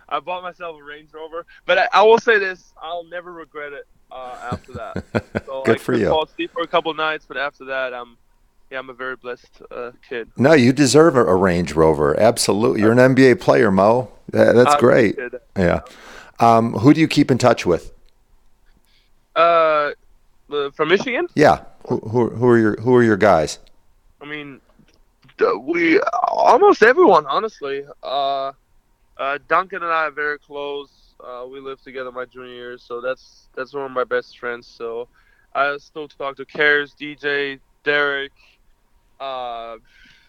I 0.07 0.19
bought 0.19 0.43
myself 0.43 0.77
a 0.77 0.83
Range 0.83 1.09
Rover, 1.13 1.45
but 1.65 1.77
I, 1.77 1.87
I 1.93 2.03
will 2.03 2.19
say 2.19 2.37
this: 2.37 2.73
I'll 2.81 3.05
never 3.05 3.31
regret 3.31 3.73
it 3.73 3.87
uh, 4.11 4.49
after 4.51 4.73
that. 4.73 5.03
So 5.45 5.63
Good 5.63 5.77
I 5.77 5.79
for 5.79 5.93
you. 5.93 6.07
Fall 6.07 6.23
asleep 6.23 6.51
for 6.53 6.61
a 6.61 6.67
couple 6.67 6.93
nights, 6.93 7.25
but 7.27 7.35
after 7.35 7.65
that, 7.65 7.93
I'm 7.93 8.15
yeah, 8.71 8.79
I'm 8.79 8.89
a 8.89 8.93
very 8.93 9.17
blessed 9.17 9.61
uh, 9.69 9.91
kid. 10.07 10.31
No, 10.37 10.53
you 10.53 10.71
deserve 10.71 11.15
a, 11.15 11.35
Range 11.35 11.71
Rover. 11.73 12.17
Absolutely, 12.19 12.81
you're 12.81 12.93
an 12.93 13.15
NBA 13.15 13.41
player, 13.41 13.69
Mo. 13.69 14.09
That's 14.29 14.75
great. 14.77 15.19
Yeah. 15.57 15.81
Um, 16.39 16.73
who 16.73 16.93
do 16.93 17.01
you 17.01 17.07
keep 17.07 17.29
in 17.29 17.37
touch 17.37 17.65
with? 17.65 17.93
Uh, 19.35 19.91
uh, 20.51 20.71
from 20.71 20.89
Michigan. 20.89 21.27
Yeah. 21.35 21.63
Who, 21.87 21.97
who, 21.99 22.29
who 22.29 22.47
are 22.47 22.57
your 22.57 22.81
Who 22.81 22.95
are 22.95 23.03
your 23.03 23.17
guys? 23.17 23.59
I 24.21 24.25
mean, 24.25 24.61
we 25.59 25.99
almost 25.99 26.83
everyone, 26.83 27.25
honestly. 27.25 27.83
Uh, 28.03 28.51
uh, 29.17 29.37
Duncan 29.47 29.83
and 29.83 29.91
I 29.91 30.05
are 30.05 30.11
very 30.11 30.39
close. 30.39 30.89
Uh, 31.19 31.45
we 31.51 31.59
lived 31.59 31.83
together 31.83 32.11
my 32.11 32.25
junior 32.25 32.53
year, 32.53 32.77
so 32.77 33.01
that's 33.01 33.47
that's 33.55 33.73
one 33.73 33.83
of 33.83 33.91
my 33.91 34.03
best 34.03 34.39
friends. 34.39 34.67
So 34.67 35.07
I 35.53 35.77
still 35.77 36.07
talk 36.07 36.37
to 36.37 36.45
Caris, 36.45 36.95
DJ, 36.99 37.59
Derrick, 37.83 38.31
uh, 39.21 39.77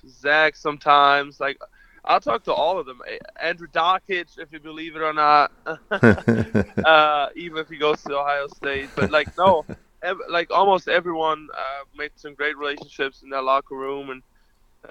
Zach 0.06 0.56
sometimes. 0.56 1.40
Like 1.40 1.58
I'll 2.04 2.20
talk 2.20 2.44
to 2.44 2.52
all 2.52 2.78
of 2.78 2.86
them. 2.86 3.00
Andrew 3.40 3.68
Dakich, 3.68 4.38
if 4.38 4.52
you 4.52 4.60
believe 4.60 4.96
it 4.96 5.02
or 5.02 5.12
not. 5.12 5.52
uh, 6.84 7.28
even 7.36 7.58
if 7.58 7.68
he 7.68 7.78
goes 7.78 8.02
to 8.02 8.18
Ohio 8.18 8.48
State, 8.48 8.90
but 8.94 9.10
like 9.10 9.28
no, 9.38 9.64
ev- 10.02 10.20
like 10.28 10.50
almost 10.50 10.88
everyone 10.88 11.48
uh, 11.56 11.84
made 11.96 12.10
some 12.16 12.34
great 12.34 12.56
relationships 12.56 13.22
in 13.22 13.30
that 13.30 13.42
locker 13.42 13.76
room 13.76 14.10
and 14.10 14.22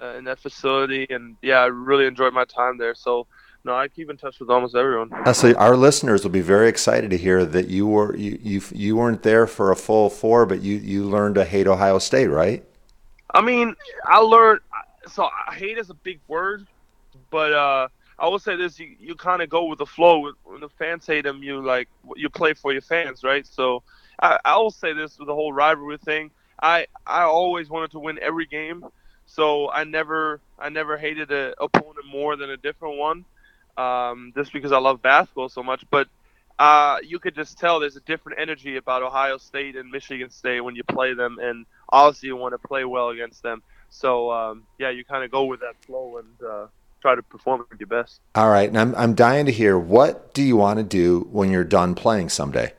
uh, 0.02 0.16
in 0.18 0.24
that 0.24 0.40
facility, 0.40 1.06
and 1.10 1.36
yeah, 1.42 1.60
I 1.60 1.66
really 1.66 2.06
enjoyed 2.06 2.34
my 2.34 2.46
time 2.46 2.78
there. 2.78 2.96
So 2.96 3.28
no, 3.66 3.76
I 3.76 3.90
keep 3.90 4.10
in 4.10 4.18
touch 4.18 4.40
with 4.40 4.50
almost 4.50 4.76
everyone. 4.76 5.12
So 5.34 5.54
our 5.56 5.76
listeners 5.76 6.24
will 6.24 6.32
be 6.32 6.42
very 6.42 6.70
excited 6.70 7.10
to 7.12 7.18
hear 7.18 7.46
that 7.46 7.68
you 7.68 7.88
were 7.88 8.16
you 8.16 8.40
you, 8.42 8.62
you 8.72 8.96
weren't 8.96 9.24
there 9.24 9.48
for 9.48 9.72
a 9.72 9.76
full 9.76 10.10
four, 10.10 10.46
but 10.46 10.62
you 10.62 10.78
you 10.78 11.04
learned 11.04 11.36
to 11.36 11.46
hate 11.46 11.68
Ohio 11.68 12.00
State, 12.00 12.28
right? 12.28 12.64
I 13.34 13.42
mean, 13.42 13.76
I 14.06 14.20
learned. 14.20 14.62
So 15.08 15.30
hate 15.54 15.78
is 15.78 15.90
a 15.90 15.96
big 15.96 16.20
word, 16.28 16.68
but 17.32 17.54
uh, 17.54 17.88
I 18.20 18.28
will 18.28 18.40
say 18.40 18.56
this: 18.56 18.80
you, 18.80 18.96
you 19.00 19.16
kind 19.16 19.42
of 19.42 19.50
go 19.50 19.66
with 19.66 19.80
the 19.80 19.86
flow. 19.86 20.32
When 20.44 20.62
the 20.62 20.70
fans 20.70 21.06
hate 21.08 21.24
them, 21.24 21.42
you 21.44 21.62
like 21.66 21.90
you 22.16 22.30
play 22.30 22.54
for 22.54 22.72
your 22.72 22.82
fans, 22.82 23.24
right? 23.24 23.46
So 23.48 23.84
I, 24.22 24.40
I 24.46 24.58
will 24.58 24.72
say 24.72 24.94
this 24.94 25.18
with 25.18 25.28
the 25.28 25.36
whole 25.36 25.54
rivalry 25.54 25.98
thing. 25.98 26.32
I 26.62 26.88
I 27.08 27.24
always 27.24 27.70
wanted 27.70 27.92
to 27.92 28.00
win 28.00 28.20
every 28.22 28.46
game, 28.46 28.86
so 29.26 29.72
I 29.72 29.84
never 29.86 30.42
I 30.60 30.70
never 30.70 30.98
hated 30.98 31.32
an 31.32 31.54
opponent 31.60 32.06
more 32.12 32.36
than 32.36 32.52
a 32.52 32.58
different 32.58 32.98
one, 32.98 33.26
um, 33.78 34.34
just 34.36 34.54
because 34.54 34.72
I 34.72 34.80
love 34.80 35.02
basketball 35.02 35.50
so 35.50 35.64
much. 35.64 35.84
But 35.90 36.08
uh, 36.60 36.98
you 37.04 37.18
could 37.18 37.34
just 37.34 37.58
tell 37.58 37.80
there's 37.80 37.96
a 37.96 38.02
different 38.02 38.40
energy 38.40 38.78
about 38.78 39.02
Ohio 39.02 39.38
State 39.38 39.76
and 39.76 39.90
Michigan 39.90 40.30
State 40.30 40.62
when 40.62 40.76
you 40.76 40.84
play 40.84 41.16
them, 41.16 41.40
and 41.42 41.66
obviously 41.92 42.28
you 42.28 42.36
want 42.36 42.54
to 42.54 42.68
play 42.68 42.86
well 42.86 43.10
against 43.10 43.44
them. 43.44 43.62
So 43.90 44.32
um, 44.32 44.64
yeah, 44.80 44.90
you 44.90 45.04
kind 45.04 45.24
of 45.24 45.32
go 45.32 45.46
with 45.46 45.60
that 45.62 45.76
flow 45.86 46.18
and 46.18 46.50
uh, 46.50 46.68
try 47.02 47.16
to 47.16 47.24
perform 47.24 47.66
at 47.72 47.80
your 47.80 47.88
best. 47.88 48.20
All 48.36 48.50
right, 48.50 48.70
and 48.70 48.78
I'm 48.78 48.96
I'm 48.96 49.16
dying 49.16 49.46
to 49.46 49.52
hear 49.52 49.78
what 49.78 50.34
do 50.34 50.42
you 50.42 50.56
want 50.56 50.78
to 50.78 50.84
do 50.84 51.28
when 51.32 51.52
you're 51.52 51.64
done 51.64 51.96
playing 51.96 52.30
someday? 52.30 52.74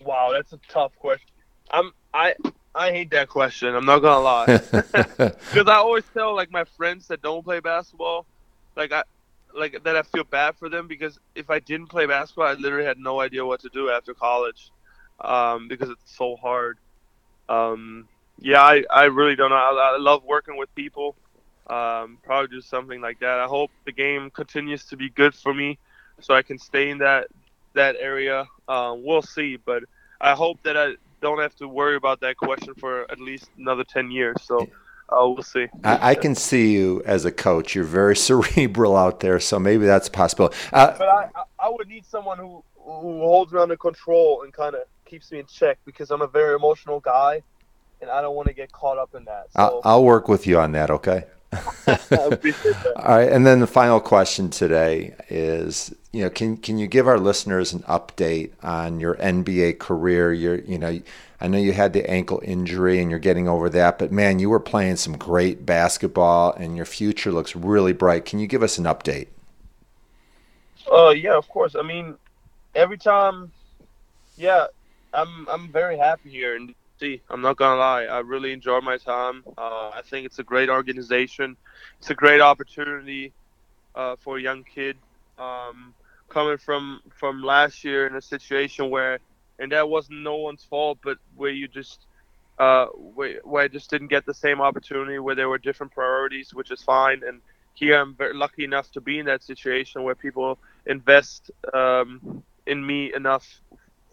Wow, 0.00 0.30
that's 0.32 0.52
a 0.52 0.60
tough 0.68 0.92
question. 0.98 1.28
I'm 1.70 1.92
I 2.12 2.34
I 2.74 2.90
hate 2.90 3.10
that 3.10 3.28
question. 3.28 3.74
I'm 3.74 3.86
not 3.86 4.00
gonna 4.00 4.20
lie, 4.20 4.46
because 4.70 5.68
I 5.68 5.76
always 5.76 6.04
tell 6.12 6.34
like 6.34 6.50
my 6.50 6.64
friends 6.64 7.08
that 7.08 7.22
don't 7.22 7.42
play 7.42 7.60
basketball, 7.60 8.26
like 8.76 8.92
I 8.92 9.02
like 9.54 9.82
that 9.84 9.96
I 9.96 10.02
feel 10.02 10.24
bad 10.24 10.56
for 10.56 10.68
them 10.68 10.86
because 10.86 11.18
if 11.34 11.50
I 11.50 11.60
didn't 11.60 11.86
play 11.86 12.06
basketball, 12.06 12.46
I 12.46 12.54
literally 12.54 12.84
had 12.84 12.98
no 12.98 13.20
idea 13.20 13.44
what 13.44 13.60
to 13.60 13.68
do 13.72 13.90
after 13.90 14.14
college, 14.14 14.70
um, 15.20 15.68
because 15.68 15.90
it's 15.90 16.16
so 16.16 16.36
hard. 16.36 16.78
Um, 17.48 18.08
yeah, 18.40 18.62
I, 18.62 18.84
I 18.90 19.04
really 19.04 19.36
don't 19.36 19.50
know. 19.50 19.56
I, 19.56 19.94
I 19.94 19.98
love 19.98 20.24
working 20.24 20.56
with 20.56 20.74
people. 20.74 21.14
Um, 21.68 22.18
probably 22.22 22.48
do 22.48 22.60
something 22.60 23.00
like 23.00 23.20
that. 23.20 23.40
I 23.40 23.46
hope 23.46 23.70
the 23.86 23.92
game 23.92 24.30
continues 24.30 24.84
to 24.86 24.96
be 24.96 25.08
good 25.10 25.34
for 25.34 25.54
me, 25.54 25.78
so 26.20 26.34
I 26.34 26.42
can 26.42 26.58
stay 26.58 26.90
in 26.90 26.98
that 26.98 27.28
that 27.74 27.96
area. 27.98 28.46
Um, 28.68 29.02
we'll 29.04 29.22
see, 29.22 29.56
but 29.56 29.82
I 30.20 30.32
hope 30.34 30.62
that 30.64 30.76
I 30.76 30.96
don't 31.22 31.38
have 31.40 31.54
to 31.56 31.66
worry 31.68 31.96
about 31.96 32.20
that 32.20 32.36
question 32.36 32.74
for 32.74 33.10
at 33.10 33.18
least 33.18 33.48
another 33.58 33.84
ten 33.84 34.10
years. 34.10 34.36
So 34.42 34.60
uh, 35.08 35.26
we'll 35.26 35.42
see. 35.42 35.66
I, 35.84 36.10
I 36.10 36.14
can 36.14 36.34
see 36.34 36.72
you 36.72 37.02
as 37.06 37.24
a 37.24 37.32
coach. 37.32 37.74
You're 37.74 37.84
very 37.84 38.14
cerebral 38.28 38.94
out 38.96 39.20
there, 39.20 39.40
so 39.40 39.58
maybe 39.58 39.86
that's 39.86 40.08
a 40.08 40.10
possibility. 40.10 40.56
Uh, 40.72 40.94
But 40.98 41.08
I, 41.08 41.28
I- 41.34 41.42
I 41.66 41.68
would 41.70 41.88
need 41.88 42.04
someone 42.04 42.36
who 42.38 42.62
who 42.76 43.20
holds 43.20 43.52
me 43.54 43.58
under 43.58 43.76
control 43.76 44.42
and 44.42 44.52
kind 44.52 44.74
of 44.74 44.82
keeps 45.14 45.30
me 45.30 45.38
in 45.38 45.46
check 45.46 45.78
because 45.84 46.10
I'm 46.10 46.22
a 46.22 46.26
very 46.26 46.56
emotional 46.56 46.98
guy, 46.98 47.40
and 48.00 48.10
I 48.10 48.20
don't 48.20 48.34
want 48.34 48.48
to 48.48 48.54
get 48.54 48.72
caught 48.72 48.98
up 48.98 49.14
in 49.14 49.24
that. 49.26 49.46
I'll, 49.54 49.70
So 49.70 49.80
I'll 49.84 50.04
work 50.04 50.26
with 50.26 50.44
you 50.44 50.58
on 50.58 50.72
that. 50.72 50.90
Okay. 50.90 51.24
All 51.86 53.16
right, 53.16 53.30
and 53.30 53.46
then 53.46 53.60
the 53.60 53.68
final 53.68 54.00
question 54.00 54.50
today 54.50 55.14
is, 55.28 55.94
you 56.12 56.24
know, 56.24 56.30
can 56.30 56.56
can 56.56 56.78
you 56.78 56.88
give 56.88 57.06
our 57.06 57.18
listeners 57.18 57.72
an 57.72 57.82
update 57.82 58.50
on 58.60 58.98
your 58.98 59.14
NBA 59.16 59.78
career? 59.78 60.32
You're, 60.32 60.58
you 60.62 60.78
know, 60.78 61.00
I 61.40 61.46
know 61.46 61.58
you 61.58 61.72
had 61.72 61.92
the 61.92 62.10
ankle 62.10 62.42
injury 62.42 63.00
and 63.00 63.08
you're 63.08 63.20
getting 63.20 63.46
over 63.46 63.68
that, 63.68 64.00
but 64.00 64.10
man, 64.10 64.40
you 64.40 64.50
were 64.50 64.58
playing 64.58 64.96
some 64.96 65.16
great 65.16 65.64
basketball 65.64 66.54
and 66.54 66.76
your 66.76 66.86
future 66.86 67.30
looks 67.30 67.54
really 67.54 67.92
bright. 67.92 68.24
Can 68.24 68.40
you 68.40 68.48
give 68.48 68.64
us 68.64 68.76
an 68.76 68.84
update? 68.86 69.28
Uh, 70.90 71.10
yeah, 71.10 71.36
of 71.36 71.48
course. 71.48 71.76
I 71.76 71.82
mean, 71.82 72.16
every 72.74 72.98
time, 72.98 73.52
yeah, 74.36 74.66
I'm 75.14 75.48
I'm 75.48 75.72
very 75.72 75.96
happy 75.96 76.30
here 76.30 76.56
in 76.56 76.74
DC. 77.00 77.20
I'm 77.30 77.40
not 77.40 77.56
gonna 77.56 77.78
lie. 77.78 78.04
I 78.04 78.18
really 78.20 78.52
enjoy 78.52 78.80
my 78.80 78.98
time. 78.98 79.44
Uh, 79.56 79.90
I 79.94 80.02
think 80.04 80.26
it's 80.26 80.38
a 80.38 80.44
great 80.44 80.68
organization. 80.68 81.56
It's 81.98 82.10
a 82.10 82.14
great 82.14 82.40
opportunity 82.40 83.32
uh, 83.94 84.16
for 84.20 84.38
a 84.38 84.42
young 84.42 84.64
kid 84.64 84.96
um, 85.38 85.94
coming 86.28 86.58
from 86.58 87.00
from 87.18 87.42
last 87.42 87.84
year 87.84 88.06
in 88.06 88.16
a 88.16 88.22
situation 88.22 88.90
where, 88.90 89.20
and 89.58 89.72
that 89.72 89.88
wasn't 89.88 90.20
no 90.22 90.36
one's 90.36 90.64
fault, 90.64 90.98
but 91.02 91.18
where 91.36 91.50
you 91.50 91.68
just 91.68 92.06
uh, 92.58 92.86
where, 92.86 93.40
where 93.44 93.64
I 93.64 93.68
just 93.68 93.90
didn't 93.90 94.08
get 94.08 94.26
the 94.26 94.34
same 94.34 94.60
opportunity, 94.60 95.18
where 95.18 95.34
there 95.34 95.48
were 95.48 95.58
different 95.58 95.92
priorities, 95.92 96.54
which 96.54 96.70
is 96.70 96.82
fine. 96.82 97.22
And 97.26 97.40
here 97.74 97.96
I'm 98.00 98.14
very 98.14 98.34
lucky 98.34 98.64
enough 98.64 98.90
to 98.92 99.00
be 99.00 99.18
in 99.18 99.26
that 99.26 99.42
situation 99.42 100.02
where 100.02 100.14
people 100.14 100.58
invest 100.86 101.50
um, 101.72 102.42
in 102.66 102.84
me 102.84 103.12
enough 103.14 103.60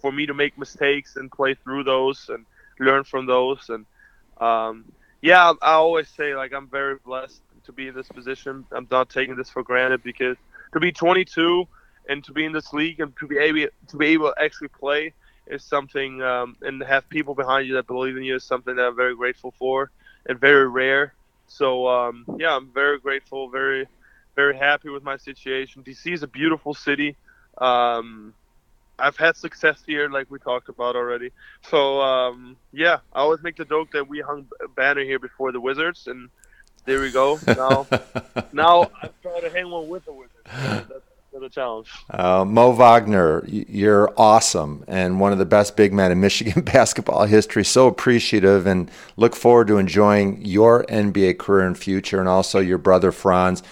for 0.02 0.12
me 0.12 0.26
to 0.26 0.34
make 0.34 0.58
mistakes 0.58 1.16
and 1.16 1.32
play 1.32 1.54
through 1.54 1.84
those 1.84 2.30
and 2.30 2.46
learn 2.80 3.04
from 3.04 3.26
those. 3.26 3.70
And 3.70 3.86
um, 4.40 4.86
yeah, 5.22 5.54
I 5.62 5.74
always 5.74 6.10
say 6.10 6.36
like 6.36 6.54
I'm 6.54 6.68
very 6.68 6.96
blessed 7.06 7.42
to 7.66 7.72
be 7.72 7.88
in 7.88 7.96
this 7.96 8.08
position. 8.08 8.66
I'm 8.72 8.88
not 8.90 9.10
taking 9.10 9.36
this 9.36 9.50
for 9.50 9.64
granted 9.64 10.04
because 10.04 10.38
to 10.74 10.80
be 10.80 10.92
22 10.92 11.68
and 12.10 12.24
to 12.24 12.32
be 12.32 12.46
in 12.46 12.52
this 12.52 12.74
league 12.74 13.00
and 13.00 13.16
to 13.18 13.28
be 13.28 13.38
able 13.38 13.68
to 13.88 13.98
be 13.98 14.08
able 14.08 14.34
to 14.34 14.44
actually 14.44 14.70
play 14.70 15.14
is 15.48 15.64
something, 15.64 16.22
um, 16.22 16.56
and 16.62 16.82
have 16.84 17.08
people 17.10 17.36
behind 17.36 17.68
you 17.68 17.74
that 17.76 17.88
believe 17.88 18.16
in 18.16 18.24
you 18.24 18.36
is 18.36 18.44
something 18.44 18.76
that 18.76 18.86
I'm 18.88 18.96
very 18.96 19.16
grateful 19.16 19.54
for 19.58 19.92
and 20.28 20.40
very 20.40 20.68
rare. 20.68 21.14
So 21.48 21.88
um, 21.88 22.26
yeah, 22.38 22.56
I'm 22.56 22.72
very 22.74 23.00
grateful, 23.00 23.50
very 23.50 23.88
very 24.36 24.58
happy 24.58 24.90
with 24.90 25.04
my 25.04 25.18
situation. 25.18 25.84
DC 25.84 26.14
is 26.14 26.24
a 26.24 26.28
beautiful 26.28 26.74
city. 26.74 27.18
Um, 27.58 28.34
I've 29.02 29.18
had 29.18 29.36
success 29.36 29.82
here, 29.86 30.10
like 30.10 30.30
we 30.30 30.40
talked 30.40 30.70
about 30.70 30.96
already. 30.96 31.32
So 31.70 32.02
um, 32.02 32.56
yeah, 32.72 32.98
I 33.14 33.22
always 33.22 33.42
make 33.42 33.58
the 33.58 33.66
joke 33.66 33.92
that 33.92 34.08
we 34.08 34.20
hung 34.20 34.48
a 34.64 34.68
banner 34.68 35.04
here 35.04 35.20
before 35.20 35.52
the 35.52 35.60
Wizards, 35.60 36.08
and 36.08 36.30
there 36.86 37.02
we 37.02 37.12
go. 37.12 37.40
Now, 37.48 37.88
now 38.54 38.92
I'm 39.02 39.10
trying 39.22 39.42
to 39.42 39.50
hang 39.50 39.70
one 39.70 39.88
with 39.88 40.06
the 40.06 40.14
Wizards. 40.14 40.32
So 40.46 40.86
that's 40.90 41.04
the 41.40 41.50
challenge. 41.50 41.88
Uh, 42.10 42.46
Mo 42.46 42.72
Wagner, 42.72 43.44
you're 43.48 44.14
awesome 44.18 44.84
and 44.88 45.20
one 45.20 45.32
of 45.32 45.38
the 45.38 45.46
best 45.46 45.76
big 45.76 45.94
men 45.94 46.12
in 46.12 46.20
Michigan 46.20 46.62
basketball 46.74 47.26
history. 47.26 47.64
So 47.64 47.88
appreciative 47.88 48.68
and 48.68 48.92
look 49.18 49.36
forward 49.36 49.68
to 49.68 49.78
enjoying 49.78 50.46
your 50.46 50.84
NBA 50.86 51.40
career 51.40 51.66
and 51.66 51.78
future 51.78 52.20
and 52.20 52.30
also 52.30 52.60
your 52.60 52.78
brother 52.78 53.12
Franz. 53.12 53.64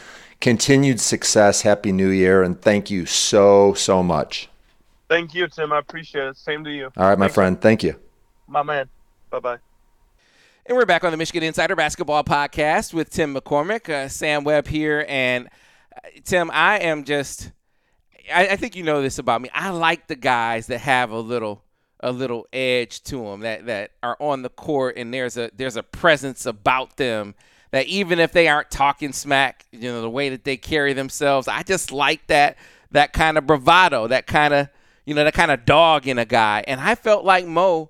Continued 0.41 0.99
success. 1.01 1.61
Happy 1.63 1.91
New 1.91 2.09
Year. 2.09 2.43
And 2.43 2.59
thank 2.59 2.89
you 2.89 3.05
so, 3.05 3.73
so 3.73 4.01
much. 4.01 4.49
Thank 5.09 5.33
you, 5.33 5.47
Tim. 5.47 5.73
I 5.73 5.79
appreciate 5.79 6.27
it. 6.27 6.37
Same 6.37 6.63
to 6.63 6.71
you. 6.71 6.91
All 6.95 7.09
right, 7.09 7.17
my 7.17 7.25
Thank 7.25 7.29
you. 7.29 7.33
friend. 7.33 7.61
Thank 7.61 7.83
you. 7.83 7.95
My 8.47 8.63
man. 8.63 8.87
Bye 9.31 9.39
bye. 9.39 9.57
And 10.65 10.77
we're 10.77 10.85
back 10.85 11.03
on 11.03 11.09
the 11.11 11.17
Michigan 11.17 11.41
Insider 11.41 11.75
Basketball 11.75 12.23
Podcast 12.23 12.93
with 12.93 13.09
Tim 13.09 13.33
McCormick, 13.33 13.89
uh, 13.89 14.07
Sam 14.07 14.43
Webb 14.43 14.67
here, 14.67 15.03
and 15.09 15.47
uh, 15.95 16.09
Tim, 16.23 16.51
I 16.53 16.77
am 16.79 17.05
just, 17.05 17.51
I, 18.31 18.49
I 18.49 18.55
think 18.55 18.75
you 18.75 18.83
know 18.83 19.01
this 19.01 19.17
about 19.17 19.41
me. 19.41 19.49
I 19.51 19.71
like 19.71 20.07
the 20.07 20.15
guys 20.15 20.67
that 20.67 20.79
have 20.81 21.09
a 21.09 21.19
little, 21.19 21.63
a 22.01 22.11
little 22.11 22.47
edge 22.53 23.01
to 23.05 23.23
them 23.23 23.39
that 23.39 23.65
that 23.65 23.91
are 24.03 24.15
on 24.19 24.43
the 24.43 24.49
court, 24.49 24.95
and 24.97 25.11
there's 25.11 25.37
a 25.37 25.49
there's 25.55 25.75
a 25.75 25.83
presence 25.83 26.45
about 26.45 26.97
them 26.97 27.33
that 27.71 27.87
even 27.87 28.19
if 28.19 28.31
they 28.31 28.47
aren't 28.47 28.69
talking 28.69 29.11
smack, 29.11 29.65
you 29.71 29.91
know, 29.91 30.01
the 30.01 30.09
way 30.09 30.29
that 30.29 30.43
they 30.43 30.55
carry 30.57 30.93
themselves, 30.93 31.47
I 31.47 31.63
just 31.63 31.91
like 31.91 32.27
that 32.27 32.57
that 32.91 33.11
kind 33.13 33.39
of 33.39 33.47
bravado, 33.47 34.07
that 34.07 34.27
kind 34.27 34.53
of 34.53 34.69
you 35.09 35.15
know 35.15 35.23
that 35.23 35.33
kind 35.33 35.49
of 35.49 35.65
dog 35.65 36.07
in 36.07 36.19
a 36.19 36.25
guy, 36.25 36.63
and 36.67 36.79
I 36.79 36.93
felt 36.93 37.25
like 37.25 37.43
Mo 37.47 37.89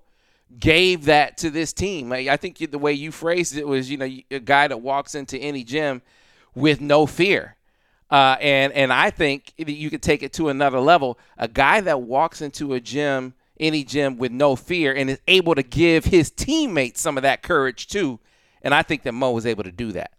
gave 0.57 1.03
that 1.05 1.35
to 1.39 1.49
this 1.49 1.73
team. 1.73 2.13
I 2.13 2.37
think 2.37 2.57
the 2.71 2.79
way 2.79 2.93
you 2.93 3.11
phrased 3.11 3.57
it 3.57 3.67
was, 3.67 3.91
you 3.91 3.97
know, 3.97 4.09
a 4.31 4.39
guy 4.39 4.69
that 4.69 4.77
walks 4.77 5.15
into 5.15 5.37
any 5.37 5.65
gym 5.65 6.01
with 6.55 6.79
no 6.79 7.05
fear. 7.05 7.57
Uh, 8.09 8.37
and 8.39 8.71
and 8.71 8.93
I 8.93 9.09
think 9.09 9.51
you 9.57 9.89
could 9.89 10.01
take 10.01 10.23
it 10.23 10.31
to 10.33 10.47
another 10.47 10.79
level. 10.79 11.19
A 11.37 11.49
guy 11.49 11.81
that 11.81 12.03
walks 12.03 12.41
into 12.41 12.73
a 12.73 12.79
gym, 12.79 13.33
any 13.59 13.83
gym, 13.83 14.17
with 14.17 14.31
no 14.31 14.55
fear, 14.55 14.95
and 14.95 15.09
is 15.09 15.19
able 15.27 15.55
to 15.55 15.63
give 15.63 16.05
his 16.05 16.31
teammates 16.31 17.01
some 17.01 17.17
of 17.17 17.23
that 17.23 17.43
courage 17.43 17.87
too. 17.87 18.19
And 18.61 18.73
I 18.73 18.81
think 18.81 19.03
that 19.03 19.11
Mo 19.11 19.31
was 19.31 19.45
able 19.45 19.65
to 19.65 19.73
do 19.73 19.91
that. 19.91 20.11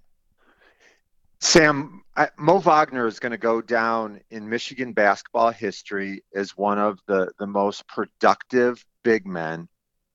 Sam, 1.41 2.03
I, 2.17 2.29
Mo 2.39 2.59
Wagner 2.59 3.07
is 3.07 3.19
going 3.19 3.33
to 3.33 3.39
go 3.39 3.63
down 3.63 4.21
in 4.31 4.49
Michigan 4.49 4.93
basketball 4.93 5.51
history 5.51 6.23
as 6.35 6.57
one 6.57 6.79
of 6.79 6.99
the, 7.07 7.33
the 7.39 7.47
most 7.47 7.87
productive 7.89 8.85
big 9.03 9.27
men 9.27 9.69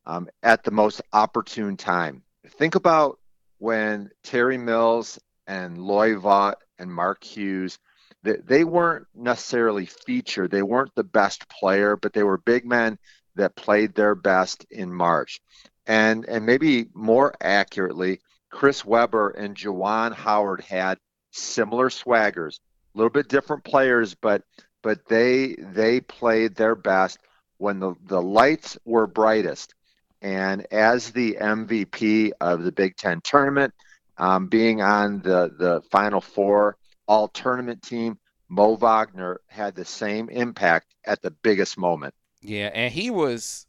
um, 0.05 0.29
at 0.43 0.63
the 0.63 0.71
most 0.71 1.01
opportune 1.13 1.77
time. 1.77 2.21
Think 2.57 2.75
about 2.75 3.19
when 3.57 4.11
Terry 4.23 4.57
Mills 4.57 5.19
and 5.47 5.77
Loy 5.79 6.15
Vaught 6.15 6.55
and 6.77 6.93
Mark 6.93 7.23
Hughes, 7.23 7.79
they, 8.21 8.37
they 8.45 8.63
weren't 8.63 9.07
necessarily 9.15 9.87
featured. 9.87 10.51
They 10.51 10.63
weren't 10.63 10.93
the 10.95 11.03
best 11.03 11.49
player, 11.49 11.97
but 11.97 12.13
they 12.13 12.23
were 12.23 12.37
big 12.37 12.65
men 12.65 12.99
that 13.35 13.55
played 13.55 13.95
their 13.95 14.13
best 14.15 14.65
in 14.69 14.93
March. 14.93 15.41
And 15.87 16.25
and 16.25 16.45
maybe 16.45 16.87
more 16.93 17.33
accurately, 17.41 18.21
Chris 18.49 18.85
Webber 18.85 19.31
and 19.31 19.55
Juwan 19.55 20.13
Howard 20.13 20.61
had 20.61 20.97
similar 21.35 21.89
swaggers, 21.89 22.59
a 22.93 22.97
little 22.97 23.09
bit 23.11 23.27
different 23.27 23.63
players, 23.63 24.15
but 24.15 24.43
but 24.81 25.07
they 25.07 25.55
they 25.57 25.99
played 26.01 26.55
their 26.55 26.75
best 26.75 27.19
when 27.57 27.79
the, 27.79 27.95
the 28.05 28.21
lights 28.21 28.77
were 28.85 29.07
brightest. 29.07 29.73
And 30.21 30.65
as 30.71 31.11
the 31.11 31.37
MVP 31.39 32.31
of 32.41 32.63
the 32.63 32.71
Big 32.71 32.95
Ten 32.95 33.21
tournament, 33.21 33.73
um, 34.17 34.47
being 34.47 34.81
on 34.81 35.21
the, 35.21 35.53
the 35.57 35.81
Final 35.91 36.21
Four 36.21 36.77
all 37.07 37.27
tournament 37.27 37.83
team, 37.83 38.17
Mo 38.49 38.75
Wagner 38.75 39.41
had 39.47 39.75
the 39.75 39.85
same 39.85 40.29
impact 40.29 40.95
at 41.05 41.21
the 41.21 41.31
biggest 41.31 41.77
moment. 41.77 42.13
Yeah, 42.41 42.71
and 42.73 42.93
he 42.93 43.09
was 43.11 43.67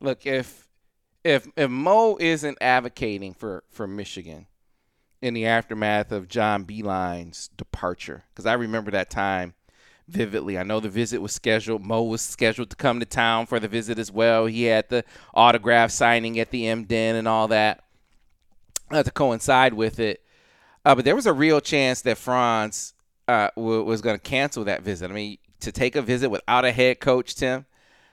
look 0.00 0.26
if 0.26 0.68
if 1.22 1.46
if 1.56 1.70
Mo 1.70 2.16
isn't 2.18 2.58
advocating 2.60 3.34
for 3.34 3.64
for 3.70 3.86
Michigan 3.86 4.46
in 5.22 5.34
the 5.34 5.46
aftermath 5.46 6.12
of 6.12 6.28
John 6.28 6.64
Beilein's 6.64 7.48
departure, 7.56 8.24
because 8.32 8.46
I 8.46 8.54
remember 8.54 8.90
that 8.90 9.10
time 9.10 9.54
vividly. 10.06 10.58
I 10.58 10.64
know 10.64 10.80
the 10.80 10.90
visit 10.90 11.22
was 11.22 11.32
scheduled. 11.32 11.82
Mo 11.82 12.02
was 12.02 12.20
scheduled 12.20 12.68
to 12.70 12.76
come 12.76 13.00
to 13.00 13.06
town 13.06 13.46
for 13.46 13.58
the 13.58 13.68
visit 13.68 13.98
as 13.98 14.12
well. 14.12 14.44
He 14.46 14.64
had 14.64 14.88
the 14.90 15.04
autograph 15.32 15.90
signing 15.90 16.38
at 16.38 16.50
the 16.50 16.66
M 16.66 16.84
Den 16.84 17.16
and 17.16 17.26
all 17.26 17.48
that 17.48 17.84
uh, 18.90 19.02
to 19.02 19.10
coincide 19.10 19.72
with 19.72 19.98
it. 19.98 20.22
Uh, 20.84 20.94
but 20.94 21.06
there 21.06 21.16
was 21.16 21.26
a 21.26 21.32
real 21.32 21.60
chance 21.60 22.02
that 22.02 22.18
Franz 22.18 22.92
uh, 23.26 23.48
w- 23.56 23.82
was 23.82 24.02
going 24.02 24.16
to 24.16 24.22
cancel 24.22 24.64
that 24.64 24.82
visit. 24.82 25.10
I 25.10 25.14
mean, 25.14 25.38
to 25.60 25.72
take 25.72 25.96
a 25.96 26.02
visit 26.02 26.28
without 26.28 26.66
a 26.66 26.72
head 26.72 27.00
coach, 27.00 27.34
Tim, 27.34 27.64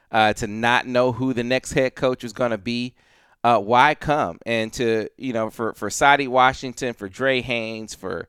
uh, 0.09 0.31
to 0.31 0.47
not 0.47 0.87
know 0.87 1.11
who 1.11 1.33
the 1.33 1.43
next 1.43 1.73
head 1.73 1.95
coach 1.95 2.23
was 2.23 2.31
going 2.31 2.51
to 2.51 2.57
be, 2.57 2.95
uh, 3.43 3.59
why 3.59 3.95
come? 3.95 4.39
And 4.45 4.71
to 4.73 5.09
you 5.17 5.33
know, 5.33 5.49
for 5.49 5.73
for 5.73 5.89
Saddi 5.89 6.27
Washington, 6.27 6.93
for 6.93 7.09
Dre 7.09 7.41
Haynes, 7.41 7.95
for 7.95 8.27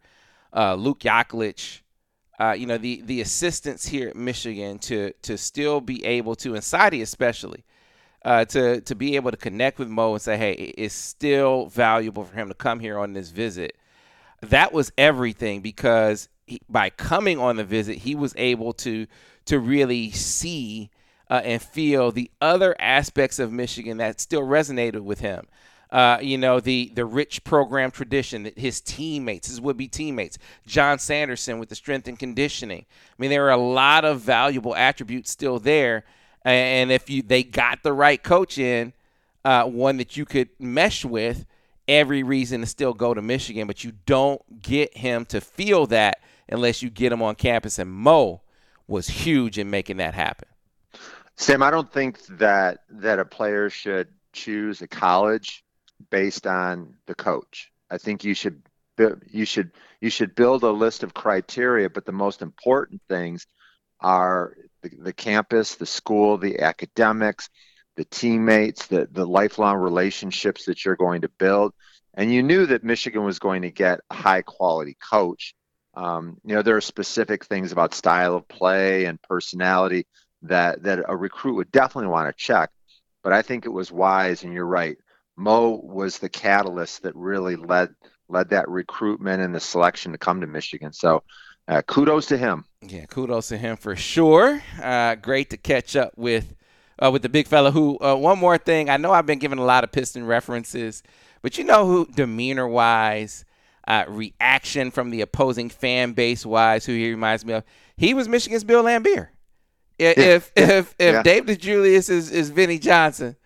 uh, 0.55 0.75
Luke 0.75 1.01
Yaklich, 1.01 1.81
uh, 2.39 2.53
you 2.53 2.67
know, 2.67 2.79
the 2.79 3.03
the 3.03 3.21
assistants 3.21 3.87
here 3.87 4.09
at 4.09 4.17
Michigan 4.17 4.79
to 4.81 5.13
to 5.23 5.37
still 5.37 5.81
be 5.81 6.05
able 6.05 6.35
to, 6.37 6.55
and 6.55 6.63
Saddi 6.63 7.03
especially, 7.03 7.65
uh, 8.25 8.45
to 8.47 8.81
to 8.81 8.95
be 8.95 9.17
able 9.17 9.31
to 9.31 9.37
connect 9.37 9.79
with 9.79 9.89
Mo 9.89 10.15
and 10.15 10.23
say, 10.23 10.37
hey, 10.37 10.53
it's 10.53 10.95
still 10.95 11.67
valuable 11.67 12.25
for 12.25 12.35
him 12.35 12.49
to 12.49 12.55
come 12.55 12.81
here 12.81 12.99
on 12.99 13.13
this 13.13 13.31
visit. 13.31 13.77
That 14.41 14.73
was 14.73 14.93
everything 14.99 15.61
because 15.61 16.29
he, 16.47 16.61
by 16.69 16.91
coming 16.91 17.39
on 17.39 17.57
the 17.57 17.65
visit, 17.65 17.99
he 17.99 18.15
was 18.15 18.35
able 18.37 18.73
to 18.75 19.07
to 19.45 19.59
really 19.59 20.11
see 20.11 20.91
uh, 21.33 21.41
and 21.45 21.63
feel 21.63 22.13
the 22.13 22.31
other 22.41 22.77
aspects 22.79 23.39
of 23.39 23.51
Michigan 23.53 23.97
that 23.97 24.21
still 24.21 24.43
resonated 24.43 25.01
with 25.01 25.21
him. 25.21 25.49
Uh, 25.91 26.19
you 26.23 26.39
know 26.39 26.59
the 26.59 26.91
the 26.95 27.05
rich 27.05 27.45
program 27.45 27.91
tradition 27.91 28.45
that 28.45 28.59
his 28.59 28.81
teammates, 28.81 29.49
his 29.49 29.61
would 29.61 29.77
be 29.77 29.89
teammates, 29.89 30.39
Jon 30.67 30.99
Sanderson 30.99 31.59
with 31.59 31.69
the 31.69 31.75
strength 31.75 32.09
and 32.09 32.19
conditioning. 32.19 32.87
I 32.89 33.15
mean, 33.19 33.31
there 33.31 33.47
are 33.47 33.51
a 33.51 33.57
lot 33.57 34.05
of 34.05 34.21
valuable 34.21 34.75
attributes 34.75 35.31
still 35.31 35.59
there 35.59 36.05
and 36.45 36.91
if 36.91 37.09
you 37.09 37.23
they 37.23 37.43
got 37.43 37.83
the 37.83 37.93
right 37.93 38.23
coach 38.23 38.59
in, 38.59 38.93
uh, 39.45 39.65
one 39.65 39.97
that 39.99 40.17
you 40.17 40.25
could 40.25 40.49
mesh 40.59 41.05
with, 41.05 41.47
every 41.87 42.23
reason 42.23 42.61
to 42.61 42.67
still 42.67 42.95
go 42.95 43.15
to 43.15 43.23
Michigan. 43.23 43.67
But 43.67 43.85
you 43.85 43.93
don't 44.07 44.63
get 44.63 44.97
him 44.97 45.25
to 45.27 45.41
feel 45.41 45.87
that 45.89 46.21
unless 46.49 46.83
you 46.83 46.91
get 46.91 47.13
him 47.13 47.23
on 47.23 47.35
campus. 47.37 47.79
And 47.79 47.91
Mo 47.91 48.41
was 48.87 49.09
huge 49.09 49.59
in 49.59 49.71
making 49.71 49.99
that 49.99 50.15
happen. 50.15 50.49
Sam, 51.37 51.63
I 51.63 51.71
don't 51.71 51.93
think 51.93 52.25
that 52.39 52.81
that 52.91 53.19
a 53.19 53.25
player 53.25 53.71
should 53.71 54.09
choose 54.33 54.83
a 54.83 54.89
college 54.89 55.65
based 56.11 56.47
on 56.47 56.95
the 57.07 57.15
coach. 57.15 57.71
I 57.91 57.99
think 57.99 58.25
you 58.25 58.35
should 58.35 58.63
you 59.31 59.45
should 59.45 59.73
you 60.01 60.11
should 60.11 60.35
build 60.35 60.63
a 60.63 60.71
list 60.71 61.03
of 61.03 61.15
criteria, 61.15 61.91
but 61.91 62.05
the 62.05 62.13
most 62.13 62.43
important 62.43 63.03
things 63.09 63.47
are 64.01 64.57
the, 64.83 64.91
the 64.99 65.13
campus, 65.13 65.77
the 65.77 65.87
school, 65.87 66.39
the 66.39 66.61
academics, 66.61 67.49
the 67.97 68.05
teammates, 68.05 68.87
the, 68.87 69.09
the 69.11 69.27
lifelong 69.27 69.77
relationships 69.77 70.67
that 70.67 70.85
you're 70.85 70.97
going 70.97 71.23
to 71.23 71.29
build. 71.29 71.73
And 72.15 72.33
you 72.33 72.43
knew 72.43 72.67
that 72.67 72.85
Michigan 72.85 73.25
was 73.25 73.39
going 73.39 73.63
to 73.63 73.71
get 73.71 74.01
a 74.11 74.15
high 74.15 74.43
quality 74.43 74.97
coach. 75.11 75.55
Um, 75.95 76.39
you 76.45 76.55
know, 76.55 76.63
there 76.63 76.77
are 76.77 76.83
specific 76.83 77.45
things 77.45 77.73
about 77.73 77.95
style 77.95 78.35
of 78.35 78.49
play 78.49 79.05
and 79.05 79.21
personality 79.23 80.07
that, 80.43 80.83
that 80.83 81.05
a 81.09 81.17
recruit 81.17 81.55
would 81.55 81.73
definitely 81.73 82.09
want 82.09 82.29
to 82.29 82.45
check. 82.45 82.71
But 83.23 83.33
I 83.33 83.43
think 83.43 83.65
it 83.65 83.71
was 83.71 83.93
wise, 83.93 84.43
and 84.43 84.53
you're 84.53 84.67
right. 84.67 84.97
Mo 85.37 85.81
was 85.83 86.19
the 86.19 86.29
catalyst 86.29 87.03
that 87.03 87.15
really 87.15 87.57
led 87.57 87.95
led 88.29 88.49
that 88.49 88.69
recruitment 88.69 89.43
and 89.43 89.55
the 89.55 89.61
selection 89.61 90.13
to 90.13 90.19
come 90.19 90.41
to 90.41 90.47
Michigan. 90.47 90.93
So 90.93 91.23
uh, 91.69 91.83
kudos 91.83 92.27
to 92.27 92.39
him. 92.39 92.65
Yeah, 92.81 93.07
kudos 93.07 93.49
to 93.49 93.59
him 93.59 93.77
for 93.77 93.95
sure. 93.95 94.63
Uh, 94.83 95.15
great 95.17 95.51
to 95.51 95.57
catch 95.57 95.95
up 95.95 96.13
with 96.17 96.55
uh, 96.99 97.11
with 97.11 97.23
the 97.23 97.29
big 97.29 97.47
fella. 97.47 97.71
Who 97.71 97.99
uh, 98.01 98.17
one 98.17 98.39
more 98.39 98.59
thing? 98.59 98.91
I 98.91 98.97
know 98.97 99.13
I've 99.13 99.27
been 99.27 99.39
giving 99.39 99.59
a 99.59 99.65
lot 99.65 99.85
of 99.85 99.93
Piston 99.93 100.27
references, 100.27 101.03
but 101.41 101.59
you 101.59 101.65
know 101.65 101.87
who 101.87 102.07
demeanor 102.07 102.67
wise, 102.67 103.45
uh, 103.87 104.05
reaction 104.09 104.91
from 104.91 105.11
the 105.11 105.21
opposing 105.21 105.71
fan 105.71 106.13
base 106.13 106.45
wise, 106.45 106.85
who 106.85 106.93
he 106.93 107.11
reminds 107.11 107.45
me 107.45 107.53
of. 107.53 107.65
He 107.97 108.15
was 108.15 108.29
Michigan's 108.29 108.65
Bill 108.65 108.83
Laimbeer. 108.83 109.29
If 110.11 110.19
yeah. 110.19 110.25
if 110.25 110.53
if, 110.57 110.95
if 110.99 111.15
yeah. 111.15 111.23
Dave 111.23 111.47
DeJulius 111.47 112.11
is 112.11 112.31
is 112.31 112.51
Vinnie 112.51 112.79
Johnson, 112.79 113.37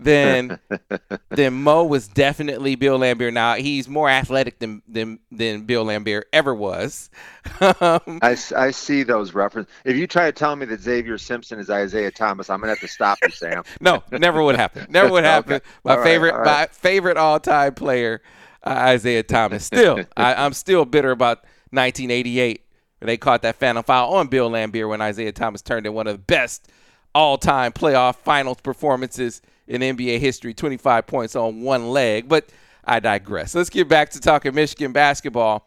then 0.00 0.58
then 1.28 1.62
Mo 1.62 1.84
was 1.84 2.08
definitely 2.08 2.74
Bill 2.74 2.98
Laimbeer. 2.98 3.32
Now 3.32 3.54
he's 3.54 3.88
more 3.88 4.08
athletic 4.08 4.58
than 4.58 4.82
than, 4.88 5.20
than 5.30 5.62
Bill 5.62 5.84
Laimbeer 5.84 6.22
ever 6.32 6.54
was. 6.54 7.10
um, 7.60 8.18
I, 8.22 8.36
I 8.56 8.70
see 8.70 9.02
those 9.02 9.34
references. 9.34 9.72
If 9.84 9.96
you 9.96 10.06
try 10.06 10.26
to 10.26 10.32
tell 10.32 10.56
me 10.56 10.66
that 10.66 10.80
Xavier 10.80 11.18
Simpson 11.18 11.58
is 11.58 11.68
Isiah 11.68 12.10
Thomas, 12.10 12.50
I'm 12.50 12.60
gonna 12.60 12.72
have 12.72 12.80
to 12.80 12.88
stop 12.88 13.18
you, 13.22 13.30
Sam. 13.30 13.62
no, 13.80 14.02
never 14.10 14.42
would 14.42 14.56
happen. 14.56 14.86
Never 14.88 15.10
would 15.10 15.24
happen. 15.24 15.54
okay. 15.54 15.64
My 15.84 15.96
all 15.96 16.02
favorite 16.02 16.32
right, 16.32 16.46
right. 16.46 16.60
my 16.60 16.66
favorite 16.72 17.16
all 17.16 17.38
time 17.38 17.74
player, 17.74 18.22
uh, 18.62 18.92
Isiah 18.94 19.22
Thomas. 19.22 19.66
Still, 19.66 20.04
I, 20.16 20.34
I'm 20.34 20.54
still 20.54 20.84
bitter 20.84 21.10
about 21.10 21.44
1988. 21.70 22.64
They 23.00 23.16
caught 23.16 23.42
that 23.42 23.56
phantom 23.56 23.82
foul 23.82 24.14
on 24.14 24.28
Bill 24.28 24.50
Laimbeer 24.50 24.88
when 24.88 25.00
Isiah 25.00 25.32
Thomas 25.32 25.62
turned 25.62 25.86
in 25.86 25.94
one 25.94 26.06
of 26.06 26.14
the 26.14 26.22
best 26.22 26.70
all-time 27.14 27.72
playoff 27.72 28.16
finals 28.16 28.58
performances 28.60 29.40
in 29.66 29.80
NBA 29.80 30.18
history, 30.18 30.52
25 30.52 31.06
points 31.06 31.34
on 31.34 31.62
one 31.62 31.90
leg. 31.90 32.28
But 32.28 32.50
I 32.84 33.00
digress. 33.00 33.54
Let's 33.54 33.70
get 33.70 33.88
back 33.88 34.10
to 34.10 34.20
talking 34.20 34.54
Michigan 34.54 34.92
basketball. 34.92 35.66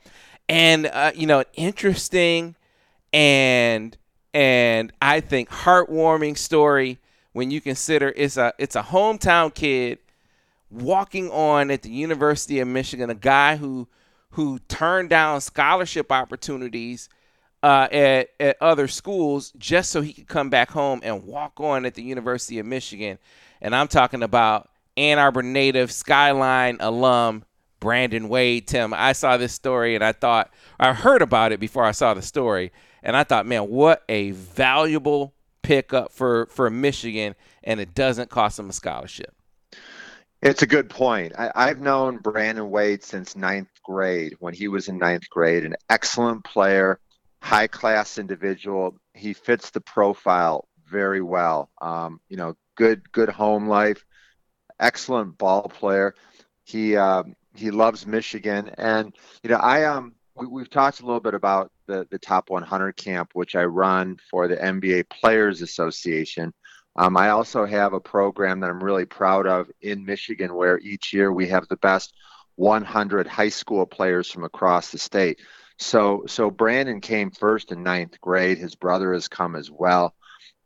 And 0.49 0.87
uh, 0.87 1.11
you 1.15 1.25
know, 1.25 1.43
interesting 1.53 2.55
and 3.11 3.97
and 4.33 4.91
I 5.01 5.19
think 5.21 5.49
heartwarming 5.49 6.37
story 6.37 6.99
when 7.31 7.51
you 7.51 7.61
consider 7.61 8.13
it's 8.15 8.37
a 8.37 8.53
it's 8.57 8.75
a 8.75 8.83
hometown 8.83 9.53
kid 9.53 9.99
walking 10.69 11.29
on 11.29 11.71
at 11.71 11.83
the 11.83 11.89
University 11.89 12.59
of 12.59 12.67
Michigan, 12.67 13.09
a 13.09 13.15
guy 13.15 13.55
who 13.55 13.87
who 14.31 14.59
turned 14.67 15.09
down 15.09 15.39
scholarship 15.41 16.11
opportunities 16.11 17.07
uh, 17.63 17.87
at, 17.91 18.29
at 18.39 18.57
other 18.61 18.87
schools 18.89 19.53
just 19.57 19.89
so 19.89 20.01
he 20.01 20.11
could 20.13 20.27
come 20.27 20.49
back 20.49 20.69
home 20.69 20.99
and 21.01 21.23
walk 21.23 21.59
on 21.61 21.85
at 21.85 21.95
the 21.95 22.03
University 22.03 22.59
of 22.59 22.65
Michigan. 22.65 23.17
And 23.61 23.73
I'm 23.73 23.87
talking 23.87 24.21
about 24.21 24.69
Ann 24.97 25.17
Arbor 25.17 25.41
native 25.41 25.91
Skyline 25.91 26.77
alum 26.81 27.45
Brandon 27.79 28.27
Wade. 28.27 28.67
Tim, 28.67 28.93
I 28.93 29.13
saw 29.13 29.37
this 29.37 29.53
story 29.53 29.95
and 29.95 30.03
I 30.03 30.11
thought, 30.11 30.51
I 30.79 30.93
heard 30.93 31.21
about 31.21 31.53
it 31.53 31.59
before 31.59 31.85
I 31.85 31.91
saw 31.91 32.13
the 32.13 32.21
story. 32.21 32.73
And 33.01 33.15
I 33.15 33.23
thought, 33.23 33.45
man, 33.45 33.69
what 33.69 34.03
a 34.09 34.31
valuable 34.31 35.33
pickup 35.61 36.11
for, 36.11 36.47
for 36.47 36.69
Michigan. 36.69 37.33
And 37.63 37.79
it 37.79 37.95
doesn't 37.95 38.29
cost 38.29 38.57
them 38.57 38.69
a 38.69 38.73
scholarship. 38.73 39.33
It's 40.41 40.61
a 40.61 40.67
good 40.67 40.89
point. 40.89 41.31
I, 41.37 41.67
have 41.67 41.79
known 41.79 42.17
Brandon 42.17 42.69
Wade 42.69 43.01
since 43.01 43.37
ninth 43.37 43.69
grade 43.81 44.35
when 44.39 44.53
he 44.53 44.67
was 44.67 44.89
in 44.89 44.97
ninth 44.97 45.29
grade. 45.29 45.63
An 45.63 45.75
excellent 45.89 46.43
player, 46.43 46.99
high 47.43 47.67
class 47.67 48.17
individual. 48.17 48.95
He 49.13 49.33
fits 49.33 49.69
the 49.69 49.81
profile 49.81 50.65
very 50.89 51.21
well. 51.21 51.69
Um, 51.81 52.21
you 52.29 52.37
know, 52.37 52.55
good 52.77 53.11
good 53.11 53.29
home 53.29 53.67
life, 53.67 54.05
excellent 54.79 55.37
ball 55.37 55.63
player. 55.63 56.15
He 56.63 56.95
um, 56.95 57.35
he 57.53 57.69
loves 57.69 58.07
Michigan, 58.07 58.71
and 58.77 59.13
you 59.43 59.49
know, 59.49 59.57
I 59.57 59.83
um 59.83 60.15
we, 60.35 60.61
have 60.61 60.69
talked 60.69 61.01
a 61.01 61.05
little 61.05 61.19
bit 61.19 61.33
about 61.33 61.69
the 61.85 62.07
the 62.09 62.17
top 62.17 62.49
100 62.49 62.95
camp, 62.95 63.31
which 63.33 63.55
I 63.55 63.65
run 63.65 64.17
for 64.31 64.47
the 64.47 64.55
NBA 64.55 65.09
Players 65.09 65.61
Association. 65.61 66.53
Um, 66.95 67.17
I 67.17 67.29
also 67.29 67.65
have 67.65 67.91
a 67.91 67.99
program 67.99 68.61
that 68.61 68.69
I'm 68.69 68.83
really 68.83 69.05
proud 69.05 69.47
of 69.47 69.69
in 69.81 70.05
Michigan, 70.05 70.55
where 70.55 70.79
each 70.79 71.11
year 71.11 71.33
we 71.33 71.49
have 71.49 71.67
the 71.67 71.77
best 71.77 72.13
100 72.55 73.27
high 73.27 73.49
school 73.49 73.85
players 73.85 74.31
from 74.31 74.45
across 74.45 74.91
the 74.91 74.97
state. 74.97 75.41
So, 75.83 76.23
so 76.27 76.49
Brandon 76.49 77.01
came 77.01 77.31
first 77.31 77.71
in 77.71 77.83
ninth 77.83 78.19
grade. 78.21 78.57
His 78.57 78.75
brother 78.75 79.13
has 79.13 79.27
come 79.27 79.55
as 79.55 79.69
well, 79.69 80.13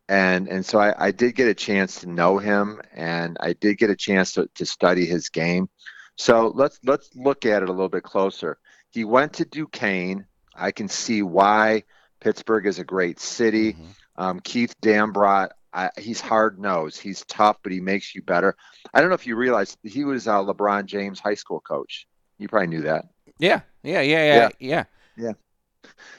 and 0.07 0.47
and 0.47 0.65
so 0.65 0.80
I, 0.80 1.07
I 1.07 1.11
did 1.11 1.36
get 1.36 1.47
a 1.47 1.53
chance 1.53 2.01
to 2.01 2.09
know 2.09 2.38
him, 2.38 2.82
and 2.93 3.38
I 3.39 3.53
did 3.53 3.78
get 3.78 3.89
a 3.89 3.95
chance 3.95 4.34
to, 4.34 4.49
to 4.55 4.65
study 4.65 5.05
his 5.05 5.30
game. 5.30 5.70
So 6.15 6.51
let's 6.55 6.80
let's 6.84 7.09
look 7.15 7.45
at 7.45 7.63
it 7.63 7.70
a 7.70 7.72
little 7.72 7.89
bit 7.89 8.03
closer. 8.03 8.57
He 8.91 9.05
went 9.05 9.34
to 9.34 9.45
Duquesne. 9.45 10.26
I 10.55 10.72
can 10.72 10.88
see 10.88 11.22
why 11.22 11.84
Pittsburgh 12.20 12.65
is 12.65 12.80
a 12.80 12.84
great 12.84 13.20
city. 13.20 13.74
Mm-hmm. 13.74 13.84
Um, 14.18 14.39
Keith 14.39 14.76
Dambrot 14.82 15.49
I, 15.74 15.91
he's 15.99 16.20
hard 16.20 16.59
nosed. 16.59 16.99
He's 16.99 17.24
tough, 17.26 17.57
but 17.61 17.72
he 17.72 17.80
makes 17.80 18.15
you 18.15 18.24
better. 18.24 18.55
I 18.93 18.99
don't 18.99 19.09
know 19.09 19.15
if 19.15 19.28
you 19.28 19.36
realize 19.36 19.78
he 19.84 20.05
was 20.05 20.28
uh, 20.28 20.43
LeBron 20.43 20.86
James' 20.86 21.20
high 21.20 21.36
school 21.36 21.59
coach. 21.59 22.07
You 22.39 22.47
probably 22.47 22.68
knew 22.68 22.82
that. 22.82 23.05
Yeah, 23.38 23.61
yeah, 23.84 24.01
yeah, 24.01 24.26
yeah, 24.26 24.49
yeah. 24.59 24.84
Yeah. 25.18 25.34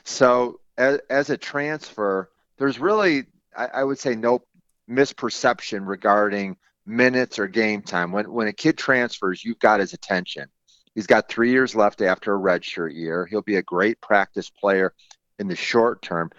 So 0.04 0.60
as, 0.76 1.00
as 1.08 1.30
a 1.30 1.36
transfer, 1.36 2.30
there's 2.58 2.78
really, 2.78 3.26
I, 3.56 3.66
I 3.66 3.84
would 3.84 3.98
say, 3.98 4.14
no 4.14 4.42
misperception 4.90 5.86
regarding 5.86 6.56
minutes 6.86 7.38
or 7.38 7.46
game 7.46 7.82
time. 7.82 8.12
When 8.12 8.32
when 8.32 8.48
a 8.48 8.52
kid 8.52 8.78
transfers, 8.78 9.44
you've 9.44 9.58
got 9.58 9.80
his 9.80 9.92
attention. 9.92 10.48
He's 10.94 11.06
got 11.06 11.28
three 11.28 11.50
years 11.50 11.76
left 11.76 12.00
after 12.00 12.34
a 12.34 12.38
redshirt 12.38 12.94
year. 12.94 13.26
He'll 13.26 13.42
be 13.42 13.56
a 13.56 13.62
great 13.62 14.00
practice 14.00 14.50
player 14.50 14.94
in 15.38 15.46
the 15.46 15.56
short 15.56 16.02
term, 16.02 16.30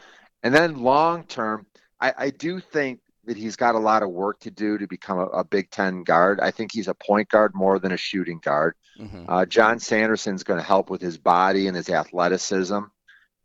and 0.44 0.54
then 0.54 0.82
long 0.82 1.24
term, 1.24 1.66
I, 2.02 2.14
I 2.18 2.30
do 2.32 2.60
think 2.60 3.00
that 3.26 3.38
he's 3.38 3.56
got 3.56 3.76
a 3.76 3.80
lot 3.80 4.04
of 4.04 4.10
work 4.10 4.40
to 4.42 4.52
do 4.52 4.78
to 4.78 4.88
become 4.88 5.20
a, 5.20 5.26
a, 5.26 5.44
Big 5.44 5.70
Ten 5.70 6.04
guard. 6.04 6.40
I 6.40 6.52
think 6.52 6.72
he's 6.72 6.88
a 6.88 6.94
point 6.94 7.30
guard 7.30 7.54
more 7.54 7.80
than 7.80 7.92
a 7.92 7.98
shooting 7.98 8.40
guard. 8.42 8.76
Mm-hmm. 9.00 9.26
Uh, 9.28 9.46
Jon 9.46 9.80
Sanderson's 9.80 10.44
going 10.44 10.60
to 10.60 10.66
help 10.66 10.90
with 10.90 11.02
his 11.02 11.18
body 11.18 11.68
and 11.68 11.76
his 11.76 11.90
athleticism. 11.90 12.80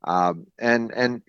Um, 0.04 0.46
and 0.58 0.92
and 0.92 1.22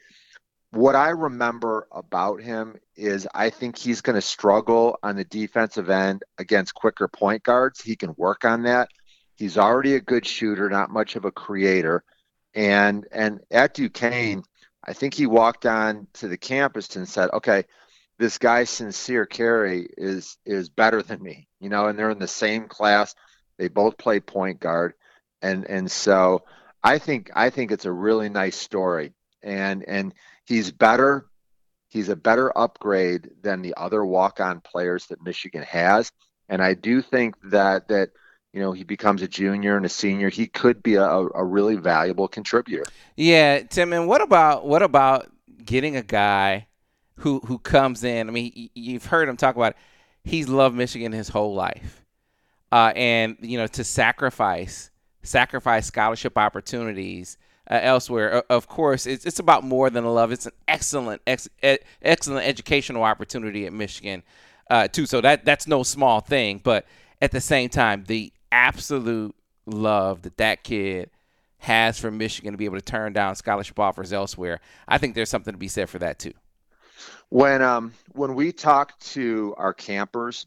what 0.71 0.95
I 0.95 1.09
remember 1.09 1.87
about 1.91 2.41
him 2.41 2.75
is 2.95 3.27
I 3.33 3.49
think 3.49 3.77
he's 3.77 4.01
going 4.01 4.15
to 4.15 4.21
struggle 4.21 4.99
on 5.01 5.15
the 5.15 5.23
defensive 5.23 5.89
end 5.89 6.23
against 6.37 6.75
quicker 6.75 7.07
point 7.07 7.43
guards. 7.43 7.81
He 7.81 7.95
can 7.95 8.13
work 8.17 8.43
on 8.45 8.63
that. 8.63 8.89
He's 9.35 9.57
already 9.57 9.95
a 9.95 10.01
good 10.01 10.25
shooter, 10.25 10.69
not 10.69 10.89
much 10.89 11.15
of 11.15 11.25
a 11.25 11.31
creator. 11.31 12.03
And 12.53 13.05
and 13.11 13.41
at 13.51 13.73
Duquesne, 13.73 14.43
I 14.83 14.93
think 14.93 15.13
he 15.13 15.25
walked 15.25 15.65
on 15.65 16.07
to 16.15 16.27
the 16.27 16.37
campus 16.37 16.95
and 16.95 17.07
said, 17.07 17.29
"Okay, 17.31 17.65
this 18.17 18.37
guy 18.37 18.63
Sincere 18.63 19.25
Carry 19.25 19.87
is 19.97 20.37
is 20.45 20.69
better 20.69 21.01
than 21.01 21.21
me, 21.21 21.47
you 21.59 21.69
know, 21.69 21.87
and 21.87 21.97
they're 21.97 22.11
in 22.11 22.19
the 22.19 22.27
same 22.27 22.67
class. 22.67 23.15
They 23.57 23.67
both 23.67 23.97
play 23.97 24.19
point 24.19 24.59
guard, 24.59 24.93
and 25.41 25.65
and 25.65 25.91
so 25.91 26.43
I 26.83 26.97
think 26.99 27.31
I 27.35 27.49
think 27.49 27.71
it's 27.71 27.85
a 27.85 27.91
really 27.91 28.29
nice 28.29 28.55
story, 28.55 29.13
and 29.43 29.83
and 29.87 30.13
he's 30.45 30.71
better. 30.71 31.25
He's 31.89 32.09
a 32.09 32.15
better 32.15 32.55
upgrade 32.57 33.29
than 33.41 33.61
the 33.61 33.75
other 33.77 34.05
walk-on 34.05 34.59
players 34.59 35.07
that 35.07 35.23
Michigan 35.23 35.63
has, 35.63 36.11
and 36.49 36.61
I 36.61 36.73
do 36.73 37.01
think 37.01 37.35
that 37.51 37.89
that 37.89 38.11
you 38.53 38.61
know 38.61 38.71
he 38.71 38.83
becomes 38.83 39.21
a 39.21 39.27
junior 39.27 39.75
and 39.75 39.85
a 39.85 39.89
senior, 39.89 40.29
he 40.29 40.47
could 40.47 40.81
be 40.81 40.95
a, 40.95 41.03
a 41.03 41.43
really 41.43 41.75
valuable 41.75 42.27
contributor. 42.27 42.85
Yeah, 43.17 43.61
Tim. 43.63 43.91
And 43.91 44.07
what 44.07 44.21
about 44.21 44.65
what 44.65 44.83
about 44.83 45.29
getting 45.63 45.97
a 45.97 46.03
guy? 46.03 46.67
Who 47.17 47.39
who 47.41 47.59
comes 47.59 48.03
in. 48.03 48.27
I 48.27 48.31
mean, 48.31 48.69
you've 48.73 49.05
heard 49.05 49.29
him 49.29 49.37
talk 49.37 49.55
about 49.55 49.73
it. 49.73 49.77
He's 50.23 50.47
loved 50.47 50.75
Michigan 50.75 51.11
his 51.11 51.29
whole 51.29 51.53
life, 51.53 52.05
uh, 52.71 52.91
and 52.95 53.37
you 53.41 53.57
know 53.57 53.67
to 53.67 53.83
sacrifice 53.83 54.89
sacrifice 55.23 55.87
scholarship 55.87 56.37
opportunities 56.37 57.37
uh, 57.69 57.79
elsewhere. 57.81 58.43
Of 58.49 58.67
course, 58.67 59.05
it's 59.05 59.25
it's 59.25 59.39
about 59.39 59.63
more 59.63 59.89
than 59.89 60.03
a 60.03 60.11
love. 60.11 60.31
It's 60.31 60.45
an 60.45 60.53
excellent 60.67 61.21
ex, 61.27 61.49
excellent 62.01 62.45
educational 62.45 63.03
opportunity 63.03 63.65
at 63.65 63.73
Michigan 63.73 64.23
uh, 64.69 64.87
too. 64.87 65.05
So 65.05 65.21
that 65.21 65.45
that's 65.45 65.67
no 65.67 65.83
small 65.83 66.21
thing. 66.21 66.59
But 66.63 66.85
at 67.21 67.31
the 67.31 67.41
same 67.41 67.69
time, 67.69 68.03
the 68.07 68.33
absolute 68.51 69.35
love 69.65 70.21
that 70.23 70.37
that 70.37 70.63
kid 70.63 71.09
has 71.59 71.99
for 71.99 72.11
Michigan 72.11 72.53
to 72.53 72.57
be 72.57 72.65
able 72.65 72.77
to 72.77 72.85
turn 72.85 73.13
down 73.13 73.35
scholarship 73.35 73.79
offers 73.79 74.13
elsewhere, 74.13 74.59
I 74.87 74.97
think 74.97 75.15
there's 75.15 75.29
something 75.29 75.53
to 75.53 75.57
be 75.57 75.67
said 75.67 75.89
for 75.89 75.99
that 75.99 76.19
too. 76.19 76.33
When 77.29 77.61
um 77.61 77.93
when 78.13 78.35
we 78.35 78.51
talk 78.51 78.97
to 78.99 79.55
our 79.57 79.73
campers 79.73 80.45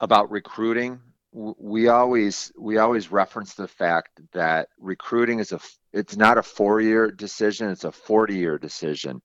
about 0.00 0.30
recruiting, 0.30 1.00
we 1.32 1.88
always 1.88 2.52
we 2.58 2.78
always 2.78 3.10
reference 3.10 3.54
the 3.54 3.68
fact 3.68 4.20
that 4.32 4.68
recruiting 4.78 5.38
is 5.38 5.52
a 5.52 5.60
it's 5.92 6.16
not 6.16 6.38
a 6.38 6.42
four 6.42 6.80
year 6.80 7.10
decision; 7.10 7.70
it's 7.70 7.84
a 7.84 7.92
forty 7.92 8.36
year 8.36 8.58
decision, 8.58 9.22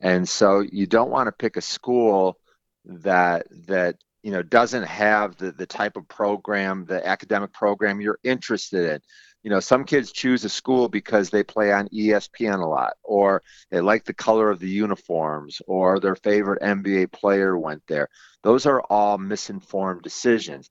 and 0.00 0.28
so 0.28 0.60
you 0.60 0.86
don't 0.86 1.10
want 1.10 1.26
to 1.28 1.32
pick 1.32 1.56
a 1.56 1.62
school 1.62 2.38
that 2.84 3.46
that 3.66 3.96
you 4.22 4.30
know 4.30 4.42
doesn't 4.42 4.84
have 4.84 5.36
the 5.36 5.52
the 5.52 5.66
type 5.66 5.96
of 5.96 6.08
program, 6.08 6.84
the 6.86 7.06
academic 7.06 7.52
program 7.52 8.00
you're 8.00 8.18
interested 8.24 8.94
in 8.94 9.00
you 9.42 9.50
know 9.50 9.60
some 9.60 9.84
kids 9.84 10.12
choose 10.12 10.44
a 10.44 10.48
school 10.48 10.88
because 10.88 11.30
they 11.30 11.42
play 11.42 11.72
on 11.72 11.88
espn 11.88 12.62
a 12.62 12.66
lot 12.66 12.94
or 13.02 13.42
they 13.70 13.80
like 13.80 14.04
the 14.04 14.14
color 14.14 14.50
of 14.50 14.58
the 14.58 14.68
uniforms 14.68 15.62
or 15.66 15.98
their 15.98 16.16
favorite 16.16 16.62
nba 16.62 17.10
player 17.10 17.56
went 17.56 17.82
there. 17.86 18.08
Those 18.42 18.66
are 18.66 18.80
all 18.82 19.18
misinformed 19.18 20.02
decisions. 20.02 20.70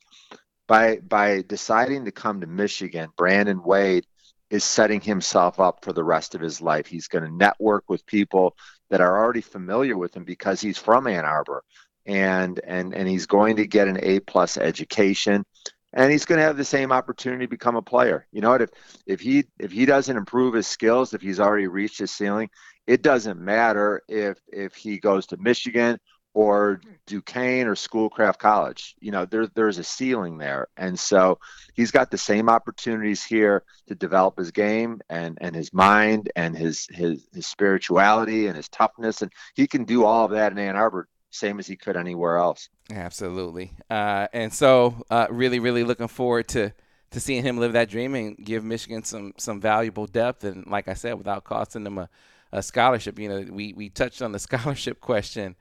By 0.68 0.98
by 0.98 1.44
deciding 1.48 2.06
to 2.06 2.12
come 2.12 2.42
to 2.42 2.48
michigan 2.48 3.10
brandon 3.18 3.64
wade 3.64 4.06
is 4.50 4.64
setting 4.64 5.02
himself 5.02 5.60
up 5.60 5.84
for 5.84 5.94
the 5.94 6.04
rest 6.04 6.34
of 6.34 6.42
his 6.42 6.60
life. 6.60 6.88
He's 6.88 7.08
going 7.08 7.24
to 7.24 7.32
network 7.36 7.84
with 7.88 8.06
people 8.08 8.56
that 8.90 9.02
are 9.02 9.18
already 9.24 9.42
familiar 9.42 9.96
with 9.96 10.16
him 10.16 10.24
because 10.24 10.60
he's 10.60 10.78
from 10.78 11.08
ann 11.08 11.26
arbor 11.26 11.64
and 12.06 12.60
and 12.64 12.94
and 12.94 13.08
he's 13.08 13.28
going 13.28 13.58
to 13.58 13.68
get 13.68 13.88
an 13.88 14.00
a 14.02 14.20
plus 14.20 14.58
education 14.58 15.46
and 15.94 16.12
he's 16.12 16.26
going 16.26 16.38
to 16.38 16.46
have 16.46 16.58
the 16.58 16.66
same 16.66 16.92
opportunity 16.92 17.46
to 17.46 17.50
become 17.50 17.76
a 17.76 17.82
player. 17.82 18.28
You 18.32 18.42
know 18.42 18.50
what? 18.52 18.62
If 18.62 18.70
if 19.06 19.20
he 19.20 19.46
if 19.58 19.72
he 19.72 19.86
doesn't 19.86 20.16
improve 20.16 20.54
his 20.54 20.68
skills, 20.68 21.14
if 21.14 21.22
he's 21.22 21.40
already 21.40 21.68
reached 21.68 22.00
his 22.00 22.12
ceiling, 22.12 22.50
it 22.88 23.02
doesn't 23.02 23.40
matter 23.40 24.02
if 24.08 24.40
if 24.48 24.76
he 24.76 25.00
goes 25.00 25.28
to 25.28 25.38
Michigan 25.38 26.00
or 26.36 26.80
Duquesne 27.08 27.68
or 27.68 27.76
Schoolcraft 27.76 28.40
College. 28.40 28.96
You 29.00 29.12
know, 29.12 29.26
there 29.26 29.48
there's 29.48 29.80
a 29.80 29.84
ceiling 29.84 30.38
there, 30.38 30.68
and 30.78 31.00
so 31.00 31.40
he's 31.74 31.92
got 31.92 32.12
the 32.12 32.18
same 32.18 32.50
opportunities 32.50 33.24
here 33.24 33.64
to 33.88 33.96
develop 33.96 34.38
his 34.38 34.52
game 34.52 35.02
and 35.10 35.40
and 35.42 35.56
his 35.56 35.74
mind 35.74 36.32
and 36.36 36.56
his 36.56 36.88
his 36.92 37.28
his 37.34 37.48
spirituality 37.48 38.48
and 38.48 38.56
his 38.56 38.70
toughness, 38.70 39.24
and 39.24 39.32
he 39.56 39.66
can 39.66 39.86
do 39.86 40.06
all 40.06 40.26
of 40.26 40.32
that 40.32 40.52
in 40.52 40.60
Ann 40.60 40.76
Arbor 40.76 41.08
same 41.32 41.60
as 41.60 41.68
he 41.68 41.76
could 41.76 41.96
anywhere 41.96 42.38
else. 42.38 42.70
Absolutely. 42.92 43.72
Uh, 43.90 44.28
and 44.34 44.54
so, 44.54 45.04
uh, 45.10 45.28
really, 45.30 45.60
really 45.60 45.84
looking 45.84 46.08
forward 46.08 46.48
to 46.50 46.74
to 47.12 47.20
seeing 47.20 47.42
him 47.42 47.58
live 47.58 47.74
that 47.74 47.90
dream 47.90 48.14
and 48.14 48.38
give 48.38 48.64
Michigan 48.64 49.04
some 49.04 49.34
some 49.38 49.60
valuable 49.60 50.06
depth. 50.06 50.44
And 50.44 50.66
like 50.68 50.88
I 50.88 50.94
said, 50.94 51.18
without 51.18 51.44
costing 51.44 51.84
them 51.84 51.98
a, 51.98 52.10
a 52.52 52.62
scholarship, 52.62 53.20
you 53.20 53.30
know, 53.30 53.46
we 53.52 53.74
we 53.74 53.90
touched 53.90 54.22
on 54.22 54.32
the 54.32 54.40
scholarship 54.48 55.02
question 55.02 55.56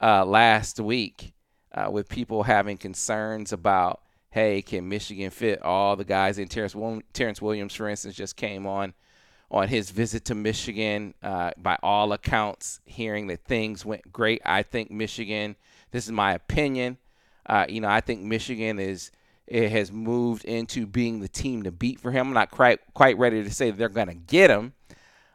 uh, 0.00 0.24
last 0.24 0.80
week 0.80 1.34
uh, 1.72 1.88
with 1.90 2.08
people 2.08 2.42
having 2.42 2.76
concerns 2.76 3.52
about, 3.52 4.02
hey, 4.30 4.62
can 4.62 4.88
Michigan 4.88 5.30
fit 5.30 5.62
all 5.62 5.96
the 5.96 6.04
guys 6.04 6.38
in? 6.38 6.48
Terrence, 6.48 6.76
Terrence 7.12 7.42
Williams, 7.42 7.74
for 7.74 7.88
instance, 7.88 8.14
just 8.14 8.36
came 8.36 8.66
on 8.66 8.94
on 9.52 9.68
his 9.68 9.90
visit 9.90 10.24
to 10.24 10.34
Michigan. 10.34 11.14
Uh, 11.22 11.52
by 11.56 11.78
all 11.82 12.12
accounts, 12.12 12.80
hearing 12.84 13.28
that 13.28 13.44
things 13.44 13.84
went 13.84 14.10
great. 14.12 14.42
I 14.44 14.62
think 14.62 14.90
Michigan. 14.90 15.54
This 15.92 16.06
is 16.06 16.12
my 16.12 16.32
opinion. 16.32 16.96
Uh, 17.46 17.66
you 17.68 17.80
know, 17.80 17.88
I 17.88 18.00
think 18.00 18.22
Michigan 18.22 18.78
is 18.78 19.12
it 19.46 19.70
has 19.70 19.92
moved 19.92 20.44
into 20.44 20.86
being 20.86 21.20
the 21.20 21.28
team 21.28 21.64
to 21.64 21.70
beat 21.70 22.00
for 22.00 22.10
him. 22.10 22.28
I'm 22.28 22.32
not 22.34 22.50
quite 22.50 22.80
quite 22.94 23.18
ready 23.18 23.44
to 23.44 23.50
say 23.50 23.70
they're 23.70 23.88
going 23.88 24.08
to 24.08 24.14
get 24.14 24.50
him. 24.50 24.72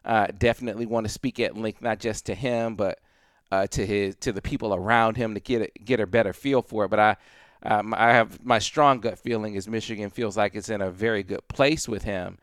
Uh, 0.04 0.28
definitely 0.38 0.86
want 0.86 1.06
to 1.06 1.12
speak 1.12 1.40
at 1.40 1.56
length, 1.56 1.82
not 1.82 2.00
just 2.00 2.26
to 2.26 2.34
him, 2.34 2.76
but 2.76 3.00
uh, 3.52 3.68
to 3.68 3.86
his 3.86 4.16
to 4.18 4.32
the 4.32 4.42
people 4.42 4.74
around 4.74 5.18
him 5.18 5.36
to 5.36 5.40
get 5.40 5.62
a, 5.62 5.80
get 5.80 6.00
a 6.00 6.08
better 6.08 6.34
feel 6.34 6.62
for 6.62 6.86
it. 6.86 6.90
But 6.90 7.00
I 7.00 7.16
um, 7.64 7.94
I 7.94 8.14
have 8.14 8.44
my 8.44 8.60
strong 8.60 9.00
gut 9.00 9.20
feeling 9.20 9.56
is 9.56 9.68
Michigan 9.68 10.10
feels 10.10 10.38
like 10.38 10.56
it's 10.56 10.70
in 10.70 10.82
a 10.82 10.90
very 10.90 11.24
good 11.24 11.48
place 11.48 11.88
with 11.88 12.04
him. 12.04 12.40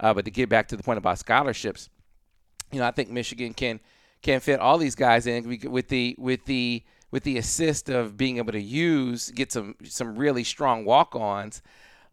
Uh, 0.00 0.14
but 0.14 0.24
to 0.24 0.30
get 0.30 0.48
back 0.48 0.68
to 0.68 0.76
the 0.76 0.82
point 0.82 0.98
about 0.98 1.18
scholarships, 1.18 1.88
you 2.72 2.78
know, 2.78 2.86
I 2.86 2.90
think 2.90 3.10
Michigan 3.10 3.54
can 3.54 3.80
can 4.22 4.40
fit 4.40 4.60
all 4.60 4.78
these 4.78 4.94
guys 4.94 5.26
in 5.26 5.48
with 5.70 5.88
the 5.88 6.14
with 6.18 6.44
the 6.44 6.84
with 7.10 7.22
the 7.22 7.38
assist 7.38 7.88
of 7.88 8.16
being 8.16 8.38
able 8.38 8.52
to 8.52 8.60
use 8.60 9.30
get 9.30 9.52
some 9.52 9.74
some 9.84 10.16
really 10.16 10.44
strong 10.44 10.84
walk-ons 10.84 11.62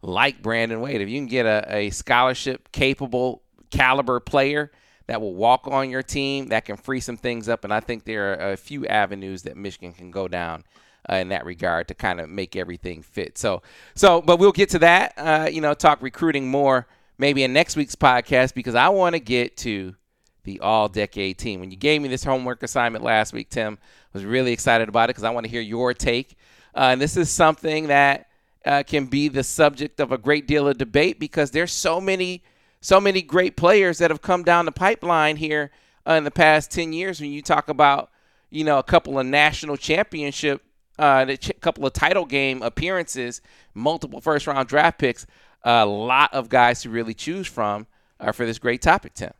like 0.02 0.42
Brandon 0.42 0.80
Wade. 0.80 1.00
If 1.00 1.08
you 1.08 1.18
can 1.18 1.26
get 1.26 1.46
a, 1.46 1.64
a 1.68 1.90
scholarship 1.90 2.70
capable 2.72 3.42
caliber 3.70 4.20
player 4.20 4.70
that 5.06 5.20
will 5.20 5.34
walk 5.34 5.68
on 5.68 5.90
your 5.90 6.02
team, 6.02 6.48
that 6.48 6.64
can 6.64 6.76
free 6.76 7.00
some 7.00 7.16
things 7.16 7.48
up, 7.48 7.64
and 7.64 7.72
I 7.72 7.80
think 7.80 8.04
there 8.04 8.32
are 8.32 8.52
a 8.52 8.56
few 8.56 8.86
avenues 8.86 9.42
that 9.42 9.56
Michigan 9.56 9.92
can 9.92 10.10
go 10.10 10.28
down. 10.28 10.64
Uh, 11.08 11.14
in 11.14 11.28
that 11.28 11.44
regard, 11.44 11.86
to 11.86 11.94
kind 11.94 12.18
of 12.18 12.28
make 12.28 12.56
everything 12.56 13.00
fit. 13.00 13.38
So, 13.38 13.62
so, 13.94 14.20
but 14.20 14.40
we'll 14.40 14.50
get 14.50 14.70
to 14.70 14.80
that. 14.80 15.14
Uh, 15.16 15.48
you 15.48 15.60
know, 15.60 15.72
talk 15.72 16.02
recruiting 16.02 16.48
more 16.48 16.88
maybe 17.18 17.42
in 17.42 17.52
next 17.52 17.76
week's 17.76 17.96
podcast 17.96 18.54
because 18.54 18.74
I 18.74 18.88
want 18.88 19.14
to 19.14 19.20
get 19.20 19.56
to 19.58 19.94
the 20.44 20.60
all 20.60 20.88
decade 20.88 21.38
team. 21.38 21.60
When 21.60 21.70
you 21.70 21.76
gave 21.76 22.00
me 22.00 22.08
this 22.08 22.24
homework 22.24 22.62
assignment 22.62 23.04
last 23.04 23.32
week, 23.32 23.50
Tim, 23.50 23.78
I 23.82 24.08
was 24.12 24.24
really 24.24 24.52
excited 24.52 24.88
about 24.88 25.04
it 25.04 25.08
because 25.08 25.24
I 25.24 25.30
want 25.30 25.44
to 25.44 25.50
hear 25.50 25.60
your 25.60 25.92
take. 25.92 26.36
Uh, 26.74 26.90
and 26.92 27.00
this 27.00 27.16
is 27.16 27.30
something 27.30 27.88
that 27.88 28.28
uh, 28.64 28.82
can 28.86 29.06
be 29.06 29.28
the 29.28 29.42
subject 29.44 30.00
of 30.00 30.12
a 30.12 30.18
great 30.18 30.46
deal 30.46 30.68
of 30.68 30.78
debate 30.78 31.18
because 31.18 31.50
there's 31.50 31.72
so 31.72 32.00
many, 32.00 32.42
so 32.80 33.00
many 33.00 33.22
great 33.22 33.56
players 33.56 33.98
that 33.98 34.10
have 34.10 34.22
come 34.22 34.42
down 34.42 34.64
the 34.64 34.72
pipeline 34.72 35.36
here 35.36 35.70
uh, 36.06 36.12
in 36.12 36.24
the 36.24 36.30
past 36.30 36.70
10 36.70 36.92
years. 36.92 37.20
When 37.20 37.30
you 37.30 37.42
talk 37.42 37.68
about, 37.68 38.10
you 38.50 38.64
know, 38.64 38.78
a 38.78 38.82
couple 38.82 39.18
of 39.18 39.26
national 39.26 39.76
championship, 39.76 40.62
uh, 40.98 41.24
a 41.28 41.36
ch- 41.36 41.60
couple 41.60 41.86
of 41.86 41.92
title 41.92 42.24
game 42.24 42.62
appearances, 42.62 43.40
multiple 43.74 44.20
first 44.20 44.46
round 44.46 44.68
draft 44.68 44.98
picks, 44.98 45.26
a 45.66 45.84
lot 45.84 46.32
of 46.32 46.48
guys 46.48 46.82
to 46.82 46.90
really 46.90 47.14
choose 47.14 47.46
from 47.46 47.86
uh, 48.20 48.32
for 48.32 48.46
this 48.46 48.58
great 48.58 48.80
topic, 48.80 49.14
Tim. 49.14 49.32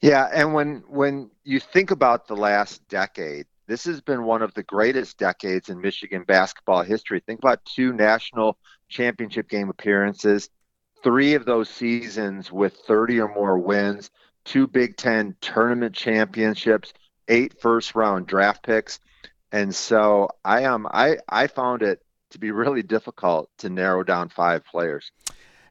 Yeah, 0.00 0.28
and 0.32 0.54
when 0.54 0.82
when 0.88 1.30
you 1.44 1.60
think 1.60 1.90
about 1.90 2.26
the 2.28 2.36
last 2.36 2.86
decade, 2.88 3.46
this 3.66 3.84
has 3.84 4.00
been 4.00 4.24
one 4.24 4.42
of 4.42 4.54
the 4.54 4.62
greatest 4.62 5.18
decades 5.18 5.68
in 5.68 5.80
Michigan 5.80 6.24
basketball 6.26 6.82
history. 6.82 7.20
Think 7.20 7.40
about 7.40 7.64
two 7.64 7.92
national 7.92 8.58
championship 8.88 9.48
game 9.48 9.68
appearances, 9.68 10.50
three 11.02 11.34
of 11.34 11.44
those 11.44 11.68
seasons 11.68 12.50
with 12.50 12.74
30 12.86 13.20
or 13.20 13.28
more 13.28 13.58
wins, 13.58 14.10
two 14.44 14.66
Big 14.66 14.96
10 14.96 15.36
tournament 15.40 15.94
championships, 15.94 16.92
eight 17.28 17.60
first 17.60 17.94
round 17.94 18.26
draft 18.26 18.62
picks. 18.62 19.00
And 19.52 19.74
so 19.74 20.28
I 20.44 20.62
am 20.62 20.86
um, 20.86 20.92
I 20.92 21.18
I 21.28 21.46
found 21.46 21.82
it 21.82 22.02
to 22.30 22.38
be 22.38 22.50
really 22.50 22.82
difficult 22.82 23.50
to 23.58 23.68
narrow 23.68 24.02
down 24.02 24.28
five 24.28 24.64
players. 24.64 25.10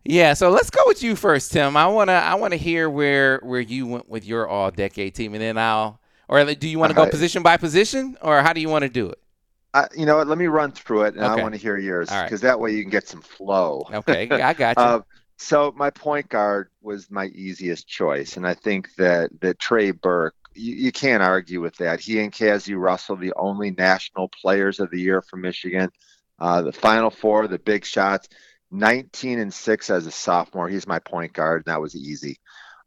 Yeah, 0.04 0.34
so 0.34 0.50
let's 0.50 0.70
go 0.70 0.82
with 0.86 1.04
you 1.04 1.16
first, 1.16 1.52
Tim. 1.52 1.76
I 1.76 1.88
wanna 1.88 2.14
I 2.14 2.36
wanna 2.36 2.56
hear 2.56 2.90
where 2.90 3.40
where 3.44 3.60
you 3.60 3.86
went 3.86 4.08
with 4.08 4.26
your 4.26 4.48
all 4.48 4.72
decade 4.72 5.16
team, 5.16 5.34
and 5.34 5.42
then 5.42 5.58
I'll 5.58 6.00
or 6.28 6.44
do 6.54 6.68
you 6.68 6.80
want 6.80 6.92
to 6.92 6.96
go 6.96 7.10
position 7.10 7.44
by 7.44 7.58
position, 7.58 8.18
or 8.22 8.42
how 8.42 8.54
do 8.54 8.62
you 8.62 8.70
want 8.70 8.84
to 8.84 8.90
do 8.90 9.10
it? 9.10 9.20
Uh, 9.74 9.88
you 9.96 10.06
know 10.06 10.18
what? 10.18 10.28
Let 10.28 10.38
me 10.38 10.48
run 10.48 10.72
through 10.72 11.04
it, 11.04 11.16
and 11.16 11.24
okay. 11.24 11.40
I 11.40 11.44
want 11.44 11.54
to 11.54 11.60
hear 11.60 11.78
yours 11.78 12.10
because 12.10 12.32
right. 12.32 12.42
that 12.42 12.60
way 12.60 12.72
you 12.72 12.82
can 12.82 12.90
get 12.90 13.08
some 13.08 13.22
flow. 13.22 13.86
Okay, 13.94 14.30
I 14.30 14.54
got 14.54 14.60
you. 14.78 14.84
uh, 14.84 15.02
so 15.38 15.74
my 15.76 15.90
point 15.90 16.30
guard 16.30 16.70
was 16.82 17.12
my 17.12 17.28
easiest 17.28 17.88
choice, 17.88 18.38
and 18.38 18.48
I 18.48 18.54
think 18.54 18.96
that 18.96 19.30
that 19.42 19.60
Trey 19.60 19.92
Burke, 19.92 20.36
you, 20.54 20.74
you 20.76 20.92
can't 20.92 21.24
argue 21.24 21.62
with 21.62 21.76
that. 21.78 22.00
He 22.00 22.20
and 22.20 22.32
Cazzie 22.32 22.76
Russell, 22.76 23.16
the 23.18 23.34
only 23.36 23.72
national 23.72 24.30
players 24.30 24.80
of 24.80 24.90
the 24.90 25.00
year 25.00 25.22
for 25.22 25.38
Michigan, 25.38 25.90
uh, 26.40 26.62
the 26.62 26.72
Final 26.72 27.10
Four, 27.10 27.48
the 27.48 27.60
big 27.60 27.86
shots. 27.86 28.28
19 28.70 29.40
and 29.40 29.54
6 29.54 29.90
as 29.90 30.08
a 30.08 30.12
sophomore. 30.12 30.68
He's 30.68 30.88
my 30.88 31.00
point 31.00 31.34
guard, 31.34 31.64
and 31.66 31.74
that 31.74 31.82
was 31.82 31.96
easy. 31.96 32.38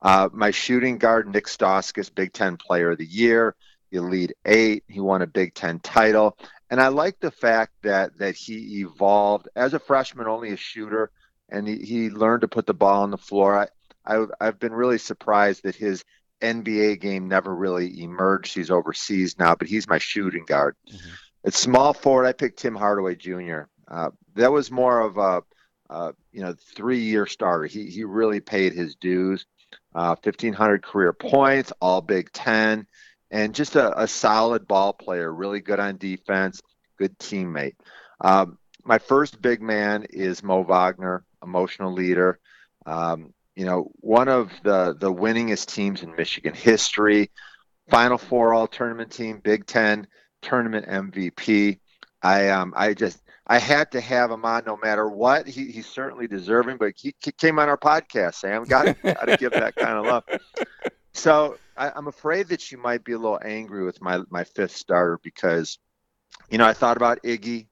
Uh, 0.02 0.28
my 0.32 0.50
shooting 0.50 0.98
guard, 0.98 1.28
Nick 1.28 1.46
Stauskas, 1.46 2.14
Big 2.14 2.32
Ten 2.32 2.56
Player 2.56 2.90
of 2.90 2.98
the 2.98 3.06
Year, 3.06 3.54
Elite 3.90 4.32
Eight. 4.44 4.84
He 4.88 5.00
won 5.00 5.22
a 5.22 5.26
Big 5.26 5.54
Ten 5.54 5.78
title. 5.80 6.36
And 6.70 6.80
I 6.80 6.88
like 6.88 7.18
the 7.20 7.30
fact 7.30 7.72
that 7.82 8.16
that 8.18 8.36
he 8.36 8.80
evolved 8.80 9.48
as 9.56 9.74
a 9.74 9.78
freshman, 9.78 10.28
only 10.28 10.52
a 10.52 10.56
shooter, 10.56 11.10
and 11.50 11.66
he, 11.66 11.78
he 11.78 12.10
learned 12.10 12.42
to 12.42 12.48
put 12.48 12.66
the 12.66 12.74
ball 12.74 13.02
on 13.02 13.10
the 13.10 13.18
floor. 13.18 13.58
I, 13.58 13.68
I, 14.06 14.26
I've 14.40 14.58
been 14.58 14.72
really 14.72 14.98
surprised 14.98 15.64
that 15.64 15.74
his 15.74 16.04
NBA 16.40 17.00
game 17.00 17.28
never 17.28 17.54
really 17.54 18.02
emerged. 18.02 18.54
He's 18.54 18.70
overseas 18.70 19.38
now, 19.38 19.54
but 19.54 19.68
he's 19.68 19.88
my 19.88 19.98
shooting 19.98 20.44
guard. 20.46 20.76
Mm-hmm. 20.88 21.10
At 21.44 21.54
small 21.54 21.94
forward, 21.94 22.26
I 22.26 22.32
picked 22.32 22.58
Tim 22.58 22.74
Hardaway 22.74 23.14
Jr. 23.14 23.62
Uh, 23.88 24.10
that 24.34 24.52
was 24.52 24.70
more 24.70 25.00
of 25.00 25.18
a 25.18 25.42
you 26.32 26.42
know, 26.42 26.54
three-year 26.74 27.26
starter. 27.26 27.66
He 27.66 27.86
he 27.86 28.04
really 28.04 28.40
paid 28.40 28.72
his 28.72 28.94
dues. 28.96 29.46
Uh, 29.94 30.14
1,500 30.22 30.82
career 30.82 31.12
points, 31.12 31.72
all 31.80 32.00
Big 32.00 32.32
Ten, 32.32 32.86
and 33.30 33.54
just 33.54 33.76
a, 33.76 34.02
a, 34.02 34.08
solid 34.08 34.66
ball 34.66 34.92
player. 34.92 35.32
Really 35.32 35.60
good 35.60 35.78
on 35.78 35.96
defense, 35.96 36.60
good 36.96 37.16
teammate. 37.18 37.74
Um, 38.20 38.58
my 38.84 38.98
first 38.98 39.40
big 39.40 39.62
man 39.62 40.06
is 40.10 40.42
Mo 40.42 40.62
Wagner, 40.62 41.24
emotional 41.42 41.92
leader. 41.92 42.38
Um, 42.86 43.32
you 43.54 43.64
know, 43.64 43.90
one 43.96 44.28
of 44.28 44.50
the 44.62 44.96
the 44.98 45.12
winningest 45.12 45.66
teams 45.66 46.02
in 46.02 46.16
Michigan 46.16 46.54
history. 46.54 47.30
Final 47.88 48.18
Four 48.18 48.54
All 48.54 48.68
Tournament 48.68 49.10
team, 49.10 49.40
Big 49.42 49.66
Ten 49.66 50.06
tournament 50.42 50.86
MVP. 50.86 51.78
I 52.22 52.48
um 52.50 52.72
I 52.76 52.94
just 52.94 53.20
I 53.46 53.58
had 53.58 53.90
to 53.92 54.00
have 54.00 54.30
him 54.30 54.44
on 54.44 54.62
no 54.64 54.76
matter 54.76 55.08
what. 55.08 55.48
He, 55.48 55.72
he's 55.72 55.86
certainly 55.86 56.28
deserving, 56.28 56.76
but 56.76 56.92
he, 56.96 57.14
he 57.18 57.32
came 57.32 57.58
on 57.58 57.68
our 57.68 57.76
podcast, 57.76 58.34
Sam. 58.34 58.64
Got 58.64 59.00
got 59.02 59.24
to 59.26 59.36
give 59.36 59.52
that 59.52 59.74
kind 59.76 59.98
of 59.98 60.06
love. 60.06 60.24
So 61.12 61.58
I, 61.76 61.90
I'm 61.90 62.06
afraid 62.06 62.48
that 62.48 62.70
you 62.70 62.78
might 62.78 63.04
be 63.04 63.12
a 63.12 63.18
little 63.18 63.40
angry 63.44 63.84
with 63.84 64.00
my 64.00 64.20
my 64.30 64.44
fifth 64.44 64.76
starter 64.76 65.18
because, 65.22 65.78
you 66.48 66.58
know, 66.58 66.66
I 66.66 66.72
thought 66.72 66.96
about 66.96 67.22
Iggy 67.22 67.66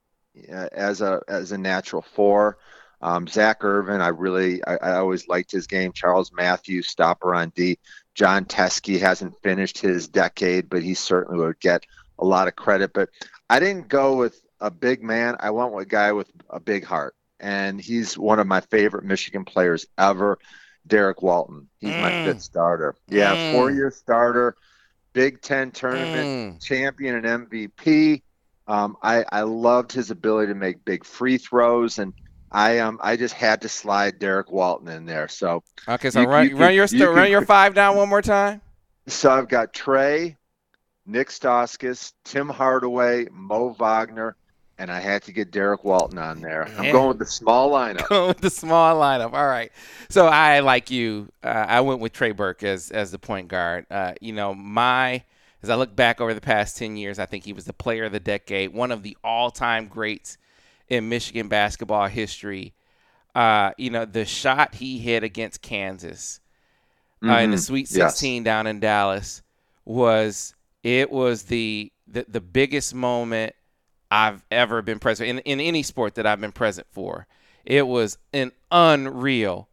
uh, 0.53 0.69
as 0.73 1.01
a 1.01 1.23
as 1.29 1.53
a 1.53 1.59
natural 1.59 2.03
four. 2.03 2.59
Um, 3.01 3.29
Zach 3.29 3.62
Irvin, 3.62 4.01
I 4.01 4.09
really 4.09 4.64
I, 4.64 4.75
I, 4.77 4.97
always 4.97 5.29
liked 5.29 5.53
his 5.53 5.69
game. 5.69 5.93
Charles 5.93 6.33
Matthews, 6.33 6.89
stopper 6.89 7.33
on 7.33 7.53
D. 7.55 7.79
Jon 8.16 8.45
Teske 8.45 8.99
hasn't 8.99 9.41
finished 9.41 9.79
his 9.79 10.09
decade, 10.09 10.69
but 10.69 10.83
he 10.83 10.95
certainly 10.95 11.39
would 11.39 11.61
get 11.61 11.85
a 12.19 12.25
lot 12.25 12.49
of 12.49 12.57
credit. 12.57 12.93
But 12.93 13.11
I 13.49 13.61
didn't 13.61 13.89
go 13.89 14.16
with 14.16 14.41
a 14.61 14.71
big 14.71 15.03
man. 15.03 15.37
I 15.41 15.51
went 15.51 15.73
with 15.73 15.87
a 15.87 15.89
guy 15.89 16.12
with 16.12 16.31
a 16.51 16.61
big 16.61 16.85
heart, 16.85 17.14
and 17.41 17.81
he's 17.81 18.16
one 18.16 18.39
of 18.39 18.47
my 18.47 18.61
favorite 18.61 19.05
Michigan 19.05 19.45
players 19.45 19.87
ever. 19.97 20.39
Derrick 20.89 21.23
Walton. 21.23 21.69
He's 21.79 21.91
mm. 21.91 22.01
my 22.01 22.25
fifth 22.25 22.43
starter. 22.43 22.95
Yeah, 23.09 23.35
mm. 23.35 23.53
four 23.53 23.71
year 23.71 23.91
starter, 23.91 24.57
Big 25.12 25.41
Ten 25.43 25.71
tournament 25.71 26.57
mm. 26.57 26.64
champion 26.64 27.25
and 27.25 27.49
MVP. 27.49 28.23
Um, 28.66 28.97
I, 29.03 29.25
I 29.31 29.43
loved 29.43 29.93
his 29.93 30.11
ability 30.11 30.53
to 30.53 30.59
make 30.59 30.85
big 30.85 31.05
free 31.05 31.39
throws, 31.39 31.99
and 31.99 32.12
I 32.51 32.79
um 32.79 32.99
I 33.03 33.16
just 33.16 33.35
had 33.35 33.62
to 33.62 33.69
slide 33.69 34.19
Derrick 34.19 34.51
Walton 34.51 34.89
in 34.89 35.07
there. 35.07 35.29
So 35.29 35.62
okay, 35.87 36.11
so 36.11 36.23
you, 36.23 36.29
run, 36.29 36.49
you 36.49 36.57
run 36.57 36.75
your 36.75 36.87
you 36.87 37.11
run 37.11 37.31
your 37.31 37.45
five 37.45 37.75
down 37.75 37.97
one 37.97 38.09
more 38.09 38.23
time. 38.23 38.61
So 39.07 39.31
I've 39.31 39.49
got 39.49 39.73
Trey, 39.73 40.37
Nick 41.09 41.30
Stauskas, 41.30 42.12
Tim 42.22 42.50
Hardaway, 42.50 43.28
Mo 43.32 43.70
Wagner, 43.70 44.36
and 44.76 44.92
I 44.92 45.00
had 45.00 45.22
to 45.22 45.32
get 45.32 45.50
Derrick 45.50 45.82
Walton 45.82 46.18
on 46.18 46.40
there. 46.40 46.68
I'm 46.76 46.92
going 46.92 47.09
with 47.09 47.18
the 47.18 47.26
small 47.26 47.70
lineup. 47.70 48.06
Going 48.09 48.28
with 48.28 48.38
the 48.38 48.50
small 48.50 49.00
lineup. 49.00 49.32
All 49.32 49.46
right. 49.46 49.72
So 50.11 50.26
I, 50.26 50.61
like 50.61 50.90
you, 50.90 51.32
uh, 51.42 51.48
I 51.66 51.80
went 51.80 52.00
with 52.00 52.12
Trey 52.12 52.30
Burke 52.30 52.62
as 52.62 52.90
as 52.90 53.11
the 53.11 53.18
point 53.18 53.48
guard. 53.48 53.86
Uh, 53.90 54.12
you 54.20 54.32
know, 54.32 54.54
my 54.54 55.24
as 55.62 55.70
I 55.70 55.74
look 55.74 55.96
back 55.96 56.20
over 56.20 56.32
the 56.32 56.40
past 56.40 56.76
ten 56.76 56.96
years, 56.96 57.18
I 57.18 57.26
think 57.26 57.44
he 57.44 57.52
was 57.52 57.64
the 57.64 57.72
player 57.72 58.04
of 58.04 58.12
the 58.12 58.20
decade, 58.20 58.72
one 58.72 58.92
of 58.92 59.02
the 59.02 59.16
all 59.24 59.50
time 59.50 59.88
greats 59.88 60.36
in 60.88 61.09
Michigan 61.09 61.48
basketball 61.48 62.06
history. 62.06 62.74
Uh, 63.34 63.72
you 63.78 63.90
know, 63.90 64.04
the 64.04 64.24
shot 64.24 64.74
he 64.76 64.98
hit 64.98 65.24
against 65.24 65.62
Kansas 65.62 66.40
mm-hmm. 67.22 67.34
in 67.42 67.50
the 67.50 67.56
mm-hmm. 67.56 67.62
Sweet 67.62 67.88
16 67.88 68.36
yes. 68.36 68.44
down 68.44 68.66
in 68.66 68.78
Dallas 68.78 69.42
was 69.84 70.54
it 70.83 71.11
was 71.11 71.45
the 71.45 71.93
the, 72.07 72.24
the 72.29 72.41
biggest 72.41 72.95
moment 72.95 73.55
I've 74.11 74.43
ever 74.51 74.81
been 74.83 74.99
present 74.99 75.29
in, 75.29 75.39
in 75.41 75.61
any 75.61 75.83
sport 75.83 76.14
that 76.14 76.26
I've 76.26 76.41
been 76.41 76.53
present 76.53 76.87
for. 76.91 77.26
It 77.64 77.87
was 77.87 78.16
an 78.33 78.53
unreal 78.70 79.68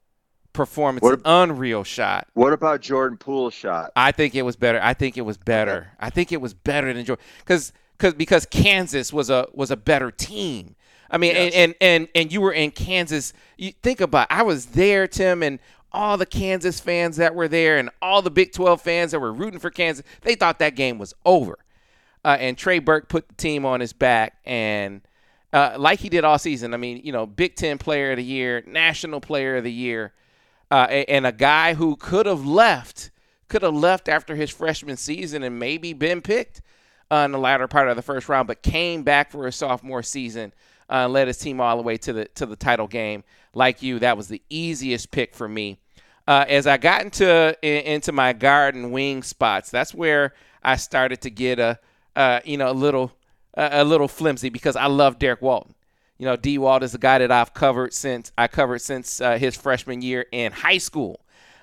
performance, 0.51 1.01
what, 1.01 1.14
an 1.14 1.22
unreal 1.26 1.84
shot. 1.84 2.28
What 2.34 2.51
about 2.51 2.82
Jordan 2.82 3.18
Poole's 3.18 3.53
shot? 3.53 3.91
I 3.95 4.12
think 4.12 4.36
it 4.36 4.41
was 4.41 4.56
better. 4.56 4.80
I 4.82 4.93
think 4.93 5.18
it 5.18 5.22
was 5.22 5.38
better. 5.38 5.91
I 5.99 6.10
think 6.10 6.32
it 6.32 6.41
was 6.41 6.53
better 6.53 6.91
than 6.91 7.06
Jordan 7.06 7.24
because 7.39 7.72
because 7.97 8.14
because 8.16 8.45
Kansas 8.45 9.14
was 9.14 9.30
a 9.30 9.47
was 9.53 9.72
a 9.72 9.78
better 9.78 10.12
team. 10.12 10.76
I 11.10 11.18
mean, 11.18 11.36
yes. 11.36 11.53
and, 11.53 11.56
and 11.56 11.76
and 11.82 12.08
and 12.16 12.34
you 12.34 12.41
were 12.41 12.51
in 12.51 12.72
Kansas. 12.72 13.32
You 13.58 13.72
think 13.72 14.01
about 14.01 14.28
I 14.30 14.43
was 14.43 14.68
there, 14.68 15.08
Tim, 15.08 15.43
and 15.43 15.60
all 15.96 16.18
the 16.18 16.26
Kansas 16.26 16.80
fans 16.80 17.18
that 17.18 17.34
were 17.34 17.48
there, 17.48 17.78
and 17.78 17.89
all 18.02 18.22
the 18.22 18.30
Big 18.30 18.52
12 18.52 18.82
fans 18.82 19.12
that 19.12 19.20
were 19.20 19.34
rooting 19.34 19.60
for 19.60 19.70
Kansas. 19.70 20.06
They 20.22 20.36
thought 20.36 20.60
that 20.60 20.76
game 20.76 20.98
was 20.98 21.14
over 21.26 21.58
uh, 22.26 22.36
and 22.39 22.58
Trey 22.58 22.80
Burke 22.80 23.08
put 23.08 23.28
the 23.28 23.36
team 23.36 23.66
on 23.66 23.80
his 23.80 23.93
back 23.93 24.38
and 24.46 25.02
uh, 25.54 25.76
like 25.78 26.00
he 26.00 26.10
did 26.10 26.26
all 26.26 26.39
season. 26.39 26.74
I 26.74 26.78
mean, 26.78 27.00
you 27.04 27.12
know, 27.12 27.28
Big 27.28 27.56
Ten 27.56 27.78
Player 27.78 28.12
of 28.12 28.18
the 28.18 28.24
Year, 28.24 28.64
National 28.66 29.22
Player 29.22 29.58
of 29.58 29.64
the 29.64 29.72
Year, 29.72 30.12
uh, 30.72 30.88
and 31.08 31.28
a 31.28 31.32
guy 31.32 31.76
who 31.76 31.96
could 31.96 32.26
have 32.26 32.46
left, 32.46 33.12
could 33.48 33.62
have 33.62 33.76
left 33.76 34.10
after 34.10 34.36
his 34.36 34.50
freshman 34.50 34.98
season 34.98 35.43
and 35.43 35.60
maybe 35.60 35.93
been 35.93 36.20
picked 36.20 36.64
uh, 37.12 37.18
in 37.18 37.32
the 37.32 37.38
latter 37.38 37.68
part 37.68 37.88
of 37.88 37.96
the 37.96 38.02
first 38.02 38.28
round, 38.28 38.48
but 38.48 38.64
came 38.64 39.04
back 39.04 39.30
for 39.30 39.46
his 39.46 39.56
sophomore 39.56 40.02
season, 40.02 40.52
uh, 40.89 41.08
led 41.08 41.28
his 41.28 41.38
team 41.38 41.62
all 41.62 41.78
the 41.78 41.84
way 41.84 41.96
to 41.96 42.12
the 42.12 42.26
to 42.30 42.48
the 42.48 42.56
title 42.56 42.88
game. 42.88 43.24
Like 43.54 43.84
you, 43.84 44.00
that 44.00 44.18
was 44.18 44.30
the 44.30 44.41
easiest 44.50 45.12
pick 45.12 45.36
for 45.36 45.48
me. 45.48 45.78
Uh, 46.28 46.45
as 46.47 46.65
I 46.65 46.78
got 46.78 47.03
into 47.03 47.55
into 47.61 48.11
my 48.11 48.34
garden 48.34 48.91
wing 48.91 49.21
spots, 49.21 49.69
that's 49.69 49.93
where 49.93 50.34
I 50.63 50.76
started 50.76 51.21
to 51.21 51.30
get 51.30 51.59
a 51.59 51.80
uh, 52.15 52.39
you 52.43 52.57
know 52.57 52.71
a 52.71 52.73
little 52.73 53.11
a 53.55 53.84
little 53.84 54.07
flimsy 54.07 54.49
because 54.49 54.76
I 54.76 54.88
love 54.88 55.19
Derrick 55.19 55.41
Walton. 55.41 55.76
You 56.17 56.26
know, 56.26 56.36
D. 56.36 56.57
Walt 56.57 56.82
is 56.82 56.95
a 56.95 56.97
guy 56.97 57.17
that 57.17 57.32
I've 57.32 57.53
covered 57.53 57.93
since 57.93 58.32
I 58.38 58.47
covered 58.47 58.80
since 58.80 59.19
uh, 59.19 59.38
his 59.38 59.55
freshman 59.55 60.01
year 60.01 60.26
in 60.32 60.51
high 60.51 60.78
school. 60.78 61.19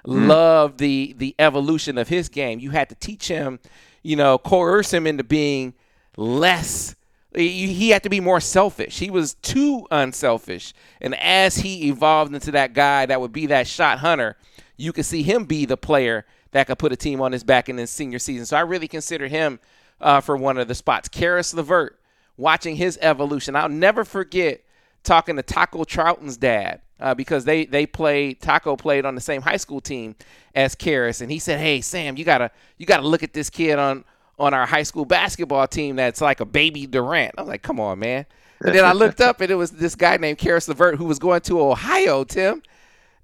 Mm-hmm. 0.06 0.28
Love 0.28 0.78
the 0.78 1.14
the 1.16 1.34
evolution 1.38 1.98
of 1.98 2.08
his 2.08 2.28
game. 2.28 2.58
You 2.58 2.70
had 2.70 2.88
to 2.90 2.94
teach 2.94 3.28
him, 3.28 3.60
you 4.02 4.16
know, 4.16 4.38
coerce 4.38 4.92
him 4.92 5.06
into 5.06 5.24
being 5.24 5.74
less. 6.16 6.94
He 7.34 7.90
had 7.90 8.02
to 8.02 8.10
be 8.10 8.20
more 8.20 8.40
selfish. 8.40 8.98
He 8.98 9.10
was 9.10 9.34
too 9.34 9.86
unselfish. 9.90 10.74
And 11.00 11.14
as 11.14 11.56
he 11.56 11.88
evolved 11.88 12.34
into 12.34 12.50
that 12.52 12.74
guy 12.74 13.06
that 13.06 13.20
would 13.20 13.32
be 13.32 13.46
that 13.46 13.66
shot 13.66 13.98
hunter, 13.98 14.36
you 14.76 14.92
could 14.92 15.06
see 15.06 15.22
him 15.22 15.44
be 15.44 15.64
the 15.64 15.76
player 15.76 16.26
that 16.50 16.66
could 16.66 16.78
put 16.78 16.92
a 16.92 16.96
team 16.96 17.20
on 17.20 17.32
his 17.32 17.44
back 17.44 17.68
in 17.68 17.78
his 17.78 17.90
senior 17.90 18.18
season. 18.18 18.46
So 18.46 18.56
I 18.56 18.60
really 18.60 18.88
consider 18.88 19.28
him 19.28 19.60
uh, 20.00 20.20
for 20.20 20.36
one 20.36 20.58
of 20.58 20.68
the 20.68 20.74
spots. 20.74 21.08
Caris 21.08 21.54
LeVert, 21.54 21.98
watching 22.36 22.76
his 22.76 22.98
evolution. 23.00 23.56
I'll 23.56 23.68
never 23.68 24.04
forget 24.04 24.62
talking 25.02 25.36
to 25.36 25.42
Taco 25.42 25.84
Charlton's 25.84 26.36
dad 26.36 26.82
uh, 27.00 27.14
because 27.14 27.44
they 27.44 27.64
they 27.64 27.86
played 27.86 28.40
Taco 28.40 28.76
played 28.76 29.04
on 29.04 29.14
the 29.14 29.20
same 29.20 29.42
high 29.42 29.56
school 29.56 29.80
team 29.80 30.14
as 30.54 30.74
Caris, 30.74 31.20
and 31.20 31.30
he 31.30 31.38
said, 31.38 31.58
"Hey 31.58 31.80
Sam, 31.80 32.16
you 32.16 32.24
gotta 32.24 32.50
you 32.78 32.86
gotta 32.86 33.06
look 33.06 33.22
at 33.22 33.32
this 33.32 33.50
kid 33.50 33.78
on 33.78 34.04
on 34.42 34.54
our 34.54 34.66
high 34.66 34.82
school 34.82 35.04
basketball 35.04 35.66
team 35.66 35.96
that's 35.96 36.20
like 36.20 36.40
a 36.40 36.44
baby 36.44 36.86
Durant." 36.86 37.34
I 37.38 37.42
was 37.42 37.48
like, 37.48 37.62
"Come 37.62 37.80
on, 37.80 37.98
man." 37.98 38.26
And 38.60 38.74
then 38.74 38.84
I 38.84 38.92
looked 38.92 39.20
up, 39.20 39.40
and 39.40 39.50
it 39.50 39.54
was 39.54 39.70
this 39.72 39.94
guy 39.94 40.16
named 40.16 40.38
Caris 40.38 40.68
LeVert 40.68 40.96
who 40.96 41.04
was 41.04 41.18
going 41.18 41.40
to 41.42 41.60
Ohio, 41.60 42.24
Tim. 42.24 42.62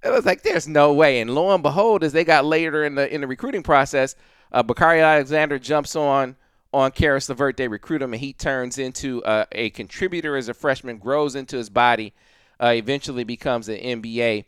It 0.03 0.11
was 0.11 0.25
like, 0.25 0.43
there's 0.43 0.69
no 0.69 0.93
way. 0.93 1.21
And 1.21 1.35
lo 1.35 1.53
and 1.53 1.63
behold, 1.63 2.05
as 2.05 2.13
they 2.13 2.25
got 2.25 2.45
later 2.45 2.85
in 2.85 2.95
the 2.95 3.13
in 3.13 3.21
the 3.21 3.27
recruiting 3.27 3.63
process, 3.63 4.15
uh, 4.53 4.63
Bakari 4.63 5.01
Alexander 5.01 5.59
jumps 5.59 5.97
on 5.97 6.37
on 6.73 6.91
Caris 6.93 7.29
LeVert. 7.29 7.57
They 7.57 7.69
recruit 7.69 8.03
him, 8.03 8.13
and 8.13 8.21
he 8.21 8.33
turns 8.33 8.79
into 8.79 9.23
uh, 9.25 9.47
a 9.53 9.71
contributor 9.71 10.37
as 10.37 10.49
a 10.49 10.55
freshman, 10.55 10.99
grows 10.99 11.35
into 11.35 11.57
his 11.57 11.69
body, 11.69 12.15
uh, 12.63 12.73
eventually 12.77 13.25
becomes 13.25 13.69
an 13.69 13.79
NBA 13.79 14.45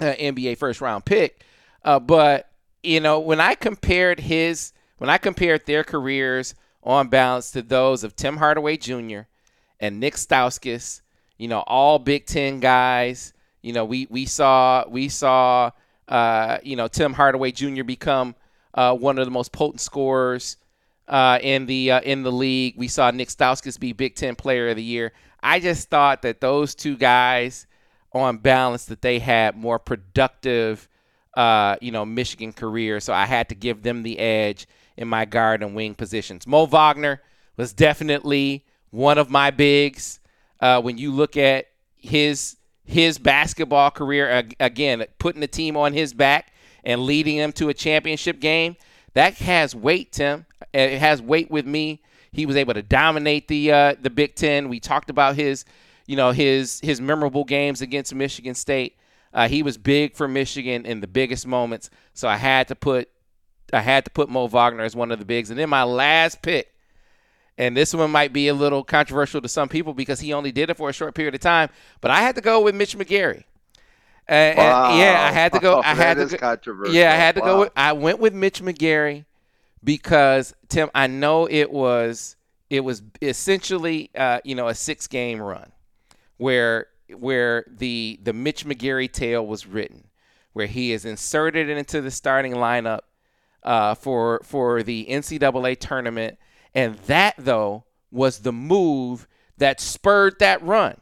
uh, 0.00 0.14
NBA 0.14 0.58
first 0.58 0.80
round 0.80 1.04
pick. 1.04 1.42
Uh, 1.84 2.00
but 2.00 2.50
you 2.82 3.00
know, 3.00 3.20
when 3.20 3.40
I 3.40 3.54
compared 3.54 4.20
his, 4.20 4.72
when 4.98 5.10
I 5.10 5.18
compared 5.18 5.66
their 5.66 5.84
careers 5.84 6.54
on 6.82 7.08
balance 7.08 7.50
to 7.50 7.62
those 7.62 8.04
of 8.04 8.14
Tim 8.16 8.36
Hardaway 8.36 8.76
Jr. 8.76 9.20
and 9.80 10.00
Nick 10.00 10.14
Stauskas, 10.14 11.02
you 11.36 11.48
know, 11.48 11.60
all 11.66 11.98
Big 11.98 12.26
Ten 12.26 12.60
guys. 12.60 13.32
You 13.62 13.72
know, 13.72 13.84
we 13.84 14.06
we 14.08 14.26
saw 14.26 14.84
we 14.88 15.08
saw 15.08 15.72
uh, 16.08 16.58
you 16.62 16.76
know 16.76 16.88
Tim 16.88 17.12
Hardaway 17.12 17.50
Jr. 17.50 17.82
become 17.82 18.36
uh, 18.74 18.94
one 18.94 19.18
of 19.18 19.24
the 19.24 19.30
most 19.30 19.52
potent 19.52 19.80
scorers 19.80 20.56
uh, 21.08 21.38
in 21.42 21.66
the 21.66 21.90
uh, 21.90 22.00
in 22.00 22.22
the 22.22 22.32
league. 22.32 22.74
We 22.76 22.88
saw 22.88 23.10
Nick 23.10 23.28
Stauskas 23.28 23.78
be 23.78 23.92
Big 23.92 24.14
Ten 24.14 24.36
Player 24.36 24.68
of 24.68 24.76
the 24.76 24.82
Year. 24.82 25.12
I 25.42 25.60
just 25.60 25.88
thought 25.90 26.22
that 26.22 26.40
those 26.40 26.74
two 26.74 26.96
guys, 26.96 27.66
on 28.12 28.38
balance, 28.38 28.86
that 28.86 29.02
they 29.02 29.18
had 29.18 29.56
more 29.56 29.78
productive, 29.78 30.88
uh, 31.36 31.76
you 31.80 31.92
know, 31.92 32.04
Michigan 32.04 32.52
careers. 32.52 33.04
So 33.04 33.12
I 33.12 33.26
had 33.26 33.48
to 33.50 33.54
give 33.54 33.82
them 33.82 34.02
the 34.02 34.18
edge 34.18 34.66
in 34.96 35.08
my 35.08 35.24
guard 35.24 35.62
and 35.62 35.74
wing 35.74 35.94
positions. 35.94 36.46
Mo 36.46 36.66
Wagner 36.66 37.22
was 37.56 37.72
definitely 37.72 38.64
one 38.90 39.18
of 39.18 39.30
my 39.30 39.50
bigs. 39.50 40.20
Uh, 40.60 40.80
when 40.80 40.98
you 40.98 41.12
look 41.12 41.36
at 41.36 41.66
his 41.96 42.56
his 42.84 43.18
basketball 43.18 43.90
career, 43.90 44.44
again, 44.60 45.04
putting 45.18 45.40
the 45.40 45.48
team 45.48 45.76
on 45.76 45.92
his 45.92 46.14
back 46.14 46.52
and 46.84 47.02
leading 47.02 47.36
them 47.36 47.52
to 47.52 47.68
a 47.68 47.74
championship 47.74 48.38
game, 48.38 48.76
that 49.14 49.34
has 49.38 49.74
weight, 49.74 50.12
Tim. 50.12 50.46
It 50.72 50.98
has 50.98 51.20
weight 51.20 51.50
with 51.50 51.66
me. 51.66 52.00
He 52.32 52.46
was 52.46 52.54
able 52.54 52.74
to 52.74 52.82
dominate 52.82 53.48
the 53.48 53.72
uh, 53.72 53.94
the 54.00 54.10
Big 54.10 54.34
Ten. 54.34 54.68
We 54.68 54.78
talked 54.78 55.10
about 55.10 55.36
his, 55.36 55.64
you 56.06 56.16
know, 56.16 56.30
his 56.30 56.80
his 56.80 57.00
memorable 57.00 57.44
games 57.44 57.80
against 57.80 58.14
Michigan 58.14 58.54
State. 58.54 58.96
Uh, 59.32 59.48
he 59.48 59.62
was 59.62 59.76
big 59.76 60.14
for 60.14 60.28
Michigan 60.28 60.86
in 60.86 61.00
the 61.00 61.06
biggest 61.06 61.46
moments. 61.46 61.90
So 62.14 62.28
I 62.28 62.36
had 62.36 62.68
to 62.68 62.74
put 62.74 63.10
I 63.72 63.80
had 63.80 64.04
to 64.04 64.10
put 64.10 64.28
Mo 64.28 64.46
Wagner 64.46 64.84
as 64.84 64.94
one 64.94 65.10
of 65.10 65.18
the 65.18 65.24
bigs. 65.24 65.50
And 65.50 65.58
then 65.58 65.68
my 65.68 65.82
last 65.82 66.42
pick, 66.42 66.72
and 67.58 67.76
this 67.76 67.94
one 67.94 68.10
might 68.10 68.32
be 68.32 68.48
a 68.48 68.54
little 68.54 68.84
controversial 68.84 69.40
to 69.40 69.48
some 69.48 69.68
people 69.68 69.94
because 69.94 70.20
he 70.20 70.32
only 70.32 70.52
did 70.52 70.70
it 70.70 70.76
for 70.76 70.88
a 70.88 70.92
short 70.92 71.14
period 71.14 71.34
of 71.34 71.40
time, 71.40 71.70
but 72.00 72.10
I 72.10 72.20
had 72.20 72.34
to 72.34 72.40
go 72.40 72.60
with 72.60 72.74
Mitch 72.74 72.96
McGary. 72.96 73.44
Uh, 74.28 74.52
wow. 74.56 74.96
yeah, 74.98 75.26
I 75.28 75.32
had 75.32 75.52
to 75.52 75.60
go. 75.60 75.80
I 75.82 75.94
had 75.94 76.16
to 76.16 76.36
go. 76.36 76.90
Yeah, 76.90 77.12
I 77.12 77.16
had 77.16 77.34
to 77.36 77.40
wow. 77.40 77.46
go. 77.46 77.60
With, 77.60 77.72
I 77.76 77.92
went 77.92 78.18
with 78.18 78.34
Mitch 78.34 78.60
McGary 78.60 79.24
because 79.82 80.54
Tim, 80.68 80.90
I 80.94 81.06
know 81.06 81.46
it 81.46 81.70
was 81.70 82.36
it 82.68 82.80
was 82.80 83.02
essentially 83.22 84.10
uh, 84.16 84.40
you 84.44 84.54
know 84.54 84.68
a 84.68 84.74
six 84.74 85.06
game 85.06 85.40
run 85.40 85.70
where 86.36 86.88
where 87.16 87.64
the 87.68 88.18
the 88.22 88.32
Mitch 88.32 88.66
McGary 88.66 89.10
tale 89.10 89.46
was 89.46 89.66
written, 89.66 90.08
where 90.52 90.66
he 90.66 90.92
is 90.92 91.04
inserted 91.04 91.70
into 91.70 92.00
the 92.00 92.10
starting 92.10 92.54
lineup 92.54 93.00
uh, 93.66 93.94
for 93.94 94.40
for 94.44 94.82
the 94.82 95.06
NCAA 95.10 95.78
tournament, 95.78 96.38
and 96.74 96.96
that 97.00 97.34
though 97.36 97.84
was 98.10 98.38
the 98.38 98.52
move 98.52 99.26
that 99.58 99.80
spurred 99.80 100.38
that 100.38 100.62
run. 100.62 101.00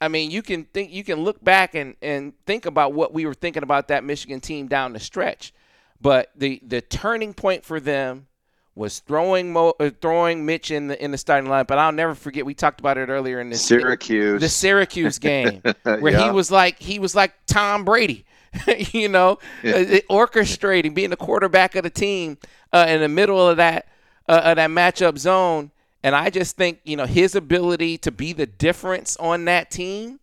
I 0.00 0.08
mean, 0.08 0.30
you 0.30 0.42
can 0.42 0.64
think 0.64 0.92
you 0.92 1.02
can 1.02 1.20
look 1.20 1.42
back 1.42 1.74
and, 1.74 1.96
and 2.02 2.34
think 2.44 2.66
about 2.66 2.92
what 2.92 3.14
we 3.14 3.24
were 3.24 3.34
thinking 3.34 3.62
about 3.62 3.88
that 3.88 4.04
Michigan 4.04 4.40
team 4.40 4.68
down 4.68 4.92
the 4.92 5.00
stretch. 5.00 5.54
But 6.00 6.30
the 6.36 6.60
the 6.62 6.82
turning 6.82 7.32
point 7.32 7.64
for 7.64 7.80
them 7.80 8.26
was 8.74 8.98
throwing 8.98 9.54
Mo, 9.54 9.72
uh, 9.80 9.90
throwing 10.02 10.44
Mitch 10.44 10.70
in 10.70 10.88
the 10.88 11.02
in 11.02 11.10
the 11.10 11.18
starting 11.18 11.48
line. 11.48 11.64
But 11.66 11.78
I'll 11.78 11.92
never 11.92 12.14
forget 12.14 12.44
we 12.44 12.52
talked 12.52 12.78
about 12.78 12.98
it 12.98 13.08
earlier 13.08 13.40
in 13.40 13.48
this 13.48 13.64
Syracuse 13.64 14.42
the 14.42 14.50
Syracuse 14.50 15.18
game 15.18 15.62
where 15.82 16.12
yeah. 16.12 16.24
he 16.24 16.30
was 16.30 16.50
like 16.50 16.78
he 16.78 16.98
was 16.98 17.14
like 17.14 17.32
Tom 17.46 17.86
Brady. 17.86 18.25
you 18.92 19.08
know, 19.08 19.38
yeah. 19.62 19.76
uh, 19.76 20.00
orchestrating, 20.10 20.94
being 20.94 21.10
the 21.10 21.16
quarterback 21.16 21.74
of 21.74 21.82
the 21.82 21.90
team 21.90 22.38
uh, 22.72 22.86
in 22.88 23.00
the 23.00 23.08
middle 23.08 23.48
of 23.48 23.56
that 23.56 23.88
uh, 24.28 24.42
of 24.44 24.56
that 24.56 24.70
matchup 24.70 25.18
zone. 25.18 25.70
And 26.02 26.14
I 26.14 26.30
just 26.30 26.56
think 26.56 26.80
you 26.84 26.96
know 26.96 27.06
his 27.06 27.34
ability 27.34 27.98
to 27.98 28.10
be 28.10 28.32
the 28.32 28.46
difference 28.46 29.16
on 29.16 29.44
that 29.46 29.70
team 29.70 30.20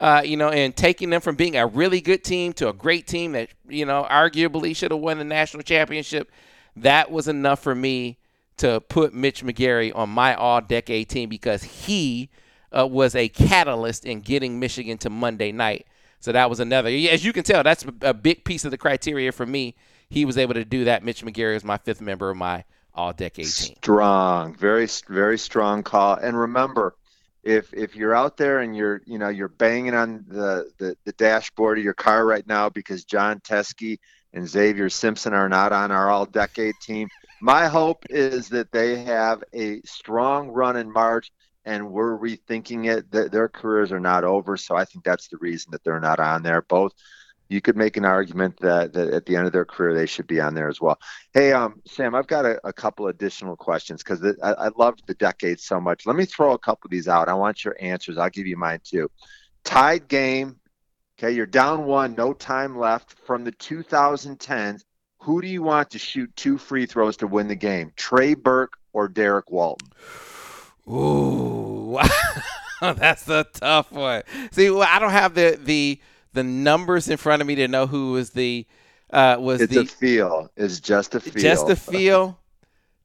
uh, 0.00 0.22
you 0.24 0.36
know, 0.36 0.50
and 0.50 0.76
taking 0.76 1.10
them 1.10 1.20
from 1.20 1.34
being 1.34 1.56
a 1.56 1.66
really 1.66 2.00
good 2.00 2.22
team 2.22 2.52
to 2.54 2.68
a 2.68 2.72
great 2.72 3.06
team 3.06 3.32
that, 3.32 3.48
you 3.68 3.84
know, 3.84 4.06
arguably 4.08 4.74
should 4.74 4.90
have 4.90 5.00
won 5.00 5.18
the 5.18 5.24
national 5.24 5.62
championship, 5.62 6.30
that 6.76 7.10
was 7.10 7.26
enough 7.26 7.60
for 7.60 7.74
me 7.74 8.16
to 8.58 8.80
put 8.88 9.12
Mitch 9.12 9.44
McGary 9.44 9.94
on 9.94 10.08
my 10.08 10.34
all 10.34 10.60
decade 10.60 11.08
team 11.08 11.28
because 11.28 11.62
he 11.62 12.28
uh, 12.76 12.86
was 12.86 13.14
a 13.14 13.28
catalyst 13.28 14.04
in 14.04 14.20
getting 14.20 14.60
Michigan 14.60 14.98
to 14.98 15.10
Monday 15.10 15.50
night. 15.50 15.86
So 16.20 16.32
that 16.32 16.50
was 16.50 16.60
another, 16.60 16.88
as 16.88 17.24
you 17.24 17.32
can 17.32 17.44
tell, 17.44 17.62
that's 17.62 17.84
a 18.02 18.12
big 18.12 18.44
piece 18.44 18.64
of 18.64 18.70
the 18.70 18.78
criteria 18.78 19.30
for 19.32 19.46
me. 19.46 19.76
He 20.08 20.24
was 20.24 20.36
able 20.36 20.54
to 20.54 20.64
do 20.64 20.84
that. 20.84 21.04
Mitch 21.04 21.22
McGary 21.22 21.54
is 21.54 21.64
my 21.64 21.78
fifth 21.78 22.00
member 22.00 22.30
of 22.30 22.36
my 22.36 22.64
all 22.94 23.12
decade 23.12 23.46
team. 23.46 23.76
Strong, 23.76 24.56
very, 24.56 24.88
very 25.08 25.38
strong 25.38 25.82
call. 25.82 26.16
And 26.16 26.38
remember, 26.38 26.96
if 27.44 27.72
if 27.72 27.94
you're 27.94 28.14
out 28.14 28.36
there 28.36 28.60
and 28.60 28.76
you're 28.76 29.00
you 29.06 29.18
know 29.18 29.28
you're 29.28 29.48
banging 29.48 29.94
on 29.94 30.24
the, 30.28 30.70
the, 30.78 30.96
the 31.04 31.12
dashboard 31.12 31.78
of 31.78 31.84
your 31.84 31.94
car 31.94 32.26
right 32.26 32.46
now 32.46 32.68
because 32.68 33.04
Jon 33.04 33.40
Teske 33.40 33.98
and 34.34 34.46
Xavier 34.46 34.90
Simpson 34.90 35.32
are 35.32 35.48
not 35.48 35.72
on 35.72 35.90
our 35.90 36.10
all 36.10 36.26
decade 36.26 36.74
team, 36.82 37.08
my 37.40 37.66
hope 37.66 38.04
is 38.10 38.48
that 38.50 38.72
they 38.72 39.02
have 39.04 39.42
a 39.54 39.80
strong 39.82 40.48
run 40.48 40.76
in 40.76 40.92
March 40.92 41.30
and 41.68 41.90
we're 41.90 42.18
rethinking 42.18 42.88
it. 42.88 43.10
That 43.12 43.30
their 43.30 43.48
careers 43.48 43.92
are 43.92 44.00
not 44.00 44.24
over, 44.24 44.56
so 44.56 44.74
I 44.74 44.84
think 44.84 45.04
that's 45.04 45.28
the 45.28 45.36
reason 45.36 45.70
that 45.72 45.84
they're 45.84 46.00
not 46.00 46.18
on 46.18 46.42
there. 46.42 46.62
Both 46.62 46.94
you 47.48 47.60
could 47.60 47.76
make 47.76 47.96
an 47.96 48.04
argument 48.04 48.58
that, 48.60 48.92
that 48.92 49.08
at 49.08 49.26
the 49.26 49.36
end 49.36 49.46
of 49.46 49.52
their 49.52 49.64
career 49.64 49.94
they 49.94 50.06
should 50.06 50.26
be 50.26 50.40
on 50.40 50.54
there 50.54 50.68
as 50.68 50.80
well. 50.80 50.98
Hey, 51.32 51.52
um, 51.52 51.80
Sam, 51.86 52.14
I've 52.14 52.26
got 52.26 52.44
a, 52.44 52.60
a 52.66 52.72
couple 52.72 53.08
additional 53.08 53.56
questions 53.56 54.02
because 54.02 54.22
I, 54.42 54.52
I 54.52 54.70
loved 54.76 55.02
the 55.06 55.14
decade 55.14 55.60
so 55.60 55.80
much. 55.80 56.06
Let 56.06 56.16
me 56.16 56.24
throw 56.24 56.52
a 56.52 56.58
couple 56.58 56.88
of 56.88 56.90
these 56.90 57.08
out. 57.08 57.28
I 57.28 57.34
want 57.34 57.64
your 57.64 57.76
answers. 57.80 58.18
I'll 58.18 58.30
give 58.30 58.46
you 58.46 58.56
mine 58.56 58.80
too. 58.84 59.10
Tied 59.64 60.08
game. 60.08 60.56
Okay, 61.18 61.32
you're 61.32 61.46
down 61.46 61.84
one, 61.84 62.14
no 62.14 62.32
time 62.32 62.78
left 62.78 63.14
from 63.26 63.44
the 63.44 63.52
2010s. 63.52 64.84
Who 65.22 65.42
do 65.42 65.48
you 65.48 65.62
want 65.62 65.90
to 65.90 65.98
shoot 65.98 66.34
two 66.36 66.58
free 66.58 66.86
throws 66.86 67.16
to 67.18 67.26
win 67.26 67.48
the 67.48 67.56
game? 67.56 67.92
Trey 67.96 68.34
Burke 68.34 68.74
or 68.92 69.08
Derrick 69.08 69.50
Walton? 69.50 69.88
Ooh. 70.88 71.90
Wow 71.90 72.08
That's 72.80 73.28
a 73.28 73.44
tough 73.52 73.90
one. 73.90 74.22
See, 74.52 74.70
well, 74.70 74.86
I 74.88 74.98
don't 74.98 75.10
have 75.10 75.34
the 75.34 75.58
the 75.60 76.00
the 76.32 76.44
numbers 76.44 77.08
in 77.08 77.16
front 77.16 77.42
of 77.42 77.48
me 77.48 77.56
to 77.56 77.68
know 77.68 77.86
who 77.86 78.12
was 78.12 78.30
the 78.30 78.66
uh 79.12 79.36
was 79.38 79.60
It's 79.60 79.74
the 79.74 79.80
a 79.80 79.84
feel. 79.84 80.50
It's 80.56 80.80
just 80.80 81.14
a 81.14 81.20
feel. 81.20 81.42
just 81.42 81.68
a 81.68 81.76
feel, 81.76 82.38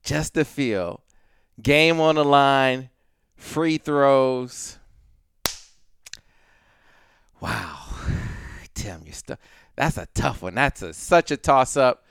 just 0.03 0.38
a 0.38 0.45
feel. 0.45 1.01
Game 1.61 1.99
on 1.99 2.15
the 2.15 2.23
line, 2.25 2.89
free 3.36 3.77
throws. 3.77 4.77
Wow, 7.39 7.79
Tim, 8.75 9.01
you're 9.05 9.13
stuff. 9.13 9.39
That's 9.75 9.97
a 9.97 10.07
tough 10.13 10.43
one. 10.43 10.53
That's 10.55 10.81
a, 10.84 10.93
such 10.93 11.31
a 11.31 11.38
toss 11.38 11.75
up. 11.75 12.05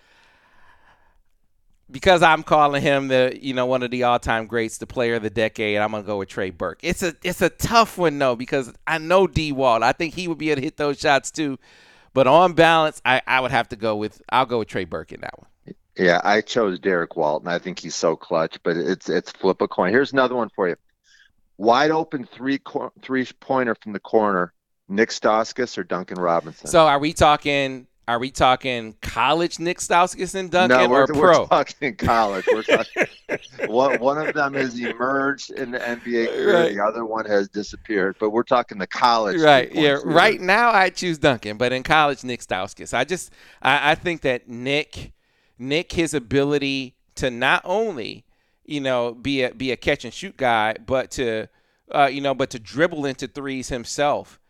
Because 1.93 2.23
I'm 2.23 2.43
calling 2.43 2.83
him 2.83 3.09
the, 3.09 3.39
you 3.41 3.55
know, 3.55 3.67
one 3.67 3.83
of 3.83 3.91
the 3.91 4.03
all-time 4.03 4.47
greats, 4.47 4.79
the 4.79 4.87
player 4.87 5.15
of 5.15 5.23
the 5.23 5.31
decade. 5.31 5.77
I'm 5.79 5.93
gonna 5.93 6.03
go 6.03 6.19
with 6.19 6.29
Trey 6.29 6.51
Burke. 6.51 6.81
It's 6.83 7.03
a, 7.03 7.15
it's 7.23 7.43
a 7.43 7.51
tough 7.51 7.99
one 7.99 8.19
though 8.19 8.35
because 8.35 8.73
I 8.87 8.99
know 8.99 9.27
D. 9.27 9.53
Walt. 9.53 9.83
I 9.83 9.93
think 9.93 10.15
he 10.15 10.27
would 10.27 10.39
be 10.39 10.51
able 10.51 10.61
to 10.61 10.65
hit 10.65 10.79
those 10.79 10.99
shots 10.99 11.31
too. 11.31 11.59
But 12.15 12.27
on 12.27 12.55
balance, 12.55 13.01
I, 13.05 13.23
I 13.27 13.41
would 13.41 13.53
have 13.53 13.69
to 13.69 13.77
go 13.77 13.97
with, 13.97 14.21
I'll 14.31 14.47
go 14.47 14.59
with 14.59 14.69
Trey 14.69 14.85
Burke 14.85 15.13
in 15.13 15.21
that 15.21 15.39
one. 15.39 15.49
Yeah, 15.97 16.21
I 16.25 16.41
chose 16.41 16.79
Derrick 16.79 17.17
Walton. 17.17 17.49
I 17.49 17.59
think 17.59 17.79
he's 17.79 17.95
so 17.95 18.17
clutch, 18.17 18.59
but 18.63 18.77
it's 18.77 19.11
it's 19.11 19.31
flip 19.31 19.61
a 19.61 19.69
coin. 19.69 19.93
Here's 19.93 20.13
another 20.13 20.35
one 20.35 20.49
for 20.57 20.69
you. 20.69 20.77
Wide 21.59 21.91
open 21.91 22.25
three 22.25 22.59
cor- 22.59 22.93
three 23.03 23.27
pointer 23.41 23.77
from 23.83 23.93
the 23.93 24.01
corner. 24.01 24.55
Nick 24.89 25.11
Stauskas 25.11 25.79
or 25.79 25.85
Duncan 25.85 26.19
Robinson? 26.19 26.67
So 26.67 26.87
are 26.87 26.99
we 26.99 27.13
talking? 27.13 27.87
Are 28.09 28.19
we 28.19 28.33
talking 28.33 28.97
college 29.01 29.61
Nick 29.61 29.79
Stauskas 29.79 30.35
and 30.35 30.51
Duncan 30.51 30.77
no, 30.77 30.89
we're, 30.89 31.05
or 31.05 31.15
we're 31.15 31.33
pro? 31.35 31.47
talking 31.47 31.95
college. 31.95 32.45
We're 32.53 32.65
talking, 32.65 33.07
one, 33.69 34.01
one 34.01 34.19
of 34.27 34.35
them 34.35 34.55
has 34.55 34.77
emerged 34.79 35.53
in 35.53 35.71
the 35.71 35.79
NBA 35.79 36.27
career. 36.27 36.53
Right. 36.53 36.75
The 36.75 36.83
other 36.83 37.05
one 37.05 37.27
has 37.27 37.49
disappeared. 37.49 38.17
But 38.19 38.31
we're 38.31 38.43
talking 38.43 38.79
the 38.79 38.89
college. 38.89 39.41
Right. 39.41 39.73
Yeah. 39.73 40.01
Right 40.03 40.41
now, 40.41 40.73
I 40.73 40.91
choose 40.91 41.19
Duncan, 41.19 41.59
but 41.59 41.73
in 41.73 41.85
college, 41.85 42.25
Nick 42.25 42.41
Stauskas. 42.41 42.93
I 42.93 43.05
just, 43.05 43.31
I, 43.63 43.93
I 43.93 43.95
think 43.95 44.23
that 44.23 44.49
Nick, 44.49 45.13
Nick, 45.57 45.93
his 45.93 46.13
ability 46.13 46.97
to 47.15 47.31
not 47.31 47.63
only, 47.65 48.25
you 48.65 48.81
know, 48.81 49.13
be 49.13 49.43
a 49.43 49.55
be 49.55 49.71
a 49.71 49.77
catch 49.77 50.05
and 50.05 50.13
shoot 50.13 50.37
guy, 50.37 50.75
but 50.85 51.13
to, 51.13 51.47
uh, 51.93 52.11
you 52.13 52.21
know, 52.21 52.35
but 52.35 52.51
to 52.51 52.59
dribble 52.59 53.07
into 53.07 53.29
threes 53.29 53.69
himself. 53.69 54.41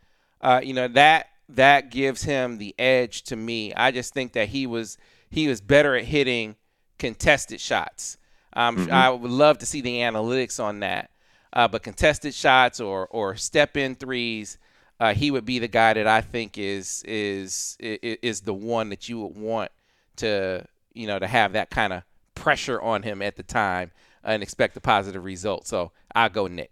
Uh, 0.41 0.61
you 0.63 0.75
know 0.75 0.89
that 0.89 1.29
that 1.57 1.91
gives 1.91 2.23
him 2.23 2.59
the 2.59 2.75
edge 2.79 3.23
to 3.25 3.37
me. 3.37 3.73
I 3.75 3.91
just 3.91 4.15
think 4.15 4.33
that 4.33 4.49
he 4.49 4.67
was 4.67 4.99
he 5.31 5.49
was 5.49 5.61
better 5.61 5.97
at 5.97 6.05
hitting 6.05 6.57
contested 6.99 7.61
shots. 7.61 8.19
Um, 8.55 8.89
I 8.91 9.11
would 9.11 9.31
love 9.31 9.59
to 9.59 9.67
see 9.67 9.81
the 9.81 9.99
analytics 9.99 10.63
on 10.63 10.81
that. 10.81 11.11
Uh, 11.55 11.69
but 11.69 11.83
contested 11.83 12.35
shots 12.35 12.81
or 12.81 13.07
or 13.09 13.37
step 13.37 13.77
in 13.77 13.95
threes, 13.95 14.59
uh, 15.01 15.15
he 15.15 15.31
would 15.31 15.45
be 15.45 15.59
the 15.59 15.69
guy 15.69 15.93
that 15.93 16.07
I 16.07 16.21
think 16.23 16.57
is 16.57 17.03
is 17.07 17.77
is, 17.81 18.41
the 18.41 18.55
one 18.55 18.89
that 18.89 19.09
you 19.09 19.21
would 19.21 19.37
want 19.37 19.71
to 20.17 20.65
you 20.95 21.07
know 21.07 21.19
to 21.19 21.27
have 21.27 21.53
that 21.53 21.69
kind 21.69 21.93
of 21.93 22.05
pressure 22.35 22.81
on 22.81 23.03
him 23.03 23.21
at 23.21 23.37
the 23.37 23.43
time 23.43 23.91
and 24.25 24.43
expect 24.43 24.77
a 24.77 24.81
positive 24.81 25.25
result. 25.25 25.67
So 25.67 25.93
I'll 26.15 26.31
go 26.31 26.47
Nick. 26.47 26.71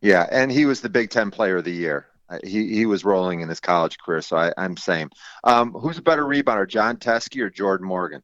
Yeah, 0.00 0.28
and 0.30 0.52
he 0.52 0.66
was 0.66 0.80
the 0.80 0.88
Big 0.88 1.10
Ten 1.10 1.30
Player 1.30 1.56
of 1.56 1.64
the 1.64 1.72
Year. 1.72 2.06
Uh, 2.34 2.38
He 2.42 2.74
he 2.74 2.86
was 2.86 3.04
rolling 3.04 3.40
in 3.40 3.48
his 3.48 3.60
college 3.60 3.98
career, 3.98 4.22
so 4.22 4.36
I, 4.36 4.52
I'm 4.56 4.76
same. 4.76 5.10
Um, 5.44 5.72
who's 5.72 5.98
a 5.98 6.02
better 6.02 6.24
rebounder, 6.24 6.68
Jon 6.68 6.96
Teske 6.96 7.40
or 7.40 7.50
Jordan 7.50 7.86
Morgan? 7.86 8.22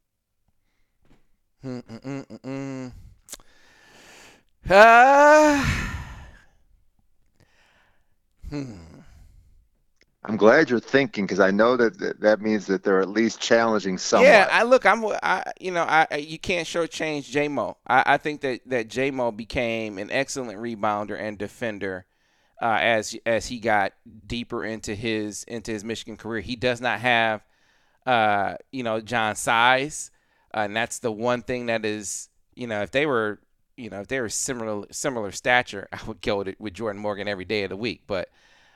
Uh, 4.69 5.65
hmm. 8.49 8.73
I'm 10.23 10.37
glad 10.37 10.69
you're 10.69 10.79
thinking 10.79 11.25
because 11.25 11.39
I 11.39 11.49
know 11.49 11.75
that 11.77 12.19
that 12.21 12.41
means 12.41 12.67
that 12.67 12.83
they're 12.83 13.01
at 13.01 13.09
least 13.09 13.39
challenging 13.39 13.97
somewhat. 13.97 14.27
Yeah, 14.27 14.49
I 14.51 14.63
look. 14.63 14.85
I'm. 14.85 15.03
I 15.23 15.51
you 15.59 15.71
know. 15.71 15.83
I 15.83 16.07
I- 16.11 16.17
you 16.17 16.37
can't 16.37 16.67
shortchange 16.67 17.23
J 17.29 17.47
Mo. 17.47 17.77
I, 17.87 18.03
I 18.05 18.17
think 18.17 18.41
that 18.41 18.61
that 18.67 18.87
J 18.87 19.09
Mo 19.09 19.31
became 19.31 19.97
an 19.97 20.11
excellent 20.11 20.59
rebounder 20.59 21.19
and 21.19 21.39
defender 21.39 22.05
uh, 22.61 22.77
as 22.79 23.15
as 23.25 23.47
he 23.47 23.59
got 23.59 23.93
deeper 24.27 24.63
into 24.63 24.95
his 24.95 25.43
into 25.45 25.71
his 25.71 25.83
Michigan 25.83 26.17
career. 26.17 26.41
He 26.41 26.55
does 26.55 26.79
not 26.79 26.99
have, 26.99 27.43
uh, 28.05 28.55
you 28.71 28.83
know, 28.83 29.01
Jon 29.01 29.35
size, 29.35 30.11
uh, 30.53 30.61
and 30.61 30.75
that's 30.75 30.99
the 30.99 31.11
one 31.11 31.41
thing 31.41 31.65
that 31.65 31.85
is, 31.85 32.29
you 32.55 32.67
know, 32.67 32.81
if 32.81 32.91
they 32.91 33.05
were, 33.05 33.39
you 33.77 33.89
know, 33.89 34.01
if 34.01 34.07
they 34.07 34.19
were 34.19 34.29
similar 34.29 34.85
similar 34.91 35.31
stature, 35.31 35.87
I 35.93 35.99
would 36.05 36.21
go 36.21 36.43
with, 36.43 36.73
Jordan 36.73 37.01
Morgan 37.01 37.27
every 37.27 37.45
day 37.45 37.63
of 37.63 37.69
the 37.69 37.77
week. 37.77 38.03
But 38.07 38.29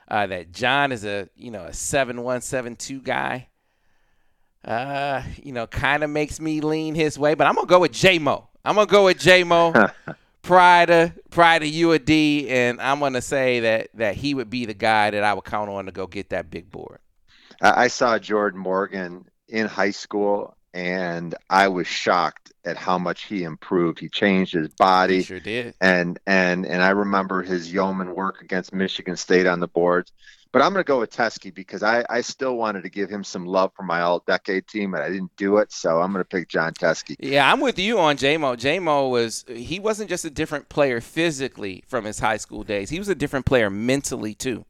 uh, 0.08 0.26
that 0.26 0.52
Jon 0.52 0.92
is 0.92 1.04
a 1.04 1.28
you 1.36 1.50
know 1.50 1.64
a 1.64 1.72
seven 1.72 2.22
one 2.22 2.40
seven 2.40 2.76
two 2.76 3.00
guy 3.00 3.48
uh, 4.66 5.22
you 5.42 5.52
know, 5.52 5.66
kind 5.66 6.02
of 6.02 6.10
makes 6.10 6.40
me 6.40 6.60
lean 6.60 6.94
his 6.94 7.18
way. 7.18 7.34
But 7.34 7.46
I'm 7.46 7.54
gonna 7.54 7.66
go 7.66 7.80
with 7.80 7.92
J 7.92 8.18
Mo. 8.18 8.48
I'm 8.64 8.74
gonna 8.74 8.86
go 8.86 9.04
with 9.04 9.18
J 9.18 9.44
Mo. 9.44 9.72
prior 10.46 10.86
to 10.86 11.14
prior 11.30 11.60
to 11.60 11.66
UAD, 11.66 12.48
and 12.48 12.80
I'm 12.80 13.00
gonna 13.00 13.22
say 13.22 13.60
that 13.60 13.88
that 13.94 14.16
he 14.16 14.34
would 14.34 14.50
be 14.50 14.66
the 14.66 14.74
guy 14.74 15.10
that 15.10 15.24
I 15.24 15.34
would 15.34 15.44
count 15.44 15.70
on 15.70 15.86
to 15.86 15.92
go 15.92 16.06
get 16.06 16.30
that 16.30 16.50
big 16.50 16.70
board. 16.70 17.00
I 17.60 17.88
saw 17.88 18.18
Jordan 18.18 18.60
Morgan 18.60 19.28
in 19.48 19.66
high 19.66 19.90
school, 19.90 20.56
and 20.74 21.34
I 21.48 21.68
was 21.68 21.86
shocked 21.86 22.52
at 22.64 22.76
how 22.76 22.98
much 22.98 23.24
he 23.24 23.44
improved. 23.44 23.98
He 23.98 24.08
changed 24.08 24.54
his 24.54 24.68
He 25.08 25.18
body, 25.18 25.20
sure 25.20 25.40
did. 25.40 25.74
and 25.80 26.18
and 26.26 26.66
and 26.66 26.82
I 26.82 26.90
remember 26.90 27.42
his 27.42 27.72
yeoman 27.72 28.14
work 28.14 28.42
against 28.42 28.74
Michigan 28.74 29.16
State 29.16 29.46
on 29.46 29.60
the 29.60 29.68
boards. 29.68 30.12
But 30.56 30.64
I'm 30.64 30.72
going 30.72 30.82
to 30.82 30.88
go 30.88 31.00
with 31.00 31.14
Teske 31.14 31.52
because 31.52 31.82
I, 31.82 32.02
I 32.08 32.22
still 32.22 32.56
wanted 32.56 32.82
to 32.84 32.88
give 32.88 33.10
him 33.10 33.22
some 33.22 33.44
love 33.44 33.72
for 33.76 33.82
my 33.82 34.00
all-decade 34.00 34.66
team, 34.66 34.94
and 34.94 35.02
I 35.02 35.10
didn't 35.10 35.36
do 35.36 35.58
it. 35.58 35.70
So 35.70 36.00
I'm 36.00 36.14
going 36.14 36.24
to 36.24 36.26
pick 36.26 36.48
Jon 36.48 36.72
Teske. 36.72 37.14
Yeah, 37.18 37.52
I'm 37.52 37.60
with 37.60 37.78
you 37.78 37.98
on 37.98 38.16
JMO. 38.16 38.56
JMO 38.56 39.10
was 39.10 39.44
he 39.50 39.78
wasn't 39.78 40.08
just 40.08 40.24
a 40.24 40.30
different 40.30 40.70
player 40.70 41.02
physically 41.02 41.84
from 41.86 42.06
his 42.06 42.20
high 42.20 42.38
school 42.38 42.62
days. 42.62 42.88
He 42.88 42.98
was 42.98 43.10
a 43.10 43.14
different 43.14 43.44
player 43.44 43.68
mentally 43.68 44.32
too. 44.32 44.64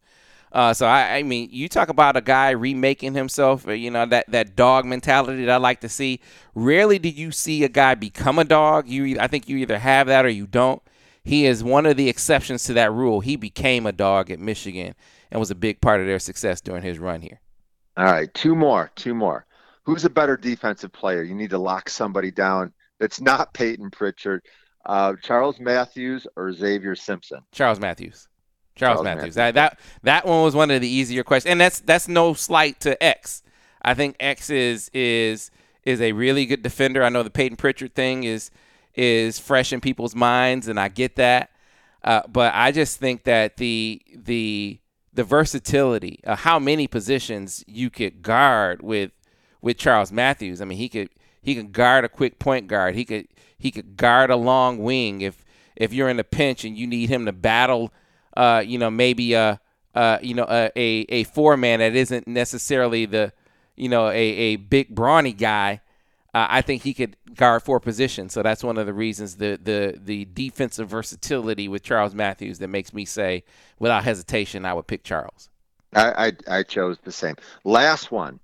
Uh, 0.51 0.75
so 0.75 0.87
I, 0.87 1.19
I 1.19 1.23
mean, 1.23 1.51
you 1.53 1.69
talk 1.69 1.89
about 1.89 2.17
a 2.17 2.21
guy 2.21 2.51
remaking 2.51 3.15
himself. 3.15 3.69
uh, 3.69 3.71
You 3.71 3.93
know 3.93 4.07
that 4.07 4.29
that 4.33 4.57
dog 4.57 4.87
mentality 4.87 5.45
that 5.45 5.53
I 5.53 5.59
like 5.59 5.83
to 5.83 5.89
see. 5.89 6.19
Rarely 6.57 6.99
do 6.99 7.09
you 7.09 7.31
see 7.31 7.63
a 7.63 7.69
guy 7.69 7.95
become 7.95 8.41
a 8.41 8.45
dog. 8.45 8.89
You, 8.89 9.21
I 9.21 9.29
think 9.29 9.49
you 9.49 9.57
either 9.59 9.79
have 9.79 10.09
that 10.09 10.25
or 10.25 10.31
you 10.31 10.49
don't. 10.49 10.83
He 11.23 11.47
is 11.47 11.63
one 11.63 11.87
of 11.87 11.97
the 11.97 12.09
exceptions 12.09 12.65
to 12.65 12.73
that 12.73 12.91
rule. 12.91 13.21
He 13.21 13.37
became 13.37 13.87
a 13.87 13.93
dog 13.93 14.33
at 14.33 14.41
Michigan 14.41 14.97
and 15.31 15.41
was 15.41 15.51
a 15.51 15.57
big 15.57 15.81
part 15.81 16.01
of 16.01 16.07
their 16.07 16.19
success 16.19 16.61
during 16.61 16.83
his 16.83 16.99
run 16.99 17.21
here. 17.21 17.41
All 17.97 18.05
right, 18.05 18.33
two 18.35 18.55
more, 18.55 18.91
two 18.95 19.15
more. 19.15 19.47
Who's 19.85 20.05
a 20.05 20.11
better 20.11 20.37
defensive 20.37 20.93
player? 20.93 21.23
You 21.23 21.35
need 21.35 21.51
to 21.51 21.59
lock 21.59 21.89
somebody 21.89 22.31
down 22.31 22.73
that's 22.99 23.21
not 23.21 23.55
Payton 23.55 23.91
Pritchard, 23.91 24.43
uh, 24.85 25.15
Charles 25.23 25.61
Matthews 25.61 26.27
or 26.37 26.53
Xavier 26.53 26.95
Simpson. 26.95 27.41
Charles 27.53 27.81
Matthews. 27.81 28.29
Charles, 28.75 28.97
Charles 28.97 29.05
Matthews. 29.05 29.23
Matthews. 29.23 29.35
That, 29.35 29.55
that 29.55 29.81
that 30.03 30.27
one 30.27 30.43
was 30.43 30.55
one 30.55 30.71
of 30.71 30.81
the 30.81 30.89
easier 30.89 31.25
questions, 31.25 31.51
and 31.51 31.61
that's 31.61 31.81
that's 31.81 32.09
no 32.09 32.35
slight 32.35 32.81
to 32.81 33.03
X. 33.03 33.43
I 33.83 33.95
think 33.95 34.17
X 34.21 34.51
is 34.51 34.91
is 34.93 35.51
is 35.85 36.01
a 36.01 36.13
really 36.13 36.45
good 36.47 36.63
defender. 36.63 37.03
I 37.03 37.09
know 37.09 37.23
the 37.23 37.31
Payton 37.31 37.57
Pritchard 37.57 37.95
thing 37.95 38.25
is 38.25 38.51
is 38.95 39.39
fresh 39.39 39.73
in 39.73 39.81
people's 39.81 40.15
minds, 40.15 40.69
and 40.69 40.79
I 40.79 40.89
get 40.89 41.17
that. 41.17 41.51
Uh, 42.03 42.23
but 42.29 42.53
I 42.55 42.73
just 42.73 42.99
think 42.99 43.25
that 43.25 43.57
the 43.57 44.03
the 44.15 44.81
the 45.17 45.25
versatility, 45.25 46.21
uh, 46.25 46.37
how 46.37 46.59
many 46.59 46.87
positions 46.87 47.65
you 47.67 47.91
could 47.91 48.23
guard 48.23 48.83
with 48.83 49.11
with 49.61 49.79
Charles 49.79 50.13
Matthews. 50.13 50.61
I 50.61 50.65
mean, 50.65 50.79
he 50.79 50.89
could 50.89 51.09
he 51.43 51.55
could 51.55 51.73
guard 51.73 52.05
a 52.05 52.09
quick 52.09 52.39
point 52.39 52.69
guard. 52.69 52.95
He 52.95 53.05
could 53.05 53.29
he 53.59 53.71
could 53.71 53.97
guard 53.97 54.31
a 54.31 54.37
long 54.37 54.79
wing 54.79 55.23
if 55.23 55.45
if 55.75 55.93
you're 55.93 56.09
in 56.09 56.21
a 56.21 56.25
pinch 56.25 56.65
and 56.65 56.77
you 56.77 56.87
need 56.87 57.09
him 57.09 57.27
to 57.27 57.33
battle, 57.33 57.93
uh, 58.37 58.63
you 58.65 58.79
know, 58.79 58.91
maybe 58.91 59.33
a 59.33 59.61
uh, 59.95 60.19
you 60.23 60.35
know 60.35 60.47
a 60.49 60.71
a, 60.77 61.07
a 61.09 61.25
four 61.25 61.57
man 61.57 61.81
that 61.81 61.97
isn't 61.97 62.29
necessarily 62.29 63.07
the 63.07 63.33
you 63.75 63.89
know 63.89 64.09
a 64.09 64.15
a 64.15 64.57
big 64.57 64.95
brawny 64.95 65.33
guy. 65.33 65.81
Uh, 66.37 66.47
I 66.51 66.61
think 66.61 66.83
he 66.83 66.93
could 66.93 67.17
guard 67.35 67.63
four 67.63 67.81
positions. 67.81 68.35
So 68.35 68.43
that's 68.43 68.63
one 68.63 68.77
of 68.77 68.85
the 68.85 68.93
reasons 68.93 69.37
the 69.37 69.59
the 69.63 69.99
the 69.99 70.27
defensive 70.27 70.87
versatility 70.87 71.67
with 71.67 71.83
Charles 71.83 72.15
Matthews 72.15 72.59
that 72.59 72.69
makes 72.69 72.93
me 72.93 73.07
say 73.07 73.43
without 73.79 74.05
hesitation 74.05 74.67
I 74.67 74.75
would 74.75 74.87
pick 74.87 75.03
Charles. 75.03 75.49
I, 75.95 76.27
I, 76.27 76.59
I 76.59 76.63
chose 76.63 76.99
the 77.03 77.11
same. 77.11 77.37
Last 77.65 78.13
one, 78.13 78.39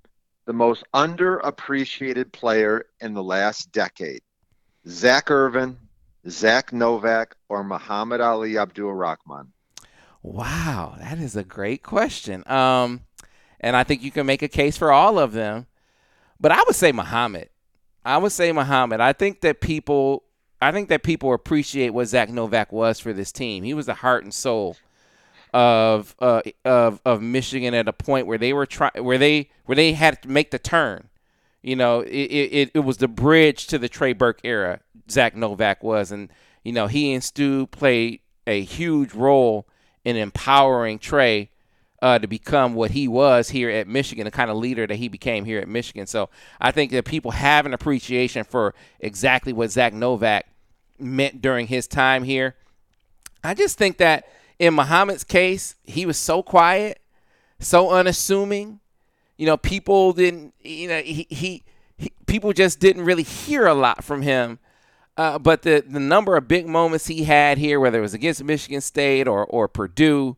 the 0.46 0.54
most 0.54 0.84
underappreciated 0.94 2.32
player 2.32 2.86
in 3.02 3.12
the 3.12 3.22
last 3.22 3.70
decade: 3.72 4.22
Zak 4.88 5.30
Irvin, 5.30 5.76
Zach 6.26 6.72
Novak, 6.72 7.36
or 7.50 7.62
Muhammad 7.62 8.22
Ali 8.22 8.56
Abdur 8.56 8.84
Rahkman. 8.84 9.48
Wow, 10.22 10.96
that 10.98 11.18
is 11.18 11.36
a 11.36 11.44
great 11.44 11.82
question. 11.82 12.42
Um, 12.48 13.02
and 13.60 13.76
I 13.76 13.84
think 13.84 14.02
you 14.02 14.10
can 14.10 14.24
make 14.24 14.40
a 14.40 14.48
case 14.48 14.78
for 14.78 14.90
all 14.90 15.18
of 15.18 15.34
them, 15.34 15.66
but 16.40 16.52
I 16.52 16.62
would 16.66 16.76
say 16.76 16.90
Muhammad. 16.90 17.50
I 18.04 18.18
would 18.18 18.32
say 18.32 18.52
Muhammad. 18.52 19.00
I 19.00 19.12
think 19.12 19.40
that 19.42 19.60
people, 19.60 20.24
I 20.60 20.72
think 20.72 20.88
that 20.88 21.02
people 21.02 21.32
appreciate 21.32 21.90
what 21.90 22.06
Zach 22.06 22.28
Novak 22.30 22.72
was 22.72 22.98
for 22.98 23.12
this 23.12 23.32
team. 23.32 23.62
He 23.62 23.74
was 23.74 23.86
the 23.86 23.94
heart 23.94 24.24
and 24.24 24.34
soul 24.34 24.76
of 25.52 26.16
uh, 26.18 26.42
of 26.64 27.00
of 27.04 27.20
Michigan 27.22 27.74
at 27.74 27.88
a 27.88 27.92
point 27.92 28.26
where 28.26 28.38
they 28.38 28.52
were 28.52 28.66
trying 28.66 29.04
where 29.04 29.18
they 29.18 29.50
where 29.66 29.76
they 29.76 29.92
had 29.92 30.22
to 30.22 30.28
make 30.28 30.50
the 30.50 30.58
turn. 30.58 31.08
You 31.62 31.76
know, 31.76 32.00
it, 32.00 32.08
it, 32.10 32.70
it 32.74 32.80
was 32.80 32.96
the 32.96 33.06
bridge 33.06 33.68
to 33.68 33.78
the 33.78 33.88
Trey 33.88 34.14
Burke 34.14 34.40
era. 34.42 34.80
Zach 35.08 35.36
Novak 35.36 35.84
was, 35.84 36.10
and 36.10 36.28
you 36.64 36.72
know 36.72 36.88
he 36.88 37.12
and 37.12 37.22
Stu 37.22 37.66
played 37.68 38.20
a 38.46 38.62
huge 38.62 39.14
role 39.14 39.68
in 40.04 40.16
empowering 40.16 40.98
Trey 40.98 41.50
uh, 42.02 42.18
to 42.18 42.26
become 42.26 42.74
what 42.74 42.90
he 42.90 43.06
was 43.06 43.50
here 43.50 43.70
at 43.70 43.86
Michigan, 43.86 44.24
the 44.24 44.30
kind 44.32 44.50
of 44.50 44.56
leader 44.56 44.86
that 44.88 44.96
he 44.96 45.06
became 45.06 45.44
here 45.44 45.60
at 45.60 45.68
Michigan. 45.68 46.06
So 46.08 46.28
I 46.60 46.72
think 46.72 46.90
that 46.90 47.04
people 47.04 47.30
have 47.30 47.64
an 47.64 47.72
appreciation 47.72 48.42
for 48.42 48.74
exactly 48.98 49.52
what 49.52 49.70
Zach 49.70 49.94
Novak 49.94 50.46
meant 50.98 51.40
during 51.40 51.68
his 51.68 51.86
time 51.86 52.24
here. 52.24 52.56
I 53.44 53.54
just 53.54 53.78
think 53.78 53.98
that 53.98 54.28
in 54.58 54.74
Muhammad's 54.74 55.22
case, 55.22 55.76
he 55.84 56.04
was 56.04 56.18
so 56.18 56.42
quiet, 56.42 57.00
so 57.60 57.90
unassuming. 57.90 58.80
You 59.36 59.46
know, 59.46 59.56
people 59.56 60.12
didn't. 60.12 60.54
You 60.60 60.88
know, 60.88 61.00
he, 61.00 61.26
he, 61.30 61.62
he 61.96 62.12
people 62.26 62.52
just 62.52 62.80
didn't 62.80 63.04
really 63.04 63.22
hear 63.22 63.66
a 63.66 63.74
lot 63.74 64.02
from 64.02 64.22
him. 64.22 64.58
Uh, 65.16 65.38
but 65.38 65.62
the 65.62 65.84
the 65.86 66.00
number 66.00 66.36
of 66.36 66.48
big 66.48 66.66
moments 66.66 67.06
he 67.06 67.24
had 67.24 67.58
here, 67.58 67.78
whether 67.78 67.98
it 67.98 68.02
was 68.02 68.14
against 68.14 68.42
Michigan 68.42 68.80
State 68.80 69.28
or 69.28 69.44
or 69.46 69.68
Purdue, 69.68 70.36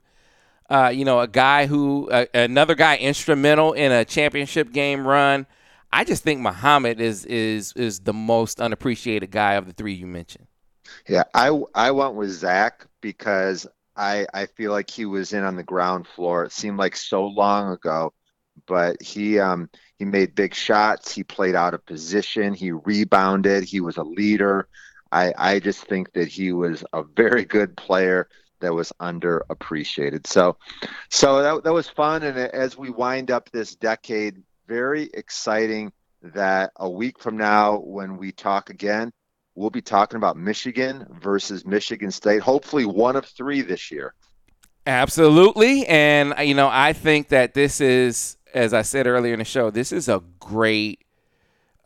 uh, 0.70 0.90
you 0.94 1.04
know, 1.04 1.20
a 1.20 1.28
guy 1.28 1.66
who 1.66 2.08
uh, 2.10 2.26
another 2.34 2.74
guy 2.74 2.96
instrumental 2.96 3.72
in 3.72 3.92
a 3.92 4.04
championship 4.04 4.72
game 4.72 5.06
run. 5.06 5.46
I 5.92 6.04
just 6.04 6.24
think 6.24 6.40
Muhammad 6.40 7.00
is 7.00 7.24
is 7.26 7.72
is 7.74 8.00
the 8.00 8.12
most 8.12 8.60
unappreciated 8.60 9.30
guy 9.30 9.54
of 9.54 9.66
the 9.66 9.72
three 9.72 9.94
you 9.94 10.06
mentioned. 10.06 10.46
Yeah, 11.08 11.24
I 11.34 11.50
I 11.74 11.90
went 11.92 12.14
with 12.14 12.30
Zach 12.30 12.86
because 13.00 13.66
I 13.96 14.26
I 14.34 14.46
feel 14.46 14.72
like 14.72 14.90
he 14.90 15.04
was 15.04 15.32
in 15.32 15.44
on 15.44 15.56
the 15.56 15.62
ground 15.62 16.06
floor. 16.06 16.44
It 16.44 16.52
seemed 16.52 16.78
like 16.78 16.96
so 16.96 17.26
long 17.26 17.72
ago, 17.72 18.12
but 18.66 19.00
he 19.02 19.38
um 19.38 19.68
he 19.98 20.04
made 20.04 20.34
big 20.34 20.54
shots. 20.54 21.12
He 21.12 21.22
played 21.24 21.54
out 21.54 21.74
of 21.74 21.86
position. 21.86 22.54
He 22.54 22.72
rebounded. 22.72 23.64
He 23.64 23.80
was 23.80 23.96
a 23.96 24.02
leader. 24.02 24.68
I 25.12 25.32
I 25.36 25.60
just 25.60 25.84
think 25.86 26.12
that 26.14 26.28
he 26.28 26.52
was 26.52 26.84
a 26.92 27.02
very 27.02 27.44
good 27.44 27.76
player 27.76 28.28
that 28.64 28.74
was 28.74 28.92
underappreciated. 29.00 30.26
So 30.26 30.56
so 31.10 31.42
that 31.42 31.64
that 31.64 31.72
was 31.72 31.88
fun. 31.88 32.22
And 32.22 32.36
as 32.38 32.76
we 32.76 32.90
wind 32.90 33.30
up 33.30 33.50
this 33.50 33.74
decade, 33.74 34.42
very 34.66 35.10
exciting 35.14 35.92
that 36.22 36.72
a 36.76 36.88
week 36.88 37.18
from 37.18 37.36
now 37.36 37.78
when 37.78 38.16
we 38.16 38.32
talk 38.32 38.70
again 38.70 39.12
we'll 39.54 39.70
be 39.70 39.82
talking 39.82 40.16
about 40.16 40.36
Michigan 40.36 41.06
versus 41.20 41.64
Michigan 41.64 42.10
State. 42.10 42.40
Hopefully, 42.40 42.84
one 42.84 43.16
of 43.16 43.24
three 43.24 43.62
this 43.62 43.90
year. 43.90 44.14
Absolutely. 44.86 45.86
And, 45.86 46.34
you 46.42 46.54
know, 46.54 46.68
I 46.70 46.92
think 46.92 47.28
that 47.28 47.54
this 47.54 47.80
is, 47.80 48.36
as 48.52 48.74
I 48.74 48.82
said 48.82 49.06
earlier 49.06 49.32
in 49.32 49.38
the 49.38 49.44
show, 49.44 49.70
this 49.70 49.92
is 49.92 50.08
a 50.08 50.22
great. 50.40 51.00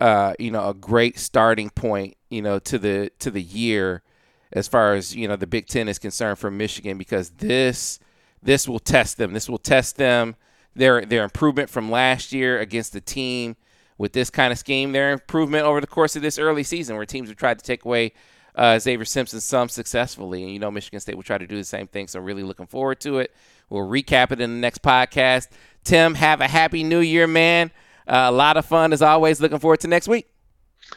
Uh, 0.00 0.32
you 0.38 0.52
know, 0.52 0.68
a 0.68 0.74
great 0.74 1.18
starting 1.18 1.70
point, 1.70 2.16
you 2.30 2.40
know, 2.40 2.60
to 2.60 2.78
the 2.78 3.10
to 3.18 3.32
the 3.32 3.42
year 3.42 4.04
as 4.52 4.68
far 4.68 4.94
as, 4.94 5.14
you 5.14 5.28
know, 5.28 5.36
the 5.36 5.46
Big 5.46 5.66
Ten 5.66 5.88
is 5.88 5.98
concerned 5.98 6.38
for 6.38 6.50
Michigan 6.50 6.98
because 6.98 7.30
this 7.30 7.98
this 8.42 8.68
will 8.68 8.78
test 8.78 9.18
them. 9.18 9.32
This 9.32 9.48
will 9.48 9.58
test 9.58 9.96
them 9.96 10.36
their 10.74 11.04
their 11.04 11.24
improvement 11.24 11.70
from 11.70 11.90
last 11.90 12.32
year 12.32 12.58
against 12.60 12.92
the 12.92 13.00
team 13.00 13.56
with 13.98 14.12
this 14.12 14.30
kind 14.30 14.52
of 14.52 14.58
scheme, 14.58 14.92
their 14.92 15.12
improvement 15.12 15.64
over 15.64 15.80
the 15.80 15.86
course 15.86 16.14
of 16.16 16.22
this 16.22 16.38
early 16.38 16.62
season, 16.62 16.96
where 16.96 17.04
teams 17.04 17.28
have 17.28 17.36
tried 17.36 17.58
to 17.58 17.64
take 17.64 17.84
away 17.84 18.12
uh, 18.54 18.78
Xavier 18.78 19.04
Simpson 19.04 19.40
some 19.40 19.68
successfully. 19.68 20.42
And 20.44 20.52
you 20.52 20.58
know, 20.58 20.70
Michigan 20.70 21.00
State 21.00 21.16
will 21.16 21.22
try 21.22 21.38
to 21.38 21.46
do 21.46 21.56
the 21.56 21.64
same 21.64 21.86
thing. 21.86 22.06
So, 22.06 22.20
really 22.20 22.42
looking 22.42 22.66
forward 22.66 23.00
to 23.00 23.18
it. 23.18 23.34
We'll 23.68 23.88
recap 23.88 24.32
it 24.32 24.40
in 24.40 24.54
the 24.54 24.60
next 24.60 24.82
podcast. 24.82 25.48
Tim, 25.84 26.14
have 26.14 26.40
a 26.40 26.48
happy 26.48 26.84
new 26.84 27.00
year, 27.00 27.26
man. 27.26 27.70
Uh, 28.06 28.26
a 28.28 28.32
lot 28.32 28.56
of 28.56 28.64
fun 28.64 28.92
as 28.92 29.02
always. 29.02 29.40
Looking 29.40 29.58
forward 29.58 29.80
to 29.80 29.88
next 29.88 30.08
week. 30.08 30.28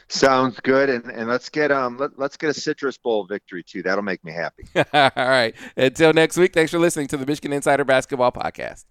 Sounds 0.07 0.59
good, 0.59 0.89
and, 0.89 1.05
and 1.05 1.27
let's 1.29 1.49
get 1.49 1.71
um 1.71 1.97
let, 1.97 2.17
let's 2.17 2.37
get 2.37 2.49
a 2.49 2.53
Citrus 2.53 2.97
Bowl 2.97 3.25
victory 3.25 3.63
too. 3.63 3.83
That'll 3.83 4.03
make 4.03 4.23
me 4.23 4.31
happy. 4.31 4.65
All 4.93 5.11
right. 5.15 5.55
Until 5.75 6.13
next 6.13 6.37
week, 6.37 6.53
thanks 6.53 6.71
for 6.71 6.79
listening 6.79 7.07
to 7.07 7.17
the 7.17 7.25
Michigan 7.25 7.53
Insider 7.53 7.83
Basketball 7.83 8.31
Podcast. 8.31 8.85